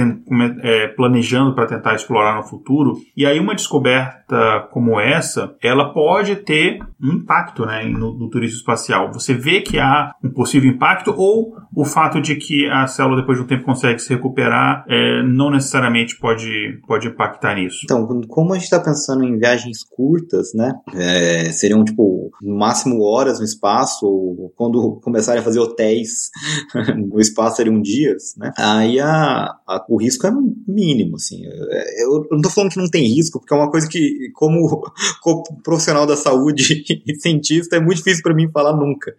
[0.61, 2.97] é, planejando para tentar explorar no futuro.
[3.15, 8.57] E aí uma descoberta como essa, ela pode ter um impacto né, no, no turismo
[8.57, 9.11] espacial.
[9.13, 13.37] Você vê que há um possível impacto ou o fato de que a célula depois
[13.37, 17.81] de um tempo consegue se recuperar é, não necessariamente pode, pode impactar nisso.
[17.83, 23.01] Então, como a gente está pensando em viagens curtas, né, é, seriam tipo no máximo
[23.03, 26.29] horas no espaço, ou quando começarem a fazer hotéis
[26.95, 30.31] no espaço seriam dias, né, aí a, a, o risco é
[30.67, 31.41] mínimo, assim.
[31.45, 34.81] É, eu não estou falando que não tem risco, porque é uma coisa que, como,
[35.21, 39.13] como profissional da saúde e cientista, é muito difícil para mim falar nunca.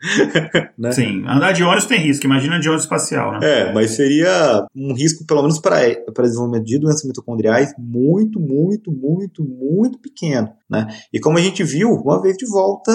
[0.79, 0.93] né?
[0.93, 3.39] Sim, andar de ônibus tem risco, imagina de ônibus espacial, né?
[3.43, 5.78] É, mas seria um risco, pelo menos para
[6.22, 10.48] desenvolvimento de doenças mitocondriais, muito, muito, muito, muito pequeno.
[10.68, 10.86] Né?
[11.12, 12.92] E como a gente viu, uma vez de volta,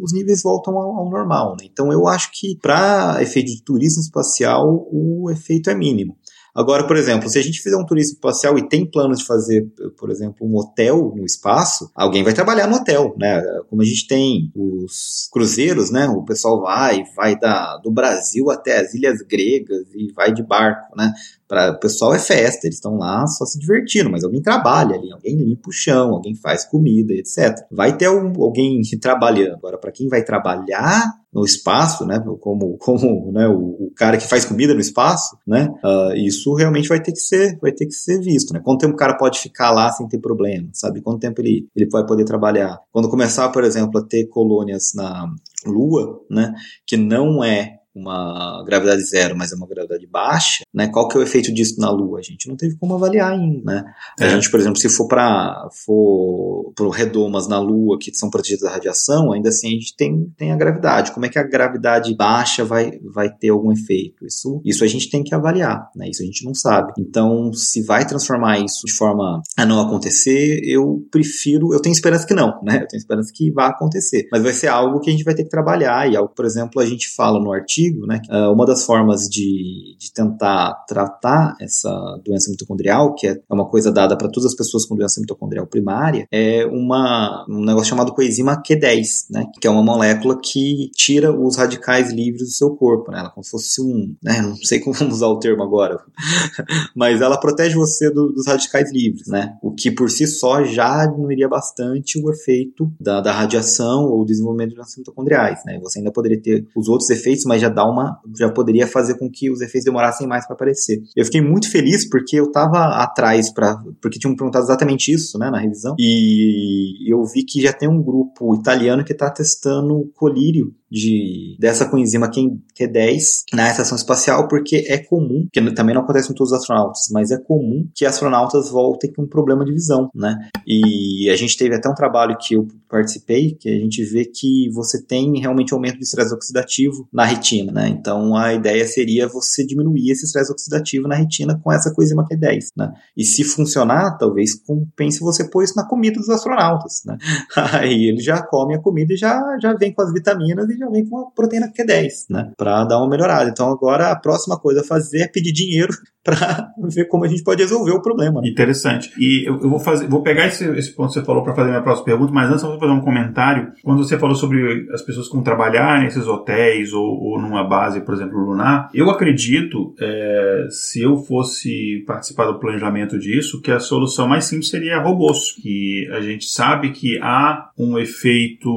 [0.00, 1.56] os níveis voltam ao, ao normal.
[1.58, 1.68] Né?
[1.70, 6.16] Então eu acho que para efeito de turismo espacial, o efeito é mínimo.
[6.54, 9.66] Agora, por exemplo, se a gente fizer um turismo espacial e tem planos de fazer,
[9.96, 13.40] por exemplo, um hotel no espaço, alguém vai trabalhar no hotel, né?
[13.68, 16.08] Como a gente tem os cruzeiros, né?
[16.08, 20.96] O pessoal vai, vai da, do Brasil até as ilhas gregas e vai de barco,
[20.96, 21.12] né?
[21.50, 25.10] Para o pessoal é festa, eles estão lá só se divertindo, mas alguém trabalha ali,
[25.10, 27.66] alguém limpa o chão, alguém faz comida, etc.
[27.72, 29.54] Vai ter um, alguém trabalhando.
[29.54, 34.28] Agora, para quem vai trabalhar no espaço, né, como, como né, o, o, cara que
[34.28, 37.94] faz comida no espaço, né, uh, isso realmente vai ter que ser, vai ter que
[37.94, 38.60] ser visto, né.
[38.62, 41.00] Quanto tempo o cara pode ficar lá sem ter problema, sabe?
[41.00, 42.78] Quanto tempo ele, ele vai poder trabalhar?
[42.92, 45.26] Quando começar, por exemplo, a ter colônias na
[45.66, 46.54] Lua, né,
[46.86, 50.88] que não é uma gravidade zero, mas é uma gravidade baixa, né?
[50.88, 52.20] Qual que é o efeito disso na Lua?
[52.20, 53.84] A gente não teve como avaliar ainda, né?
[54.18, 54.26] É.
[54.26, 58.62] A gente, por exemplo, se for para for pro redomas na Lua que são protegidas
[58.62, 61.12] da radiação, ainda assim a gente tem, tem a gravidade.
[61.12, 64.24] Como é que a gravidade baixa vai, vai ter algum efeito?
[64.24, 66.08] Isso, isso a gente tem que avaliar, né?
[66.08, 66.92] Isso a gente não sabe.
[66.98, 72.26] Então, se vai transformar isso de forma a não acontecer, eu prefiro, eu tenho esperança
[72.26, 72.82] que não, né?
[72.82, 75.42] Eu tenho esperança que vá acontecer, mas vai ser algo que a gente vai ter
[75.42, 78.84] que trabalhar e algo, por exemplo, a gente fala no artigo né, uh, uma das
[78.84, 81.90] formas de, de tentar tratar essa
[82.24, 86.26] doença mitocondrial, que é uma coisa dada para todas as pessoas com doença mitocondrial primária,
[86.30, 91.56] é uma, um negócio chamado coenzima Q10, né, que é uma molécula que tira os
[91.56, 94.80] radicais livres do seu corpo, né, ela é como se fosse um, né, não sei
[94.80, 95.98] como usar o termo agora,
[96.94, 101.06] mas ela protege você do, dos radicais livres, né, o que por si só já
[101.06, 106.12] diminuiria bastante o efeito da, da radiação ou desenvolvimento de doenças mitocondriais, né, você ainda
[106.12, 108.18] poderia ter os outros efeitos, mas já dá uma.
[108.38, 111.02] já poderia fazer com que os efeitos demorassem mais para aparecer.
[111.16, 115.50] Eu fiquei muito feliz porque eu estava atrás para porque tinham perguntado exatamente isso, né,
[115.50, 120.74] na revisão, e eu vi que já tem um grupo italiano que está testando colírio
[120.90, 126.34] de dessa coenzima Q10 na estação espacial, porque é comum, que também não acontece com
[126.34, 130.36] todos os astronautas, mas é comum que astronautas voltem com um problema de visão, né?
[130.66, 134.70] E a gente teve até um trabalho que eu participei, que a gente vê que
[134.72, 137.88] você tem realmente aumento de estresse oxidativo na retina, né?
[137.88, 142.68] Então a ideia seria você diminuir esse estresse oxidativo na retina com essa coenzima Q10,
[142.76, 142.92] né?
[143.16, 147.16] E se funcionar, talvez compense você pôr isso na comida dos astronautas, né?
[147.72, 150.88] Aí ele já come a comida e já, já vem com as vitaminas e já
[150.88, 152.52] vem com a proteína Q10, né?
[152.56, 153.50] Para dar uma melhorada.
[153.50, 155.92] Então agora a próxima coisa a fazer é pedir dinheiro
[156.24, 158.40] para ver como a gente pode resolver o problema.
[158.40, 158.48] Né?
[158.48, 159.10] Interessante.
[159.18, 161.70] E eu, eu, vou fazer, vou pegar esse, esse ponto que você falou para fazer
[161.70, 163.72] minha próxima pergunta, mas antes eu vou fazer um comentário.
[163.82, 168.00] Quando você falou sobre as pessoas que vão trabalhar nesses hotéis ou, ou numa base,
[168.00, 173.80] por exemplo, lunar, eu acredito, é, se eu fosse participar do planejamento disso, que a
[173.80, 178.70] solução mais simples seria robôs, que a gente sabe que há um efeito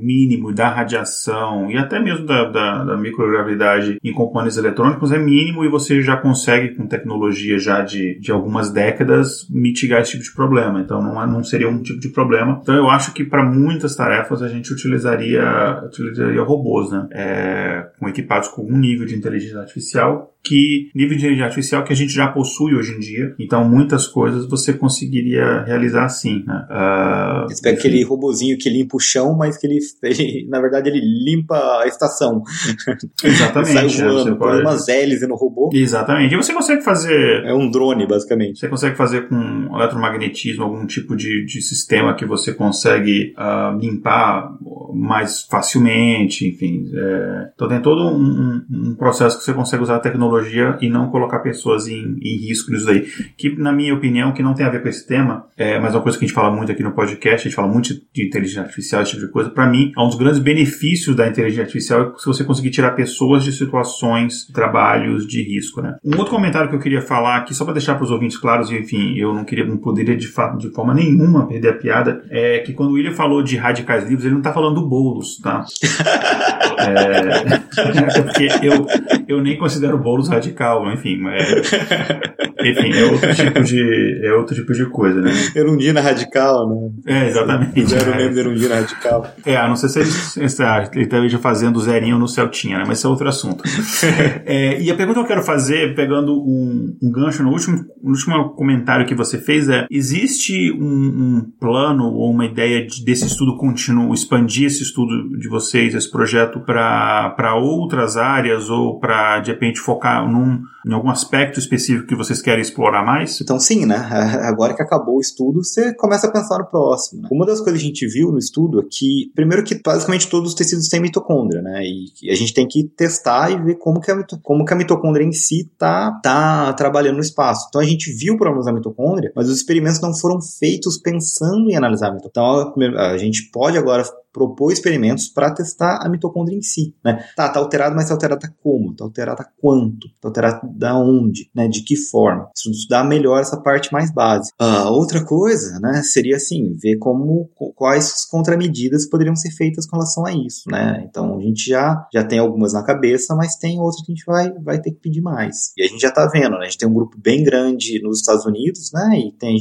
[0.00, 1.39] mínimo da radiação
[1.70, 6.16] e até mesmo da, da, da microgravidade em componentes eletrônicos é mínimo e você já
[6.16, 10.80] consegue com tecnologia já de, de algumas décadas, mitigar esse tipo de problema.
[10.80, 12.60] Então não, é, não seria um tipo de problema.
[12.62, 15.42] Então eu acho que para muitas tarefas a gente utilizaria,
[15.84, 17.06] utilizaria robôs, né?
[17.12, 21.92] É, com equipados com algum nível de inteligência artificial que nível de inteligência artificial que
[21.92, 23.34] a gente já possui hoje em dia.
[23.38, 26.66] Então, muitas coisas você conseguiria realizar assim, né?
[26.70, 31.00] Uh, pega aquele robozinho que limpa o chão, mas que ele, ele na verdade, ele
[31.00, 32.42] limpa a estação.
[33.22, 33.96] Exatamente.
[33.96, 35.70] Sai é, voando, é, põe umas hélices no robô.
[35.72, 36.34] Exatamente.
[36.34, 37.44] E você consegue fazer...
[37.44, 38.58] É um drone, basicamente.
[38.58, 44.52] Você consegue fazer com eletromagnetismo algum tipo de, de sistema que você consegue uh, limpar
[44.94, 46.90] mais facilmente, enfim.
[46.94, 47.50] É...
[47.54, 51.10] Então, tem todo um, um processo que você consegue usar a tecnologia tecnologia e não
[51.10, 53.06] colocar pessoas em, em risco nisso daí.
[53.36, 55.96] Que, na minha opinião, que não tem a ver com esse tema, é, mas é
[55.96, 58.26] uma coisa que a gente fala muito aqui no podcast, a gente fala muito de
[58.26, 59.50] inteligência artificial, esse tipo de coisa.
[59.50, 62.92] Para mim, é um dos grandes benefícios da inteligência artificial é se você conseguir tirar
[62.92, 65.96] pessoas de situações, trabalhos de risco, né?
[66.04, 68.70] Um outro comentário que eu queria falar aqui, só para deixar para os ouvintes claros,
[68.70, 70.26] e enfim, eu não queria, não poderia de,
[70.58, 74.24] de forma nenhuma perder a piada, é que quando o William falou de radicais livres,
[74.24, 75.64] ele não tá falando do Boulos, tá?
[76.80, 77.58] é,
[78.22, 78.86] porque eu,
[79.28, 84.54] eu nem considero o Boulos radical, enfim, é, enfim, é outro tipo de é outro
[84.54, 85.30] tipo de coisa, né?
[85.54, 86.90] Erundina radical, né?
[87.06, 87.86] É, exatamente.
[87.86, 88.16] Zero é.
[88.16, 89.26] mesmo Erundina radical.
[89.44, 90.48] É, a não sei se ele,
[90.94, 92.84] ele esteja fazendo zerinho no Celtinha, né?
[92.86, 93.62] Mas isso é outro assunto.
[94.44, 98.10] é, e a pergunta que eu quero fazer, pegando um, um gancho no último, no
[98.10, 103.26] último comentário que você fez, é: existe um, um plano ou uma ideia de, desse
[103.26, 109.50] estudo contínuo, expandir esse estudo de vocês, esse projeto, para outras áreas ou para, de
[109.50, 113.40] repente, focar num, em algum aspecto específico que vocês querem explorar mais?
[113.40, 113.96] Então, sim, né?
[114.42, 117.22] Agora que acabou o estudo, você começa a pensar no próximo.
[117.22, 117.28] Né?
[117.30, 120.50] Uma das coisas que a gente viu no estudo é que, primeiro, que basicamente todos
[120.50, 121.82] os tecidos têm mitocôndria, né?
[122.20, 125.26] E a gente tem que testar e ver como que a, como que a mitocôndria
[125.26, 127.66] em si tá, tá trabalhando no espaço.
[127.68, 131.76] Então, a gente viu problemas da mitocôndria, mas os experimentos não foram feitos pensando em
[131.76, 132.30] analisar a mitocôndria.
[132.30, 137.24] Então, a gente pode agora propor experimentos para testar a mitocôndria em si, né?
[137.36, 138.94] Tá, tá alterado, mas tá alterada como?
[138.94, 140.08] Tá alterada quanto?
[140.20, 141.50] Tá alterada da onde?
[141.54, 141.68] Né?
[141.68, 142.48] De que forma?
[142.54, 144.54] Estudar melhor essa parte mais básica.
[144.60, 149.96] Uh, outra coisa, né, seria assim, ver como quais as contramedidas poderiam ser feitas com
[149.96, 151.04] relação a isso, né?
[151.08, 154.24] Então a gente já, já tem algumas na cabeça, mas tem outras que a gente
[154.24, 155.72] vai, vai ter que pedir mais.
[155.76, 156.60] E a gente já tá vendo, né?
[156.60, 159.18] A gente tem um grupo bem grande nos Estados Unidos, né?
[159.18, 159.56] E tem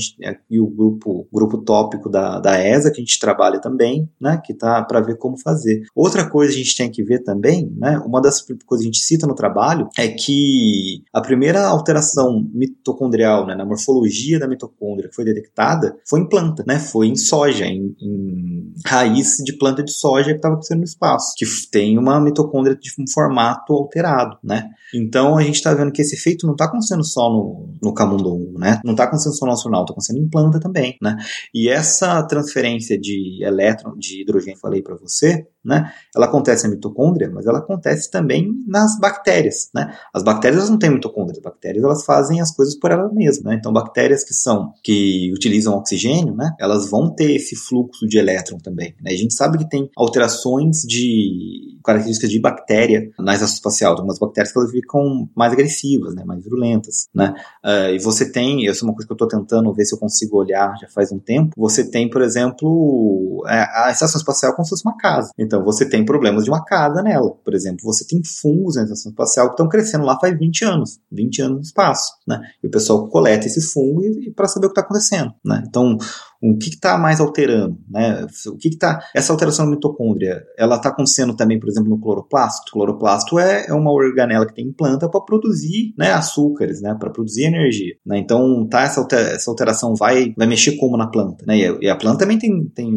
[0.49, 4.41] e o grupo, grupo tópico da, da ESA, que a gente trabalha também, né?
[4.43, 5.83] Que tá para ver como fazer.
[5.95, 7.99] Outra coisa que a gente tem que ver também, né?
[8.05, 13.45] Uma das coisas que a gente cita no trabalho é que a primeira alteração mitocondrial,
[13.45, 16.79] né, na morfologia da mitocôndria que foi detectada foi em planta, né?
[16.79, 21.33] Foi em soja, em, em raiz de planta de soja que estava crescendo no espaço,
[21.37, 24.69] que tem uma mitocôndria de um formato alterado, né?
[24.93, 28.57] Então a gente está vendo que esse efeito não está acontecendo só no, no camundongo,
[28.57, 28.79] né?
[28.83, 31.17] Não está acontecendo só no astronauta, está acontecendo em planta também, né?
[31.53, 35.91] E essa transferência de elétron, de hidrogênio falei para você, né?
[36.15, 39.93] Ela acontece na mitocôndria, mas ela acontece também nas bactérias, né?
[40.13, 43.55] As bactérias não têm mitocôndria, as bactérias elas fazem as coisas por elas mesmas, né?
[43.55, 46.51] Então bactérias que são que utilizam oxigênio, né?
[46.59, 48.95] Elas vão ter esse fluxo de elétron também.
[49.01, 49.11] Né?
[49.11, 54.53] A gente sabe que tem alterações de características de bactéria na estação espacial, algumas bactérias
[54.53, 56.23] que elas ficam mais agressivas, né?
[56.25, 57.33] Mais virulentas, né?
[57.65, 59.99] Uh, e você tem, isso é uma coisa que eu estou tentando ver se eu
[59.99, 61.53] consigo olhar já faz um tempo.
[61.57, 65.31] Você tem, por exemplo, é, a estação espacial como se fosse uma casa.
[65.37, 67.31] Então você tem problemas de uma casa nela.
[67.43, 70.99] Por exemplo, você tem fungos na estação espacial que estão crescendo lá faz 20 anos,
[71.11, 72.39] 20 anos no espaço, né?
[72.63, 75.63] E o pessoal coleta esses fungos para saber o que está acontecendo, né?
[75.67, 75.97] Então,
[76.41, 78.25] o que está mais alterando, né?
[78.47, 82.69] O que está essa alteração na mitocôndria, ela está acontecendo também, por exemplo no cloroplasto.
[82.69, 86.95] O cloroplasto é, é uma organela que tem em planta para produzir né, açúcares, né,
[86.97, 87.95] para produzir energia.
[88.05, 88.19] Né?
[88.19, 89.01] Então, tá, essa,
[89.49, 91.43] alteração vai, vai mexer como na planta.
[91.45, 91.57] Né?
[91.57, 92.89] E, a, e a planta também tem, tem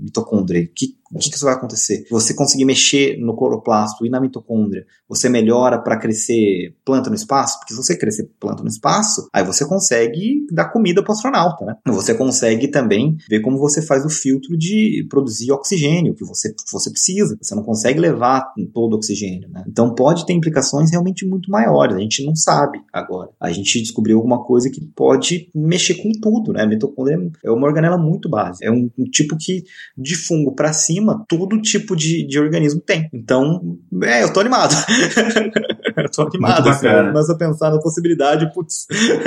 [0.00, 0.66] mitocôndria.
[0.74, 2.06] Que o que, que isso vai acontecer?
[2.08, 7.58] Você conseguir mexer no cloroplasto e na mitocôndria, você melhora para crescer planta no espaço?
[7.58, 11.64] Porque se você crescer planta no espaço, aí você consegue dar comida para o astronauta,
[11.64, 11.74] né?
[11.86, 16.90] Você consegue também ver como você faz o filtro de produzir oxigênio que você, você
[16.90, 17.36] precisa.
[17.42, 19.64] Você não consegue levar todo o oxigênio, né?
[19.66, 21.96] Então pode ter implicações realmente muito maiores.
[21.96, 23.30] A gente não sabe agora.
[23.40, 26.62] A gente descobriu alguma coisa que pode mexer com tudo, né?
[26.62, 28.64] A mitocôndria é uma organela muito básica.
[28.64, 29.64] É um, um tipo que
[29.98, 33.08] de fungo para cima cima, todo tipo de, de organismo tem.
[33.12, 33.60] Então,
[34.02, 34.74] é, eu tô animado.
[35.96, 36.68] eu tô animado.
[36.68, 38.86] Assim, eu começo a pensar na possibilidade, putz,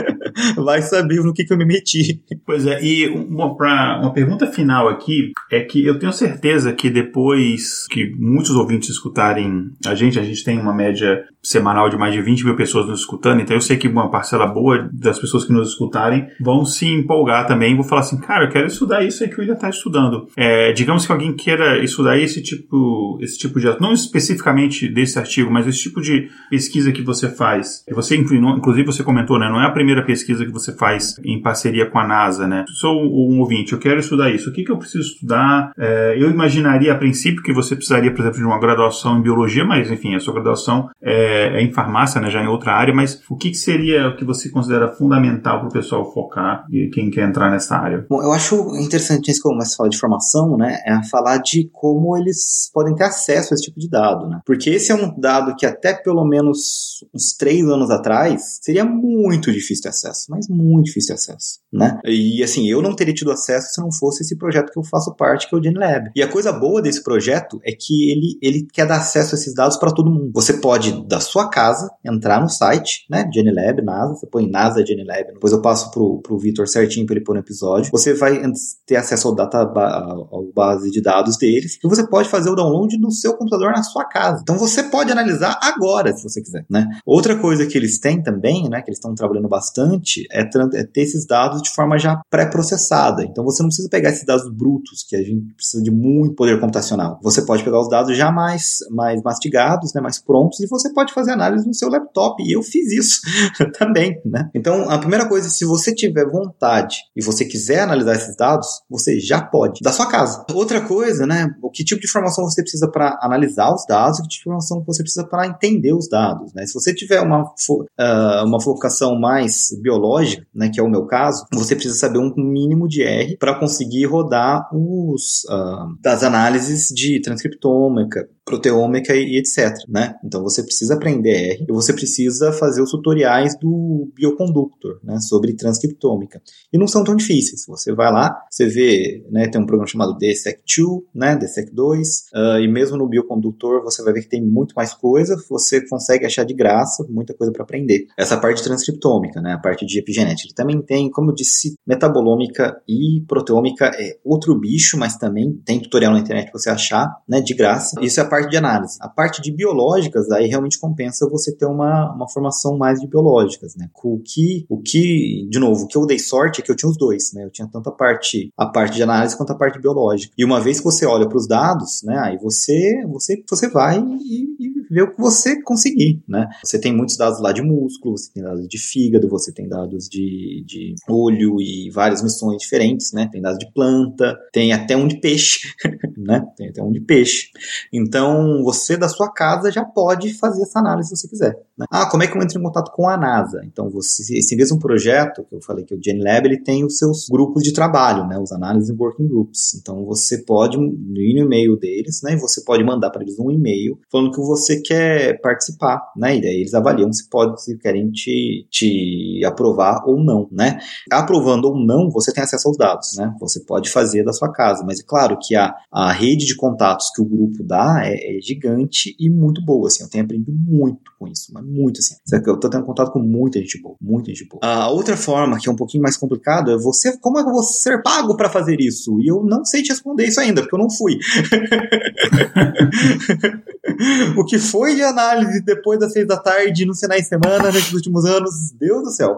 [0.55, 2.21] vai saber no que, que eu me meti.
[2.45, 6.89] Pois é, e uma, pra, uma pergunta final aqui é que eu tenho certeza que
[6.89, 12.13] depois que muitos ouvintes escutarem a gente, a gente tem uma média semanal de mais
[12.13, 15.43] de 20 mil pessoas nos escutando, então eu sei que uma parcela boa das pessoas
[15.43, 19.23] que nos escutarem vão se empolgar também, vou falar assim, cara, eu quero estudar isso
[19.23, 20.27] aí que o William está estudando.
[20.37, 25.51] É, digamos que alguém queira estudar esse tipo, esse tipo de, não especificamente desse artigo,
[25.51, 29.65] mas esse tipo de pesquisa que você faz, você, inclusive você comentou, né, não é
[29.65, 33.73] a primeira pesquisa que você faz em parceria com a NASA, né, sou um ouvinte,
[33.73, 35.71] eu quero estudar isso, o que, que eu preciso estudar?
[35.77, 39.65] É, eu imaginaria a princípio que você precisaria, por exemplo, de uma graduação em biologia,
[39.65, 42.93] mas enfim, a sua graduação é é, é, em farmácia, né, já em outra área,
[42.93, 46.89] mas o que, que seria o que você considera fundamental para o pessoal focar e
[46.89, 48.05] quem quer entrar nessa área?
[48.09, 51.37] Bom, eu acho interessante isso que eu começo a falar de formação, né, é falar
[51.37, 54.95] de como eles podem ter acesso a esse tipo de dado, né, porque esse é
[54.95, 60.27] um dado que até pelo menos uns três anos atrás seria muito difícil de acesso,
[60.29, 63.91] mas muito difícil de acesso, né, e assim, eu não teria tido acesso se não
[63.91, 66.11] fosse esse projeto que eu faço parte, que é o GenLab.
[66.15, 69.53] E a coisa boa desse projeto é que ele, ele quer dar acesso a esses
[69.53, 70.31] dados para todo mundo.
[70.33, 73.29] Você pode dar sua casa, entrar no site, né?
[73.33, 77.25] GenLab, NASA, você põe NASA GenLab, depois eu passo pro, pro Vitor certinho para ele
[77.25, 77.91] pôr no episódio.
[77.91, 78.41] Você vai
[78.85, 82.97] ter acesso ao data ao base de dados deles e você pode fazer o download
[82.97, 84.39] no seu computador na sua casa.
[84.41, 86.87] Então você pode analisar agora, se você quiser, né?
[87.05, 91.01] Outra coisa que eles têm também, né, que eles estão trabalhando bastante, é, é ter
[91.01, 93.23] esses dados de forma já pré-processada.
[93.23, 96.59] Então você não precisa pegar esses dados brutos, que a gente precisa de muito poder
[96.59, 97.19] computacional.
[97.21, 101.13] Você pode pegar os dados já mais, mais mastigados, né, mais prontos, e você pode
[101.13, 102.41] fazer análise no seu laptop.
[102.43, 103.21] E eu fiz isso
[103.77, 104.49] também, né?
[104.55, 109.19] Então, a primeira coisa, se você tiver vontade e você quiser analisar esses dados, você
[109.19, 110.45] já pode, da sua casa.
[110.53, 111.32] Outra coisa, né?
[111.61, 114.83] O que tipo de informação você precisa para analisar os dados, que tipo de informação
[114.85, 116.65] você precisa para entender os dados, né?
[116.65, 121.45] Se você tiver uma, uh, uma focação mais biológica, né, que é o meu caso,
[121.53, 127.21] você precisa saber um mínimo de R para conseguir rodar os uh, das análises de
[127.21, 130.15] transcriptômica, proteômica e etc, né?
[130.23, 135.53] Então você precisa aprender R e você precisa fazer os tutoriais do Bioconductor, né, sobre
[135.53, 136.41] transcriptômica.
[136.71, 137.65] E não são tão difíceis.
[137.67, 141.99] Você vai lá, você vê, né, tem um programa chamado DSEC2, né, DSEC2,
[142.33, 146.25] uh, e mesmo no Bioconductor você vai ver que tem muito mais coisa, você consegue
[146.25, 148.07] achar de graça muita coisa para aprender.
[148.17, 150.47] Essa parte transcriptômica, né, a parte de epigenética.
[150.47, 155.79] Ele também tem, como eu disse, metabolômica e proteômica é outro bicho, mas também tem
[155.79, 157.99] tutorial na internet para você achar, né, de graça.
[158.01, 158.97] Isso é a parte de análise.
[158.99, 163.75] A parte de biológicas, aí realmente compensa você ter uma, uma formação mais de biológicas,
[163.75, 163.89] né?
[164.03, 166.89] O que, o que, de novo, o que eu dei sorte é que eu tinha
[166.89, 167.43] os dois, né?
[167.45, 170.33] Eu tinha tanto a parte, a parte de análise quanto a parte biológica.
[170.35, 172.17] E uma vez que você olha para os dados, né?
[172.23, 176.47] Aí você, você, você vai e, e o que você conseguir, né?
[176.63, 180.07] Você tem muitos dados lá de músculo, você tem dados de fígado, você tem dados
[180.09, 183.29] de, de olho e várias missões diferentes, né?
[183.31, 185.67] Tem dados de planta, tem até um de peixe,
[186.17, 186.43] né?
[186.57, 187.49] Tem até um de peixe.
[187.91, 191.59] Então, então, você da sua casa já pode fazer essa análise se você quiser.
[191.77, 191.85] Né?
[191.91, 193.61] Ah, como é que eu entro em contato com a NASA?
[193.65, 197.27] Então, você, esse mesmo projeto que eu falei que o GenLab, ele tem os seus
[197.29, 198.37] grupos de trabalho, né?
[198.37, 199.73] Os Analysis Working Groups.
[199.75, 202.35] Então, você pode ir no e-mail deles, né?
[202.37, 206.37] Você pode mandar para eles um e-mail falando que você quer participar, né?
[206.37, 210.79] E daí eles avaliam se pode, se querem te, te aprovar ou não, né?
[211.11, 213.33] Aprovando ou não, você tem acesso aos dados, né?
[213.39, 217.09] Você pode fazer da sua casa, mas é claro que a, a rede de contatos
[217.13, 221.11] que o grupo dá é, é, gigante e muito boa, assim, eu tenho aprendido muito
[221.17, 222.15] com isso, mas muito assim.
[222.45, 224.59] Eu tô tendo contato com muita gente boa, muita gente boa.
[224.63, 227.79] A outra forma, que é um pouquinho mais complicado, é você, como é que você
[227.79, 229.19] ser pago para fazer isso?
[229.19, 231.17] E eu não sei te responder isso ainda, porque eu não fui.
[234.37, 237.93] o que foi de análise depois das seis da tarde no finais de semana nesses
[237.93, 239.37] últimos anos, Deus do céu.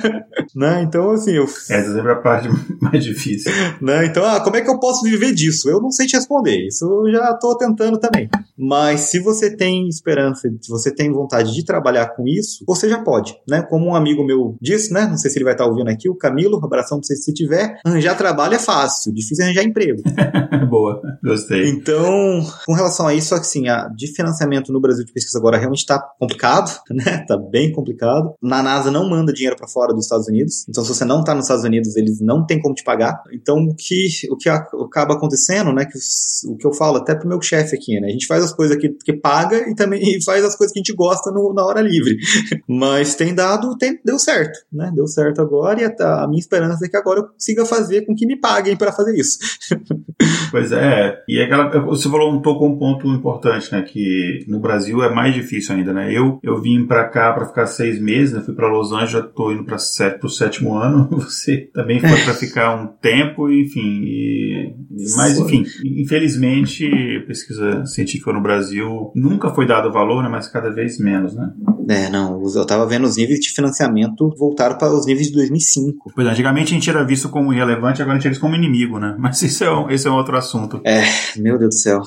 [0.54, 0.82] né?
[0.82, 1.44] Então, assim, eu.
[1.44, 2.48] Essa sempre é a parte
[2.80, 3.52] mais difícil.
[3.80, 4.06] Né?
[4.06, 5.68] Então, ah, como é que eu posso viver disso?
[5.68, 6.66] Eu não sei te responder.
[6.66, 8.28] Isso eu já tô tentando também.
[8.56, 13.02] Mas se você tem esperança, se você tem vontade de trabalhar com isso, você já
[13.02, 13.62] pode, né?
[13.62, 15.06] Como um amigo meu disse, né?
[15.06, 17.78] Não sei se ele vai estar ouvindo aqui, o Camilo, abração pra você se tiver.
[17.84, 20.02] Arranjar trabalho é fácil, difícil é arranjar emprego.
[20.68, 21.68] Boa, gostei.
[21.68, 25.80] Então, com relação a isso, assim, a, de financiamento no Brasil de pesquisa agora realmente
[25.80, 27.24] está complicado, né?
[27.26, 28.34] Tá bem complicado.
[28.42, 30.66] Na NASA não manda dinheiro para fora dos Estados Unidos.
[30.68, 33.22] Então, se você não tá nos Estados Unidos, eles não têm como te pagar.
[33.32, 35.84] Então, o que, o que acaba acontecendo, né?
[35.84, 38.08] Que o, o que eu falo até pro meu chefe aqui, né?
[38.08, 40.78] A gente faz as coisas que, que paga e também e faz as coisas que
[40.78, 42.16] a gente gosta no, na hora livre.
[42.68, 44.90] Mas tem dado, tem, deu certo, né?
[44.94, 48.14] Deu certo agora e a, a minha esperança é que agora eu consiga fazer com
[48.14, 49.38] que me paguem para fazer isso.
[50.52, 53.80] Pois é, e aquela, você falou um tocou um ponto importante, né?
[53.80, 56.12] Que no Brasil é mais difícil ainda, né?
[56.12, 58.42] Eu, eu vim para cá para ficar seis meses, né?
[58.42, 59.78] Fui para Los Angeles, já tô indo para
[60.20, 61.08] pro sétimo ano.
[61.16, 64.02] Você também foi para ficar um tempo, enfim.
[64.04, 64.74] E,
[65.16, 66.86] mas enfim, infelizmente,
[67.26, 70.28] pesquisa científica no Brasil nunca foi dado valor, né?
[70.28, 71.41] Mas cada vez menos, né?
[71.88, 72.42] É, não.
[72.54, 76.12] Eu tava vendo os níveis de financiamento voltaram para os níveis de 2005.
[76.14, 78.54] Pois é, antigamente a gente era visto como irrelevante, agora a gente é visto como
[78.54, 79.16] inimigo, né?
[79.18, 80.80] Mas isso é um, esse é um outro assunto.
[80.84, 81.02] É,
[81.36, 82.02] meu Deus do céu.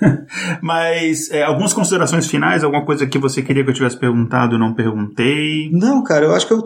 [0.62, 4.58] Mas é, algumas considerações finais, alguma coisa que você queria que eu tivesse perguntado e
[4.58, 5.70] não perguntei?
[5.72, 6.62] Não, cara, eu acho que eu,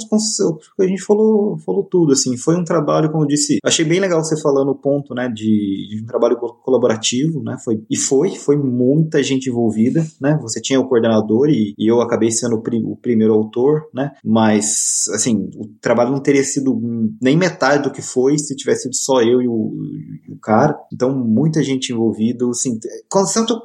[0.80, 2.36] a gente falou, falou tudo, assim.
[2.36, 5.88] Foi um trabalho, como eu disse, achei bem legal você falando o ponto, né, de,
[5.88, 10.80] de, um trabalho colaborativo, né, foi, e foi, foi muita gente envolvida, né, você tinha
[10.80, 15.50] o coordenador e, e eu acabei sendo o, pri, o, primeiro autor, né, mas, assim,
[15.56, 16.78] o trabalho não teria sido
[17.20, 19.72] nem metade do que foi se tivesse sido só eu e o,
[20.28, 22.78] e o cara, então muita gente envolvida, assim,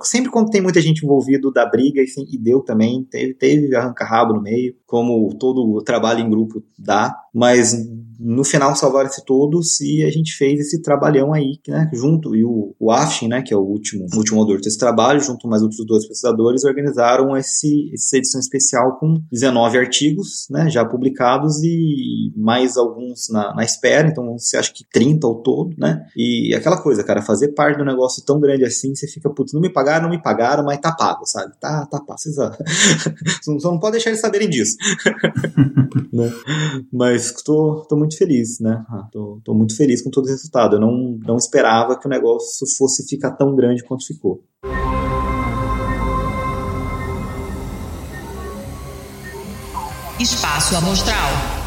[0.03, 4.33] sempre quando tem muita gente envolvida da briga, assim, e deu também, teve, teve arranca-rabo
[4.33, 7.75] no meio, como todo trabalho em grupo dá, mas
[8.19, 12.75] no final salvaram-se todos e a gente fez esse trabalhão aí, né, junto, e o,
[12.77, 15.63] o Afshin, né, que é o último, o último autor desse trabalho, junto com mais
[15.63, 22.33] outros dois pesquisadores, organizaram esse, essa edição especial com 19 artigos, né, já publicados e
[22.35, 26.81] mais alguns na, na espera, então você acha que 30 ao todo, né, e aquela
[26.81, 30.03] coisa, cara, fazer parte um negócio tão grande assim, você fica, putz, não me pagaram,
[30.03, 32.51] não me pagaram, mas tá pago, sabe, tá, tá pago, precisa,
[33.59, 34.75] só não pode deixar eles saberem disso,
[36.13, 36.31] né?
[36.91, 38.85] mas tô, tô muito feliz, né?
[38.89, 40.75] Ah, tô, tô muito feliz com todo o resultado.
[40.75, 44.43] Eu não, não esperava que o negócio fosse ficar tão grande quanto ficou.
[50.19, 51.58] Espaço Amostral.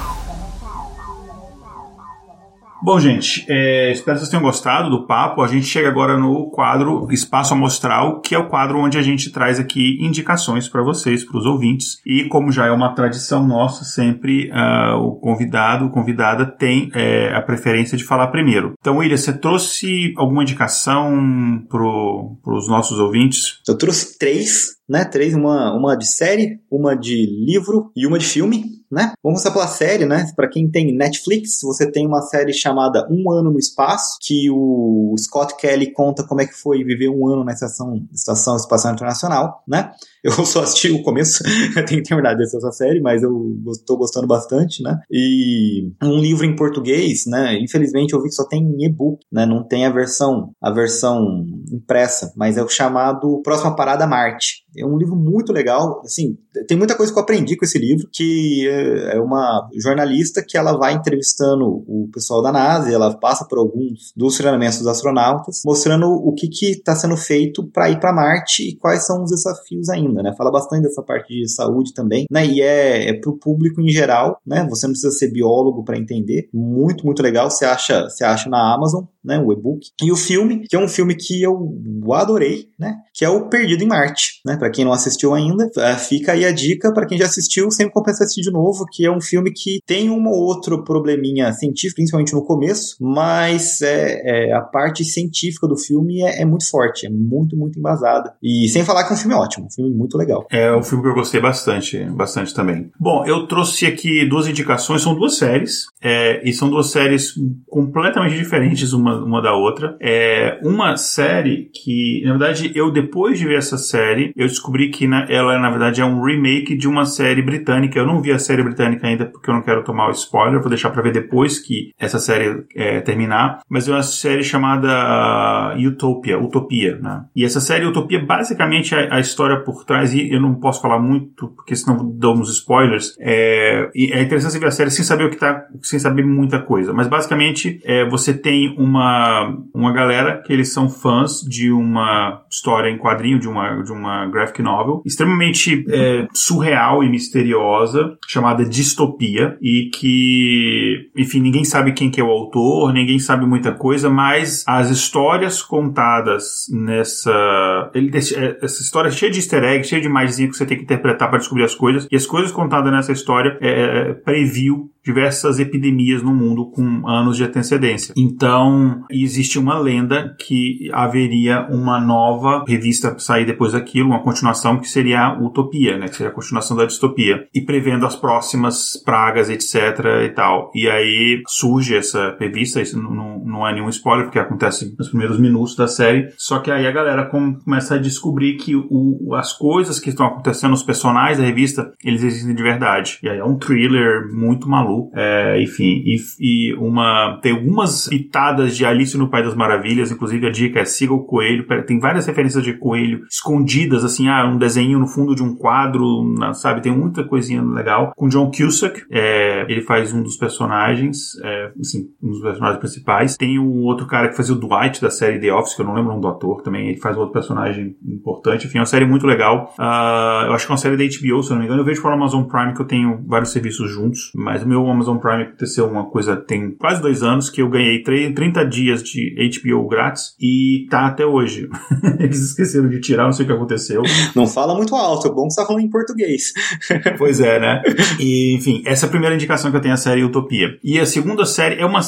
[2.84, 5.40] Bom, gente, é, espero que vocês tenham gostado do papo.
[5.40, 9.30] A gente chega agora no quadro Espaço Amostral, que é o quadro onde a gente
[9.30, 12.00] traz aqui indicações para vocês, para os ouvintes.
[12.04, 17.40] E como já é uma tradição nossa, sempre uh, o convidado, convidada tem é, a
[17.40, 18.72] preferência de falar primeiro.
[18.80, 23.60] Então, William, você trouxe alguma indicação para os nossos ouvintes?
[23.68, 25.06] Eu trouxe três, né?
[25.06, 29.14] Três, uma, uma de série, uma de livro e uma de filme né?
[29.22, 30.30] Vamos começar pela série, né?
[30.36, 35.14] Para quem tem Netflix, você tem uma série chamada Um Ano no Espaço, que o
[35.18, 39.64] Scott Kelly conta como é que foi viver um ano na Estação, Estação Espacial Internacional,
[39.66, 39.92] né?
[40.32, 41.42] Eu só assisti o começo,
[41.86, 45.00] tenho que de essa série, mas eu estou gostando bastante, né?
[45.10, 47.58] E um livro em português, né?
[47.60, 49.44] Infelizmente eu vi que só tem e-book, né?
[49.44, 54.62] Não tem a versão, a versão impressa, mas é o chamado Próxima Parada Marte.
[54.76, 56.36] É um livro muito legal, assim,
[56.66, 58.66] tem muita coisa que eu aprendi com esse livro, que
[59.10, 64.12] é uma jornalista que ela vai entrevistando o pessoal da NASA, ela passa por alguns
[64.16, 68.76] dos treinamentos dos astronautas, mostrando o que está sendo feito para ir para Marte e
[68.76, 70.34] quais são os desafios ainda, né?
[70.36, 72.44] Fala bastante dessa parte de saúde também, né?
[72.44, 74.66] E é, é para o público em geral, né?
[74.68, 76.48] Você não precisa ser biólogo para entender.
[76.52, 77.48] Muito, muito legal.
[77.48, 79.38] Você acha, você acha na Amazon, né?
[79.38, 79.90] O e-book.
[80.02, 81.78] E o filme, que é um filme que eu
[82.12, 82.96] adorei, né?
[83.14, 84.56] Que é o Perdido em Marte, né?
[84.56, 87.92] Para quem não assistiu ainda, é, fica aí a dica para quem já assistiu, sempre
[87.92, 91.96] compensa assistir de novo, que é um filme que tem um ou outro probleminha científico,
[91.96, 97.06] principalmente no começo, mas é, é a parte científica do filme é, é, muito forte,
[97.06, 98.34] é muito, muito embasada.
[98.42, 100.46] E sem falar que é um filme ótimo, um filme muito legal.
[100.50, 102.90] É um filme que eu gostei bastante, bastante também.
[102.98, 107.34] Bom, eu trouxe aqui duas indicações, são duas séries, é, e são duas séries
[107.66, 109.96] completamente diferentes uma, uma da outra.
[110.00, 115.06] É uma série que, na verdade, eu depois de ver essa série, eu descobri que
[115.06, 117.98] na, ela, na verdade, é um remake de uma série britânica.
[117.98, 120.68] Eu não vi a série britânica ainda porque eu não quero tomar o spoiler, vou
[120.68, 123.60] deixar pra ver depois que essa série é, terminar.
[123.68, 127.24] Mas é uma série chamada Utopia, Utopia, né?
[127.34, 130.98] E essa série Utopia, basicamente, a, a, história por trás, e eu não posso falar
[130.98, 135.36] muito, porque senão damos spoilers, é, é interessante ver a série sem saber o que
[135.36, 136.92] tá, sem saber muita coisa.
[136.92, 142.88] Mas basicamente, é, você tem uma, uma galera que eles são fãs de uma história
[142.88, 149.56] em quadrinho, de uma, de uma graphic novel, extremamente é, surreal e misteriosa, chamada Distopia,
[149.60, 154.64] e que, enfim, ninguém sabe quem que é o autor, ninguém sabe muita coisa, mas
[154.66, 157.90] as histórias contadas nessa.
[157.94, 160.76] Ele, é, essa história é cheia de easter eggs, cheia de imagens que você tem
[160.76, 164.90] que interpretar para descobrir as coisas, e as coisas contadas nessa história é, é previu
[165.04, 168.14] diversas epidemias no mundo com anos de antecedência.
[168.16, 174.88] Então, existe uma lenda que haveria uma nova revista sair depois daquilo, uma continuação que
[174.88, 179.50] seria a Utopia, né, que seria a continuação da distopia, e prevendo as próximas pragas,
[179.50, 180.70] etc e tal.
[180.74, 185.38] E aí surge essa revista, isso não, não é nenhum spoiler, porque acontece nos primeiros
[185.38, 189.98] minutos da série, só que aí a galera começa a descobrir que o, as coisas
[189.98, 193.18] que estão acontecendo, os personagens da revista, eles existem de verdade.
[193.22, 197.38] E aí é um thriller muito maluco é, enfim, e, e, uma.
[197.42, 201.24] Tem algumas pitadas de Alice no País das Maravilhas, inclusive a dica é siga o
[201.24, 201.66] coelho.
[201.86, 206.34] Tem várias referências de coelho escondidas, assim, ah, um desenho no fundo de um quadro,
[206.54, 206.82] sabe?
[206.82, 208.12] Tem muita coisinha legal.
[208.16, 213.36] Com John Cusack, é, ele faz um dos personagens, é, assim, um dos personagens principais.
[213.36, 215.94] Tem o outro cara que fazia o Dwight da série The Office, que eu não
[215.94, 218.66] lembro o nome do ator também, ele faz outro personagem importante.
[218.66, 219.74] Enfim, é uma série muito legal.
[219.78, 221.80] Uh, eu acho que é uma série da HBO, se eu não me engano.
[221.80, 225.18] Eu vejo pela Amazon Prime que eu tenho vários serviços juntos, mas o meu Amazon
[225.18, 229.88] Prime aconteceu uma coisa tem quase dois anos que eu ganhei 30 dias de HBO
[229.88, 231.68] grátis e tá até hoje.
[232.18, 234.02] Eles esqueceram de tirar, não sei o que aconteceu.
[234.34, 236.52] Não fala muito alto, é bom que você tá falando em português.
[237.18, 237.82] pois é, né?
[238.18, 240.78] E, enfim, essa é a primeira indicação que eu tenho a série Utopia.
[240.82, 242.00] E a segunda série é uma.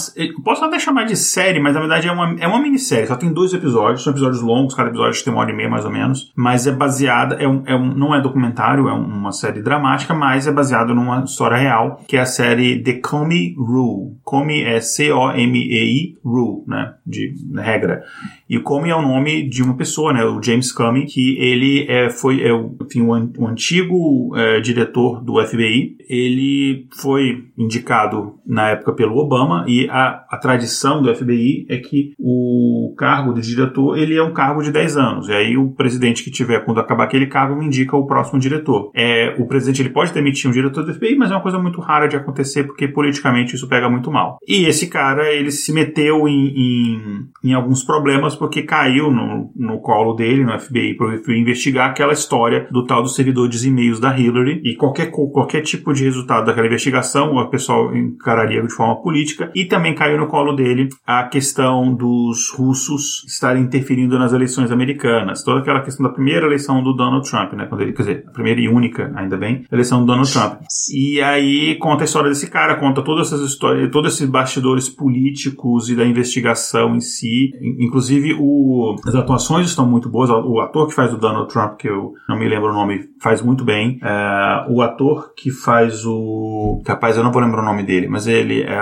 [0.45, 3.07] Posso até chamar de série, mas na verdade é uma, é uma minissérie.
[3.07, 5.85] Só tem dois episódios, são episódios longos, cada episódio tem uma hora e meia mais
[5.85, 6.33] ou menos.
[6.37, 10.47] Mas é baseada, é um, é um, não é documentário, é uma série dramática, mas
[10.47, 14.17] é baseado numa história real, que é a série The Comey Rule.
[14.23, 16.95] Comey é C-O-M-E-I, Rule, né?
[17.07, 18.03] De regra.
[18.49, 20.25] E o Comey é o nome de uma pessoa, né?
[20.25, 22.51] O James Comey, que ele é, foi é,
[22.83, 25.97] enfim, o, an o antigo é, diretor do FBI.
[26.09, 32.13] Ele foi indicado na época pelo Obama e a, a tradição do FBI é que
[32.19, 35.29] o cargo de diretor ele é um cargo de 10 anos.
[35.29, 38.91] E aí o presidente que tiver quando acabar aquele cargo indica o próximo diretor.
[38.95, 41.81] É, o presidente ele pode demitir um diretor do FBI, mas é uma coisa muito
[41.81, 44.39] rara de acontecer porque politicamente isso pega muito mal.
[44.47, 49.81] E esse cara ele se meteu em, em, em alguns problemas porque caiu no, no
[49.81, 54.17] colo dele, no FBI, para investigar aquela história do tal do servidor de e-mails da
[54.17, 59.51] Hillary e qualquer, qualquer tipo de resultado daquela investigação o pessoal encararia de forma política
[59.55, 65.43] e também caiu no colo dele a questão dos russos estarem interferindo nas eleições americanas.
[65.43, 67.67] Toda aquela questão da primeira eleição do Donald Trump, né?
[67.67, 70.61] Quando ele, quer dizer, a primeira e única, ainda bem, eleição do Donald Trump.
[70.93, 75.89] E aí conta a história desse cara, conta todas essas histórias, todos esses bastidores políticos
[75.89, 80.31] e da investigação em si, inclusive o, as atuações estão muito boas.
[80.31, 83.43] O ator que faz o Donald Trump, que eu não me lembro o nome, faz
[83.43, 83.99] muito bem.
[84.03, 86.83] É, o ator que faz o.
[86.87, 88.63] Rapaz, eu não vou lembrar o nome dele, mas ele.
[88.63, 88.75] É,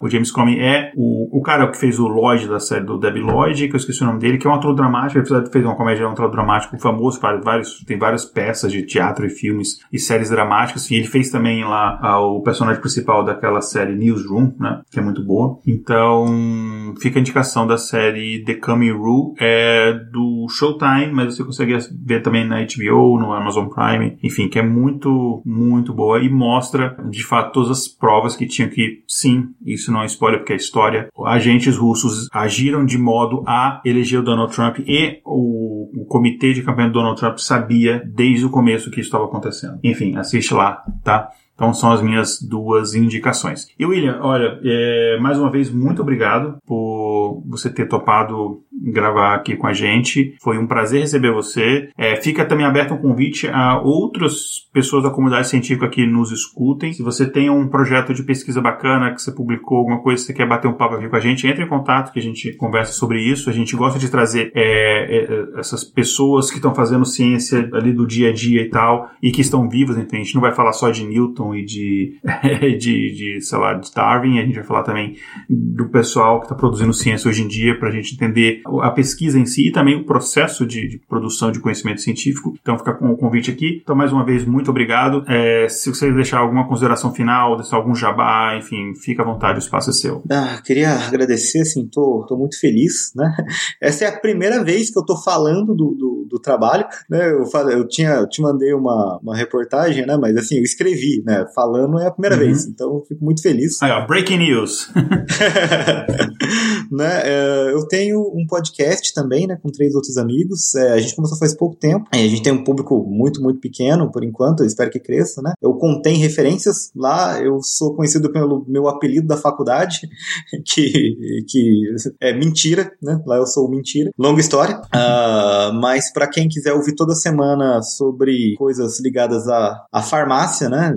[0.00, 3.20] o James Comey é o, o cara que fez o Lloyd da série do Debbie
[3.20, 5.18] Lloyd, que eu esqueci o nome dele, que é um ator dramático.
[5.18, 9.30] Ele fez uma comédia, um ator dramático famoso, vários, tem várias peças de teatro e
[9.30, 10.90] filmes e séries dramáticas.
[10.90, 14.80] E ele fez também lá ah, o personagem principal daquela série Newsroom, né?
[14.90, 15.58] Que é muito boa.
[15.66, 21.76] Então, fica a indicação da série The Coming Rule é do Showtime, mas você consegue
[22.04, 26.96] ver também na HBO, no Amazon Prime, enfim, que é muito, muito boa e mostra
[27.08, 30.56] de fato todas as provas que tinham que, sim, isso não é spoiler porque é
[30.56, 36.52] história, agentes russos agiram de modo a eleger o Donald Trump e o, o comitê
[36.52, 39.78] de campanha do Donald Trump sabia desde o começo que isso estava acontecendo.
[39.82, 41.28] Enfim, assiste lá, tá?
[41.60, 43.68] Então são as minhas duas indicações.
[43.78, 49.54] E William, olha, é, mais uma vez, muito obrigado por você ter topado gravar aqui
[49.56, 50.34] com a gente.
[50.42, 51.90] Foi um prazer receber você.
[51.98, 56.94] É, fica também aberto um convite a outras pessoas da comunidade científica que nos escutem.
[56.94, 60.48] Se você tem um projeto de pesquisa bacana, que você publicou alguma coisa, você quer
[60.48, 63.20] bater um papo aqui com a gente, entre em contato que a gente conversa sobre
[63.20, 63.50] isso.
[63.50, 68.06] A gente gosta de trazer é, é, essas pessoas que estão fazendo ciência ali do
[68.06, 69.98] dia a dia e tal, e que estão vivas.
[69.98, 72.18] Então a gente não vai falar só de Newton e de,
[72.78, 75.16] de, de sei lá, de Darwin, a gente vai falar também
[75.48, 79.38] do pessoal que está produzindo ciência hoje em dia para a gente entender a pesquisa
[79.38, 82.54] em si e também o processo de, de produção de conhecimento científico.
[82.60, 83.80] Então fica com o convite aqui.
[83.82, 85.24] Então, mais uma vez, muito obrigado.
[85.28, 89.62] É, se você deixar alguma consideração final, deixar algum jabá, enfim, fica à vontade, o
[89.62, 90.22] espaço é seu.
[90.30, 93.34] Ah, queria agradecer, assim, tô, tô muito feliz, né?
[93.80, 97.32] Essa é a primeira vez que eu tô falando do, do, do trabalho, né?
[97.32, 100.16] Eu, falei, eu, tinha, eu te mandei uma, uma reportagem, né?
[100.16, 101.46] Mas assim, eu escrevi, né?
[101.54, 102.42] Falando é a primeira uhum.
[102.42, 103.80] vez, então eu fico muito feliz.
[103.82, 104.90] Aí, ó, breaking news.
[106.90, 107.22] né?
[107.24, 109.58] É, eu tenho um podcast também, né?
[109.62, 110.74] Com três outros amigos.
[110.74, 112.08] É, a gente começou faz pouco tempo.
[112.12, 114.60] A gente tem um público muito, muito pequeno, por enquanto.
[114.60, 115.52] Eu espero que cresça, né?
[115.60, 117.40] Eu contém referências lá.
[117.40, 120.08] Eu sou conhecido pelo meu apelido da faculdade,
[120.64, 121.82] que, que
[122.20, 123.20] é mentira, né?
[123.26, 124.10] Lá eu sou mentira.
[124.18, 124.80] Longa história.
[124.94, 130.94] Uh, mas para quem quiser ouvir toda semana sobre coisas ligadas à, à farmácia, né?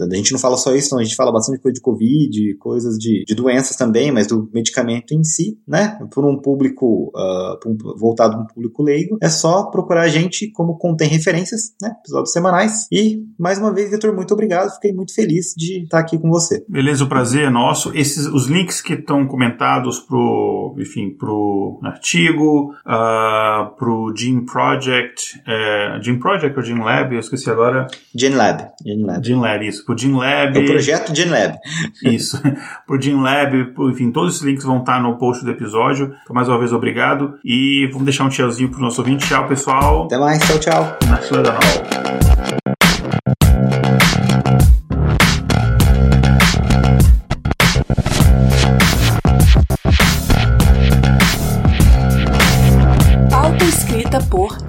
[0.00, 1.00] A gente não fala só isso, não.
[1.00, 5.12] A gente fala bastante coisa de Covid, coisas de, de doenças também, mas do medicamento
[5.12, 5.98] em si, né?
[6.12, 9.18] Por um público uh, um, voltado para um público leigo.
[9.22, 11.94] É só procurar a gente como contém referências, né?
[12.00, 12.86] Episódios semanais.
[12.90, 14.74] E, mais uma vez, Vitor, muito obrigado.
[14.74, 16.64] Fiquei muito feliz de estar aqui com você.
[16.68, 17.92] Beleza, o prazer é nosso.
[17.94, 25.98] Esses, os links que estão comentados pro, enfim, pro artigo, uh, pro Gene Project, é,
[26.02, 27.14] Gene Project ou Gene Lab?
[27.14, 27.86] Eu esqueci agora.
[28.14, 28.64] Gene Lab.
[28.84, 29.84] Gene Lab, Gene Lab isso.
[29.84, 30.58] Pro Gene Lab.
[30.58, 31.58] É o projeto Gene Lab.
[32.02, 32.40] Isso.
[32.86, 36.14] pro Gene Lab, enfim, todos esses links vão estar no post do episódio.
[36.22, 37.38] Então, mais uma vez, obrigado.
[37.44, 39.26] E vamos deixar um tchauzinho pro nosso ouvinte.
[39.26, 40.04] Tchau, pessoal.
[40.04, 40.38] Até mais.
[40.40, 40.98] Tchau, tchau.
[41.08, 43.85] Na sua por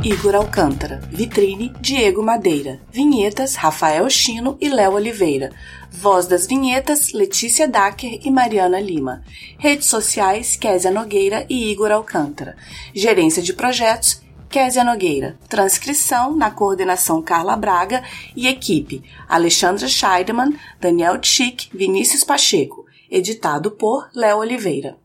[0.03, 1.02] Igor Alcântara.
[1.10, 2.80] Vitrine, Diego Madeira.
[2.91, 5.52] Vinhetas, Rafael Chino e Léo Oliveira.
[5.91, 9.24] Voz das vinhetas, Letícia Dacker e Mariana Lima.
[9.57, 12.56] Redes sociais, Késia Nogueira e Igor Alcântara.
[12.94, 15.38] Gerência de projetos, Késia Nogueira.
[15.49, 18.03] Transcrição na coordenação Carla Braga
[18.36, 22.86] e equipe Alexandra Scheidemann, Daniel Tchick, Vinícius Pacheco.
[23.10, 24.98] Editado por Léo Oliveira.